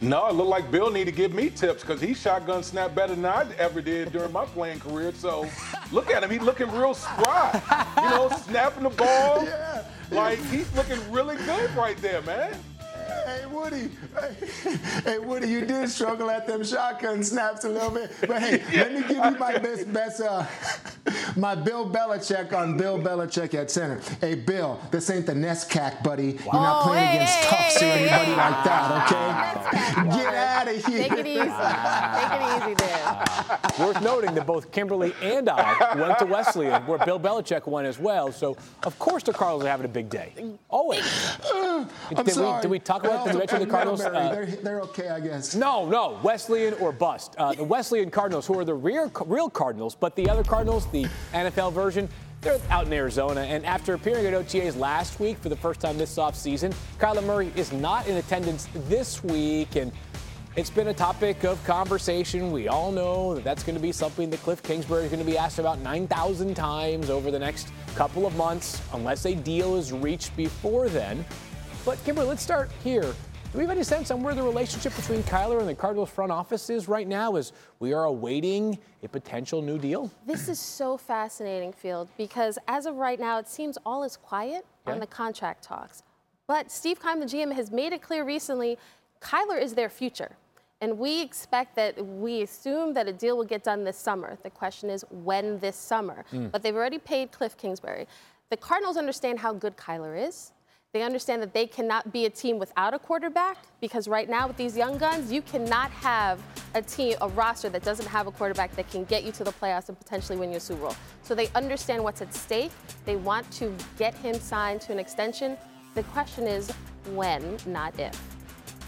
No, 0.00 0.26
it 0.26 0.34
looked 0.34 0.50
like 0.50 0.70
Bill 0.70 0.90
need 0.90 1.04
to 1.04 1.12
give 1.12 1.32
me 1.32 1.48
tips 1.48 1.82
because 1.82 2.00
he 2.00 2.12
shotgun 2.12 2.64
snapped 2.64 2.94
better 2.94 3.14
than 3.14 3.24
I 3.24 3.46
ever 3.56 3.80
did 3.80 4.10
during 4.12 4.32
my 4.32 4.44
playing 4.44 4.80
career. 4.80 5.12
So 5.14 5.48
look 5.92 6.10
at 6.10 6.24
him. 6.24 6.30
He's 6.30 6.42
looking 6.42 6.70
real 6.72 6.92
spry. 6.92 7.62
You 7.96 8.10
know, 8.10 8.28
snapping 8.46 8.82
the 8.82 8.90
ball. 8.90 9.44
Yeah. 9.44 9.84
Like 10.12 10.38
he's 10.50 10.70
looking 10.74 10.98
really 11.10 11.36
good 11.36 11.74
right 11.74 11.96
there, 11.98 12.22
man. 12.22 12.54
Hey 13.52 13.58
Woody, 13.58 13.90
hey 15.04 15.18
Woody, 15.18 15.46
you 15.46 15.66
did 15.66 15.86
struggle 15.90 16.30
at 16.30 16.46
them 16.46 16.64
shotgun 16.64 17.22
snaps 17.22 17.64
a 17.64 17.68
little 17.68 17.90
bit, 17.90 18.10
but 18.22 18.40
hey, 18.40 18.62
yeah. 18.72 18.84
let 18.84 18.94
me 18.94 19.00
give 19.02 19.10
you 19.10 19.38
my 19.38 19.58
best, 19.58 19.92
best, 19.92 20.22
uh, 20.22 20.46
my 21.36 21.54
Bill 21.54 21.86
Belichick 21.86 22.54
on 22.54 22.78
Bill 22.78 22.98
Belichick 22.98 23.52
at 23.52 23.70
center. 23.70 24.00
Hey 24.22 24.36
Bill, 24.36 24.80
this 24.90 25.10
ain't 25.10 25.26
the 25.26 25.34
NESCAC, 25.34 26.02
buddy. 26.02 26.32
Wow. 26.32 26.44
You're 26.44 26.62
not 26.62 26.82
playing 26.84 27.06
hey, 27.06 27.16
against 27.16 27.34
hey, 27.34 27.56
Tufts 27.56 27.80
hey, 27.80 27.90
or 27.90 27.92
anybody 27.92 28.24
hey, 28.24 28.36
like 28.36 28.64
that, 28.64 30.02
okay? 30.02 30.16
Get 30.16 30.34
out 30.34 30.68
of 30.68 30.86
here. 30.86 31.08
Take 31.08 31.12
it 31.12 31.26
easy. 31.26 31.42
Take 32.18 32.32
it 32.32 32.62
easy, 32.62 32.74
Dan. 32.74 33.86
Worth 33.86 34.02
noting 34.02 34.34
that 34.34 34.46
both 34.46 34.72
Kimberly 34.72 35.12
and 35.22 35.50
I 35.50 35.94
went 35.94 36.18
to 36.20 36.24
Wesleyan, 36.24 36.86
where 36.86 36.98
Bill 37.04 37.20
Belichick 37.20 37.66
went 37.66 37.86
as 37.86 37.98
well. 37.98 38.32
So 38.32 38.56
of 38.84 38.98
course 38.98 39.22
the 39.22 39.34
Cardinals 39.34 39.64
are 39.64 39.68
having 39.68 39.84
a 39.84 39.88
big 39.88 40.08
day. 40.08 40.32
Always. 40.70 41.02
Uh, 41.52 41.86
I'm 42.16 42.24
did 42.24 42.34
sorry. 42.34 42.56
We, 42.56 42.62
did 42.62 42.70
we 42.70 42.78
talk 42.78 43.04
about? 43.04 43.26
Did 43.26 43.34
we 43.36 43.41
mention 43.42 43.68
the 43.68 43.72
Cardinals? 43.72 44.00
Uh, 44.00 44.30
they're, 44.30 44.46
they're, 44.46 44.80
okay, 44.80 45.08
I 45.08 45.20
guess. 45.20 45.54
No, 45.54 45.88
no, 45.88 46.18
Wesleyan 46.22 46.74
or 46.74 46.92
bust. 46.92 47.34
Uh, 47.36 47.52
the 47.52 47.64
Wesleyan 47.64 48.10
Cardinals, 48.10 48.46
who 48.46 48.58
are 48.58 48.64
the 48.64 48.74
real, 48.74 49.10
real 49.26 49.50
Cardinals, 49.50 49.94
but 49.94 50.14
the 50.16 50.28
other 50.28 50.44
Cardinals, 50.44 50.86
the 50.92 51.04
NFL 51.32 51.72
version, 51.72 52.08
they're 52.40 52.58
out 52.70 52.86
in 52.86 52.92
Arizona. 52.92 53.42
And 53.42 53.64
after 53.64 53.94
appearing 53.94 54.26
at 54.26 54.34
OTAs 54.34 54.76
last 54.76 55.20
week 55.20 55.38
for 55.38 55.48
the 55.48 55.56
first 55.56 55.80
time 55.80 55.96
this 55.96 56.16
offseason, 56.16 56.74
Kyler 56.98 57.24
Murray 57.24 57.52
is 57.54 57.72
not 57.72 58.06
in 58.08 58.16
attendance 58.16 58.68
this 58.88 59.22
week. 59.22 59.76
And 59.76 59.92
it's 60.56 60.70
been 60.70 60.88
a 60.88 60.94
topic 60.94 61.44
of 61.44 61.62
conversation. 61.64 62.50
We 62.50 62.68
all 62.68 62.90
know 62.90 63.34
that 63.34 63.44
that's 63.44 63.62
going 63.62 63.76
to 63.76 63.82
be 63.82 63.92
something 63.92 64.28
that 64.30 64.40
Cliff 64.40 64.62
Kingsbury 64.62 65.04
is 65.04 65.10
going 65.10 65.24
to 65.24 65.30
be 65.30 65.38
asked 65.38 65.60
about 65.60 65.78
9,000 65.78 66.54
times 66.54 67.10
over 67.10 67.30
the 67.30 67.38
next 67.38 67.72
couple 67.94 68.26
of 68.26 68.36
months, 68.36 68.82
unless 68.92 69.24
a 69.24 69.34
deal 69.34 69.76
is 69.76 69.92
reached 69.92 70.36
before 70.36 70.88
then. 70.88 71.24
But 71.84 72.02
Kimberly, 72.04 72.28
let's 72.28 72.42
start 72.42 72.70
here. 72.84 73.14
Do 73.52 73.58
we 73.58 73.64
have 73.64 73.70
any 73.70 73.84
sense 73.84 74.10
on 74.10 74.22
where 74.22 74.34
the 74.34 74.42
relationship 74.42 74.96
between 74.96 75.22
Kyler 75.24 75.60
and 75.60 75.68
the 75.68 75.74
Cardinals 75.74 76.08
front 76.08 76.32
office 76.32 76.70
is 76.70 76.88
right 76.88 77.06
now 77.06 77.36
as 77.36 77.52
we 77.80 77.92
are 77.92 78.04
awaiting 78.04 78.78
a 79.02 79.08
potential 79.08 79.60
new 79.60 79.78
deal? 79.78 80.10
This 80.26 80.48
is 80.48 80.58
so 80.58 80.96
fascinating, 80.96 81.74
Field, 81.74 82.08
because 82.16 82.58
as 82.66 82.86
of 82.86 82.96
right 82.96 83.20
now, 83.20 83.36
it 83.36 83.46
seems 83.46 83.76
all 83.84 84.04
is 84.04 84.16
quiet 84.16 84.64
on 84.86 85.00
the 85.00 85.06
contract 85.06 85.62
talks. 85.62 86.02
But 86.46 86.70
Steve 86.70 86.98
Keim, 87.02 87.20
the 87.20 87.26
GM, 87.26 87.52
has 87.52 87.70
made 87.70 87.92
it 87.92 88.00
clear 88.00 88.24
recently 88.24 88.78
Kyler 89.20 89.60
is 89.60 89.74
their 89.74 89.90
future. 89.90 90.32
And 90.80 90.98
we 90.98 91.20
expect 91.20 91.76
that, 91.76 92.02
we 92.02 92.40
assume 92.40 92.94
that 92.94 93.06
a 93.06 93.12
deal 93.12 93.36
will 93.36 93.44
get 93.44 93.62
done 93.62 93.84
this 93.84 93.98
summer. 93.98 94.38
The 94.42 94.50
question 94.50 94.88
is 94.88 95.04
when 95.10 95.58
this 95.58 95.76
summer. 95.76 96.24
Mm. 96.32 96.50
But 96.50 96.62
they've 96.62 96.74
already 96.74 96.98
paid 96.98 97.32
Cliff 97.32 97.58
Kingsbury. 97.58 98.08
The 98.48 98.56
Cardinals 98.56 98.96
understand 98.96 99.40
how 99.40 99.52
good 99.52 99.76
Kyler 99.76 100.26
is. 100.26 100.52
They 100.92 101.02
understand 101.02 101.40
that 101.40 101.54
they 101.54 101.66
cannot 101.66 102.12
be 102.12 102.26
a 102.26 102.30
team 102.30 102.58
without 102.58 102.92
a 102.92 102.98
quarterback 102.98 103.56
because 103.80 104.06
right 104.06 104.28
now 104.28 104.46
with 104.46 104.58
these 104.58 104.76
young 104.76 104.98
guns, 104.98 105.32
you 105.32 105.40
cannot 105.40 105.90
have 105.90 106.38
a 106.74 106.82
team, 106.82 107.16
a 107.22 107.28
roster 107.28 107.70
that 107.70 107.82
doesn't 107.82 108.06
have 108.06 108.26
a 108.26 108.30
quarterback 108.30 108.76
that 108.76 108.90
can 108.90 109.04
get 109.04 109.24
you 109.24 109.32
to 109.32 109.42
the 109.42 109.52
playoffs 109.52 109.88
and 109.88 109.98
potentially 109.98 110.38
win 110.38 110.50
your 110.50 110.60
Super 110.60 110.82
Bowl. 110.82 110.96
So 111.22 111.34
they 111.34 111.48
understand 111.54 112.04
what's 112.04 112.20
at 112.20 112.34
stake. 112.34 112.72
They 113.06 113.16
want 113.16 113.50
to 113.52 113.74
get 113.96 114.12
him 114.16 114.34
signed 114.34 114.82
to 114.82 114.92
an 114.92 114.98
extension. 114.98 115.56
The 115.94 116.02
question 116.02 116.46
is 116.46 116.70
when, 117.14 117.56
not 117.64 117.98
if. 117.98 118.20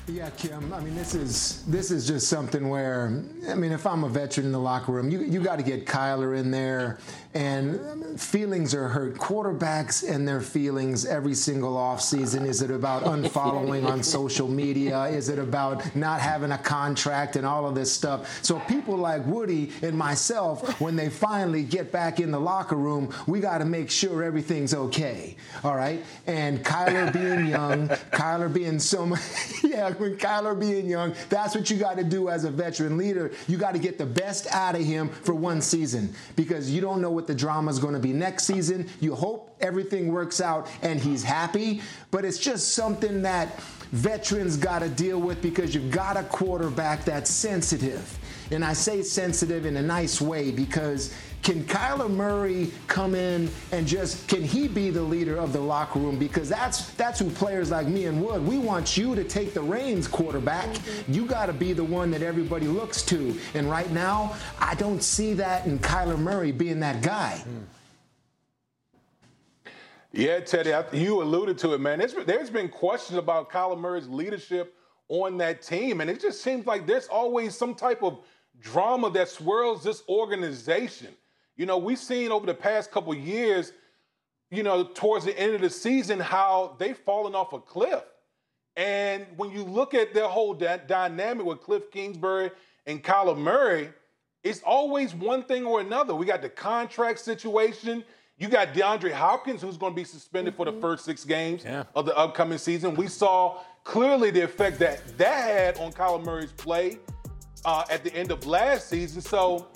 Yeah, 0.06 0.28
Kim. 0.36 0.74
I 0.74 0.80
mean, 0.80 0.94
this 0.94 1.14
is 1.14 1.64
this 1.64 1.90
is 1.90 2.06
just 2.06 2.28
something 2.28 2.68
where 2.68 3.24
I 3.48 3.54
mean, 3.54 3.72
if 3.72 3.86
I'm 3.86 4.04
a 4.04 4.08
veteran 4.10 4.44
in 4.44 4.52
the 4.52 4.60
locker 4.60 4.92
room, 4.92 5.08
you 5.08 5.20
you 5.22 5.40
got 5.40 5.56
to 5.56 5.62
get 5.62 5.86
Kyler 5.86 6.38
in 6.38 6.50
there, 6.50 6.98
and 7.34 8.20
feelings 8.20 8.74
are 8.74 8.88
hurt. 8.88 9.16
Quarterbacks 9.16 10.08
and 10.08 10.26
their 10.26 10.40
feelings 10.40 11.04
every 11.04 11.34
single 11.34 11.74
offseason. 11.74 12.46
Is 12.46 12.62
it 12.62 12.70
about 12.70 13.04
unfollowing 13.04 13.86
on 13.86 14.02
social 14.02 14.48
media? 14.48 15.04
Is 15.04 15.28
it 15.28 15.38
about 15.38 15.94
not 15.96 16.20
having 16.20 16.52
a 16.52 16.58
contract 16.58 17.36
and 17.36 17.46
all 17.46 17.66
of 17.66 17.74
this 17.74 17.92
stuff? 17.92 18.42
So 18.42 18.60
people 18.60 18.96
like 18.96 19.24
Woody 19.26 19.72
and 19.82 19.96
myself, 19.96 20.80
when 20.80 20.96
they 20.96 21.08
finally 21.08 21.64
get 21.64 21.90
back 21.90 22.20
in 22.20 22.30
the 22.30 22.40
locker 22.40 22.76
room, 22.76 23.12
we 23.26 23.40
got 23.40 23.58
to 23.58 23.64
make 23.64 23.90
sure 23.90 24.22
everything's 24.22 24.74
okay. 24.74 25.36
All 25.64 25.76
right. 25.76 26.04
And 26.26 26.64
Kyler 26.64 27.12
being 27.12 27.46
young, 27.50 27.88
Kyler 27.88 28.52
being 28.52 28.78
so 28.78 29.06
much, 29.06 29.20
yeah 29.64 29.90
when 29.92 30.16
Kyler 30.16 30.58
being 30.58 30.88
young, 30.88 31.14
that's 31.28 31.54
what 31.54 31.70
you 31.70 31.76
got 31.76 31.96
to 31.96 32.04
do 32.04 32.28
as 32.28 32.44
a 32.44 32.50
veteran 32.50 32.96
leader. 32.96 33.32
You 33.48 33.58
got 33.58 33.72
to 33.72 33.78
get 33.78 33.98
the 33.98 34.06
best 34.06 34.46
out 34.52 34.74
of 34.74 34.82
him 34.82 35.08
for 35.08 35.34
one 35.34 35.60
season 35.60 36.14
because 36.36 36.70
you 36.70 36.80
don't 36.80 37.00
know 37.00 37.10
what 37.10 37.23
the 37.26 37.34
drama 37.34 37.70
is 37.70 37.78
going 37.78 37.94
to 37.94 38.00
be 38.00 38.12
next 38.12 38.44
season. 38.44 38.88
You 39.00 39.14
hope 39.14 39.56
everything 39.60 40.08
works 40.08 40.40
out 40.40 40.68
and 40.82 41.00
he's 41.00 41.22
happy, 41.22 41.82
but 42.10 42.24
it's 42.24 42.38
just 42.38 42.72
something 42.72 43.22
that 43.22 43.60
veterans 43.90 44.56
got 44.56 44.80
to 44.80 44.88
deal 44.88 45.20
with 45.20 45.40
because 45.40 45.74
you've 45.74 45.90
got 45.90 46.16
a 46.16 46.24
quarterback 46.24 47.04
that's 47.04 47.30
sensitive. 47.30 48.18
And 48.50 48.64
I 48.64 48.72
say 48.72 49.02
sensitive 49.02 49.66
in 49.66 49.76
a 49.76 49.82
nice 49.82 50.20
way 50.20 50.50
because 50.50 51.14
can 51.44 51.62
Kyler 51.64 52.10
Murray 52.10 52.72
come 52.86 53.14
in 53.14 53.50
and 53.70 53.86
just 53.86 54.26
can 54.28 54.42
he 54.42 54.66
be 54.66 54.88
the 54.90 55.02
leader 55.02 55.36
of 55.36 55.52
the 55.52 55.60
locker 55.60 55.98
room? 55.98 56.18
Because 56.18 56.48
that's 56.48 56.88
that's 56.94 57.20
who 57.20 57.28
players 57.30 57.70
like 57.70 57.86
me 57.86 58.06
and 58.06 58.24
Wood. 58.24 58.44
We 58.44 58.58
want 58.58 58.96
you 58.96 59.14
to 59.14 59.22
take 59.22 59.52
the 59.52 59.60
reins, 59.60 60.08
quarterback. 60.08 60.66
Mm-hmm. 60.70 61.12
You 61.12 61.26
got 61.26 61.46
to 61.46 61.52
be 61.52 61.74
the 61.74 61.84
one 61.84 62.10
that 62.12 62.22
everybody 62.22 62.66
looks 62.66 63.02
to. 63.02 63.38
And 63.52 63.70
right 63.70 63.90
now, 63.90 64.34
I 64.58 64.74
don't 64.74 65.02
see 65.02 65.34
that 65.34 65.66
in 65.66 65.78
Kyler 65.78 66.18
Murray 66.18 66.50
being 66.50 66.80
that 66.80 67.02
guy. 67.02 67.44
Mm. 67.46 67.64
Yeah, 70.12 70.40
Teddy, 70.40 70.72
I, 70.72 70.84
you 70.92 71.22
alluded 71.22 71.58
to 71.58 71.74
it, 71.74 71.80
man. 71.80 71.98
There's, 71.98 72.14
there's 72.14 72.48
been 72.48 72.68
questions 72.68 73.18
about 73.18 73.50
Kyler 73.50 73.78
Murray's 73.78 74.08
leadership 74.08 74.76
on 75.08 75.36
that 75.38 75.60
team, 75.60 76.00
and 76.00 76.08
it 76.08 76.20
just 76.20 76.40
seems 76.40 76.66
like 76.66 76.86
there's 76.86 77.08
always 77.08 77.56
some 77.56 77.74
type 77.74 78.02
of 78.02 78.20
drama 78.60 79.10
that 79.10 79.28
swirls 79.28 79.82
this 79.82 80.04
organization. 80.08 81.08
You 81.56 81.66
know, 81.66 81.78
we've 81.78 81.98
seen 81.98 82.32
over 82.32 82.46
the 82.46 82.54
past 82.54 82.90
couple 82.90 83.14
years, 83.14 83.72
you 84.50 84.62
know, 84.62 84.84
towards 84.84 85.24
the 85.24 85.38
end 85.38 85.54
of 85.54 85.60
the 85.60 85.70
season, 85.70 86.20
how 86.20 86.76
they've 86.78 86.96
fallen 86.96 87.34
off 87.34 87.52
a 87.52 87.60
cliff. 87.60 88.02
And 88.76 89.26
when 89.36 89.50
you 89.50 89.62
look 89.62 89.94
at 89.94 90.14
their 90.14 90.26
whole 90.26 90.54
da- 90.54 90.78
dynamic 90.78 91.46
with 91.46 91.60
Cliff 91.60 91.90
Kingsbury 91.90 92.50
and 92.86 93.02
Kyler 93.02 93.38
Murray, 93.38 93.90
it's 94.42 94.60
always 94.62 95.14
one 95.14 95.44
thing 95.44 95.64
or 95.64 95.80
another. 95.80 96.14
We 96.14 96.26
got 96.26 96.42
the 96.42 96.48
contract 96.48 97.20
situation. 97.20 98.04
You 98.36 98.48
got 98.48 98.74
DeAndre 98.74 99.12
Hopkins, 99.12 99.62
who's 99.62 99.76
going 99.76 99.92
to 99.92 99.96
be 99.96 100.04
suspended 100.04 100.54
mm-hmm. 100.54 100.64
for 100.64 100.70
the 100.70 100.80
first 100.80 101.04
six 101.04 101.24
games 101.24 101.62
yeah. 101.64 101.84
of 101.94 102.04
the 102.04 102.16
upcoming 102.16 102.58
season. 102.58 102.96
We 102.96 103.06
saw 103.06 103.60
clearly 103.84 104.30
the 104.30 104.40
effect 104.40 104.80
that 104.80 105.02
that 105.18 105.44
had 105.44 105.78
on 105.78 105.92
Kyler 105.92 106.22
Murray's 106.24 106.52
play 106.52 106.98
uh, 107.64 107.84
at 107.90 108.02
the 108.02 108.12
end 108.14 108.32
of 108.32 108.44
last 108.44 108.88
season. 108.88 109.22
So, 109.22 109.68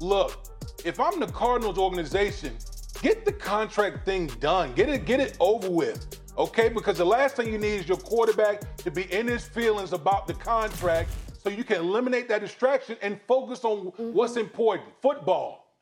look, 0.00 0.53
if 0.84 1.00
I'm 1.00 1.18
the 1.18 1.26
Cardinals 1.26 1.78
organization, 1.78 2.56
get 3.00 3.24
the 3.24 3.32
contract 3.32 4.04
thing 4.04 4.26
done. 4.38 4.72
Get 4.74 4.88
it, 4.90 5.06
get 5.06 5.18
it 5.18 5.36
over 5.40 5.68
with. 5.68 6.20
Okay, 6.36 6.68
because 6.68 6.98
the 6.98 7.06
last 7.06 7.36
thing 7.36 7.50
you 7.50 7.58
need 7.58 7.80
is 7.80 7.88
your 7.88 7.96
quarterback 7.96 8.76
to 8.78 8.90
be 8.90 9.10
in 9.12 9.26
his 9.26 9.46
feelings 9.46 9.92
about 9.92 10.26
the 10.26 10.34
contract 10.34 11.10
so 11.42 11.48
you 11.48 11.64
can 11.64 11.78
eliminate 11.78 12.28
that 12.28 12.40
distraction 12.40 12.96
and 13.02 13.20
focus 13.26 13.64
on 13.64 13.86
mm-hmm. 13.86 14.12
what's 14.12 14.36
important 14.36 14.88
football. 15.00 15.72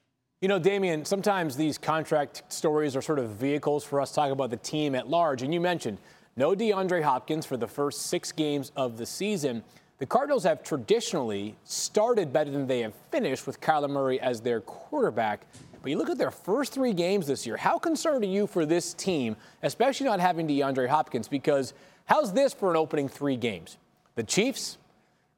You 0.41 0.49
know, 0.49 0.59
Damien, 0.59 1.05
sometimes 1.05 1.57
these 1.57 1.79
contract 1.79 2.43
stories 2.49 2.97
are 2.97 3.03
sort 3.03 3.19
of 3.19 3.31
vehicles 3.31 3.85
for 3.85 4.01
us 4.01 4.11
to 4.11 4.17
talk 4.17 4.31
about 4.31 4.51
the 4.51 4.57
team 4.57 4.95
at 4.95 5.09
large. 5.09 5.43
And 5.43 5.55
you 5.55 5.61
mentioned 5.61 5.99
no 6.37 6.55
DeAndre 6.55 7.03
Hopkins 7.03 7.47
for 7.47 7.57
the 7.57 7.69
first 7.69 8.07
six 8.07 8.33
games 8.33 8.73
of 8.77 8.99
the 8.99 9.07
season. 9.07 9.63
The 10.03 10.07
Cardinals 10.07 10.43
have 10.43 10.65
traditionally 10.65 11.55
started 11.63 12.33
better 12.33 12.51
than 12.51 12.67
they 12.67 12.81
have 12.81 12.93
finished 13.13 13.47
with 13.47 13.61
Kyler 13.61 13.89
Murray 13.89 14.19
as 14.21 14.41
their 14.41 14.61
quarterback. 14.61 15.47
But 15.81 15.93
you 15.93 15.97
look 15.97 16.11
at 16.11 16.19
their 16.19 16.33
first 16.33 16.75
three 16.75 16.93
games 16.93 17.29
this 17.29 17.47
year. 17.47 17.57
How 17.57 17.79
concerned 17.79 18.25
are 18.25 18.27
you 18.27 18.49
for 18.49 18.67
this 18.67 18.95
team, 18.95 19.37
especially 19.63 20.07
not 20.07 20.19
having 20.19 20.49
DeAndre 20.49 20.89
Hopkins? 20.89 21.29
Because 21.29 21.73
how's 22.07 22.33
this 22.33 22.53
for 22.53 22.69
an 22.73 22.77
opening 22.77 23.09
three 23.09 23.37
games? 23.37 23.77
The 24.17 24.25
Chiefs, 24.25 24.77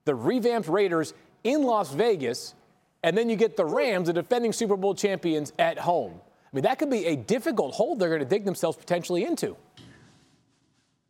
the 0.07 0.15
revamped 0.15 0.71
Raiders 0.71 1.12
in 1.43 1.65
Las 1.65 1.93
Vegas, 1.93 2.55
and 3.03 3.19
then 3.19 3.29
you 3.29 3.37
get 3.37 3.59
the 3.59 3.67
Rams, 3.67 4.07
the 4.07 4.15
defending 4.15 4.55
Super 4.55 4.79
Bowl 4.79 4.95
champions, 4.95 5.53
at 5.59 5.79
home. 5.79 6.15
I 6.17 6.57
mean, 6.57 6.62
that 6.62 6.79
could 6.79 6.89
be 6.89 7.05
a 7.05 7.17
difficult 7.17 7.75
hole 7.75 7.97
they're 7.97 8.09
going 8.09 8.21
to 8.21 8.25
dig 8.25 8.47
themselves 8.47 8.79
potentially 8.79 9.27
into. 9.27 9.59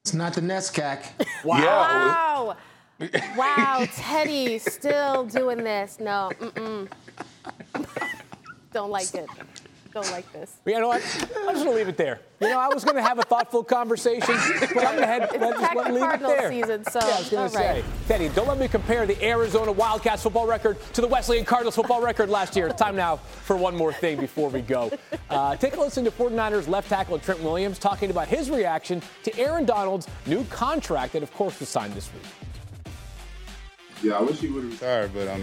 It's 0.01 0.13
not 0.13 0.35
the 0.35 0.41
NESCAC. 0.41 1.05
wow. 1.45 1.61
wow, 1.61 2.57
Teddy 3.95 4.59
still 4.59 5.25
doing 5.25 5.59
this. 5.65 5.99
No, 6.01 6.31
mm-mm. 6.41 6.89
Don't 8.73 8.91
like 8.91 9.15
it. 9.15 9.29
Don't 9.93 10.11
like 10.11 10.31
this. 10.33 10.57
You 10.67 10.81
know 10.81 10.89
what? 10.89 11.03
I'm 11.47 11.55
just 11.55 11.65
gonna 11.65 11.77
leave 11.77 11.87
it 11.87 11.97
there. 11.97 12.21
You 12.41 12.49
know, 12.49 12.59
I 12.59 12.67
was 12.67 12.85
gonna 12.85 13.01
have 13.01 13.21
a 13.21 13.23
thoughtful 13.23 13.63
conversation, 13.63 14.35
but 14.59 14.85
I'm 14.85 14.97
gonna 14.97 15.07
head, 15.07 15.29
it's 15.33 15.61
just 15.61 15.75
let, 15.77 15.95
leave 15.95 16.03
it 16.03 16.21
there. 16.21 16.51
season, 16.51 16.85
so 16.85 16.99
yeah, 16.99 17.15
I 17.15 17.19
was 17.19 17.29
gonna 17.31 17.49
say, 17.49 17.75
right. 17.75 17.85
Teddy, 18.09 18.29
don't 18.31 18.49
let 18.49 18.59
me 18.59 18.67
compare 18.67 19.07
the 19.07 19.25
Arizona 19.25 19.71
Wildcats 19.71 20.25
football 20.25 20.49
record 20.49 20.79
to 20.95 21.01
the 21.01 21.07
Wesleyan 21.07 21.45
Cardinals 21.45 21.77
football 21.77 22.03
record 22.03 22.29
last 22.29 22.57
year. 22.57 22.71
Time 22.71 22.97
now 22.97 23.17
for 23.19 23.57
one 23.57 23.77
more 23.77 23.93
thing 23.93 24.19
before 24.19 24.51
we 24.51 24.63
go. 24.63 24.91
Uh, 25.31 25.55
take 25.55 25.77
a 25.77 25.81
listen 25.81 26.05
to 26.05 26.11
49ers 26.11 26.67
left 26.67 26.89
tackle 26.89 27.17
Trent 27.21 27.41
Williams 27.41 27.79
talking 27.79 28.11
about 28.11 28.27
his 28.27 28.51
reaction 28.51 29.01
to 29.23 29.39
Aaron 29.39 29.65
Donald's 29.65 30.09
new 30.27 30.43
contract 30.47 31.13
that, 31.13 31.23
of 31.23 31.33
course, 31.35 31.61
was 31.61 31.69
signed 31.69 31.93
this 31.95 32.13
week. 32.13 32.23
Yeah, 34.05 34.19
I 34.19 34.21
wish 34.21 34.41
he 34.41 34.49
would 34.49 34.65
have 34.65 34.73
retired, 34.73 35.15
but 35.15 35.29
um, 35.29 35.43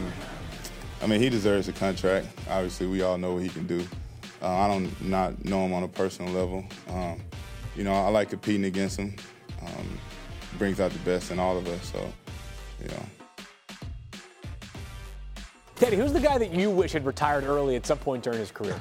I 1.01 1.07
mean, 1.07 1.19
he 1.19 1.29
deserves 1.29 1.67
a 1.67 1.73
contract. 1.73 2.27
Obviously, 2.47 2.85
we 2.85 3.01
all 3.01 3.17
know 3.17 3.33
what 3.33 3.41
he 3.41 3.49
can 3.49 3.65
do. 3.65 3.83
Uh, 4.39 4.49
I 4.49 4.67
don't 4.67 5.01
not 5.01 5.43
know 5.43 5.65
him 5.65 5.73
on 5.73 5.81
a 5.81 5.87
personal 5.87 6.31
level. 6.31 6.63
Um, 6.89 7.19
you 7.75 7.83
know, 7.83 7.91
I 7.91 8.09
like 8.09 8.29
competing 8.29 8.65
against 8.65 8.99
him. 8.99 9.15
Um, 9.63 9.99
brings 10.59 10.79
out 10.79 10.91
the 10.91 10.99
best 10.99 11.31
in 11.31 11.39
all 11.39 11.57
of 11.57 11.67
us. 11.67 11.91
So, 11.91 12.13
you 12.83 12.87
know. 12.89 13.05
Teddy, 15.77 15.97
who's 15.97 16.13
the 16.13 16.19
guy 16.19 16.37
that 16.37 16.53
you 16.53 16.69
wish 16.69 16.91
had 16.91 17.03
retired 17.03 17.45
early 17.45 17.75
at 17.75 17.87
some 17.87 17.97
point 17.97 18.23
during 18.23 18.37
his 18.37 18.51
career? 18.51 18.79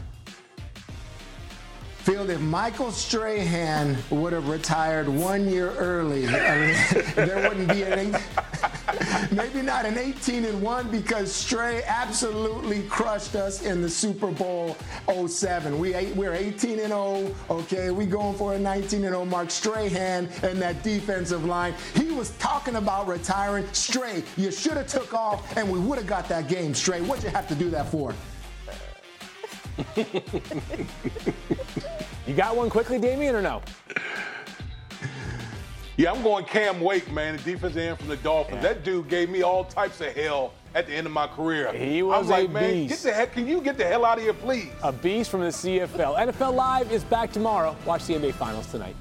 Field, 2.01 2.28
if 2.28 2.41
Michael 2.41 2.91
Strahan 2.91 3.97
would 4.11 4.35
have 4.35 4.47
retired 4.49 5.09
one 5.09 5.49
year 5.49 5.70
early, 5.72 6.28
I 6.28 6.66
mean, 6.66 7.05
there 7.14 7.49
wouldn't 7.49 7.68
be 7.68 7.83
any. 7.83 8.12
Maybe 9.30 9.62
not 9.62 9.84
an 9.84 9.99
18 9.99 10.45
and 10.45 10.62
1 10.62 10.91
because 10.91 11.32
Stray 11.32 11.82
absolutely 11.86 12.82
crushed 12.84 13.34
us 13.34 13.62
in 13.64 13.82
the 13.82 13.88
Super 13.88 14.30
Bowl 14.30 14.76
07. 15.26 15.78
We 15.78 15.93
we're 16.14 16.34
18 16.34 16.78
and 16.80 16.88
0. 16.88 17.34
Okay, 17.51 17.91
we 17.91 18.07
going 18.07 18.36
for 18.36 18.55
a 18.55 18.59
19 18.59 19.05
and 19.05 19.14
0 19.14 19.24
Mark 19.24 19.51
Strahan 19.51 20.28
and 20.43 20.61
that 20.61 20.82
defensive 20.82 21.45
line. 21.45 21.74
He 21.95 22.11
was 22.11 22.30
talking 22.38 22.76
about 22.76 23.07
retiring. 23.07 23.66
Stray, 23.72 24.22
you 24.36 24.51
should 24.51 24.76
have 24.76 24.86
took 24.86 25.14
off 25.14 25.57
and 25.57 25.70
we 25.70 25.78
would 25.78 25.99
have 25.99 26.07
got 26.07 26.28
that 26.28 26.49
game. 26.49 26.74
Stray, 26.74 27.01
what'd 27.01 27.24
you 27.24 27.30
have 27.30 27.49
to 27.49 27.55
do 27.55 27.70
that 27.70 27.88
for? 27.91 28.14
you 32.26 32.34
got 32.34 32.55
one 32.55 32.68
quickly, 32.68 32.99
Damien, 32.99 33.34
or 33.34 33.43
no? 33.43 33.62
Yeah, 36.01 36.12
I'm 36.12 36.22
going 36.22 36.46
Cam 36.46 36.80
Wake, 36.80 37.12
man, 37.12 37.36
the 37.36 37.42
defensive 37.42 37.76
end 37.76 37.98
from 37.98 38.09
the 38.09 38.16
Dolphins. 38.16 38.62
Yeah. 38.62 38.72
That 38.72 38.84
dude 38.84 39.11
gave 39.11 39.28
me 39.28 39.42
all 39.42 39.64
types 39.66 40.01
of 40.01 40.07
hell 40.14 40.55
at 40.74 40.86
the 40.86 40.94
end 40.94 41.07
of 41.07 41.12
my 41.12 41.26
career. 41.26 41.70
He 41.74 42.03
was 42.03 42.24
I'm 42.24 42.30
like, 42.30 42.48
a 42.48 42.53
man, 42.53 42.72
beast. 42.72 43.05
Get 43.05 43.11
the 43.11 43.14
heck, 43.14 43.32
can 43.34 43.46
you 43.46 43.61
get 43.61 43.76
the 43.76 43.84
hell 43.84 44.07
out 44.07 44.16
of 44.16 44.24
here, 44.24 44.32
please? 44.32 44.70
A 44.82 44.92
beast 44.92 45.30
from 45.30 45.40
the 45.42 45.48
CFL. 45.48 46.16
NFL 46.16 46.55
Live 46.55 46.90
is 46.90 47.05
back 47.05 47.32
tomorrow. 47.32 47.76
Watch 47.84 48.07
the 48.07 48.14
NBA 48.14 48.32
Finals 48.32 48.66
tonight. 48.68 48.96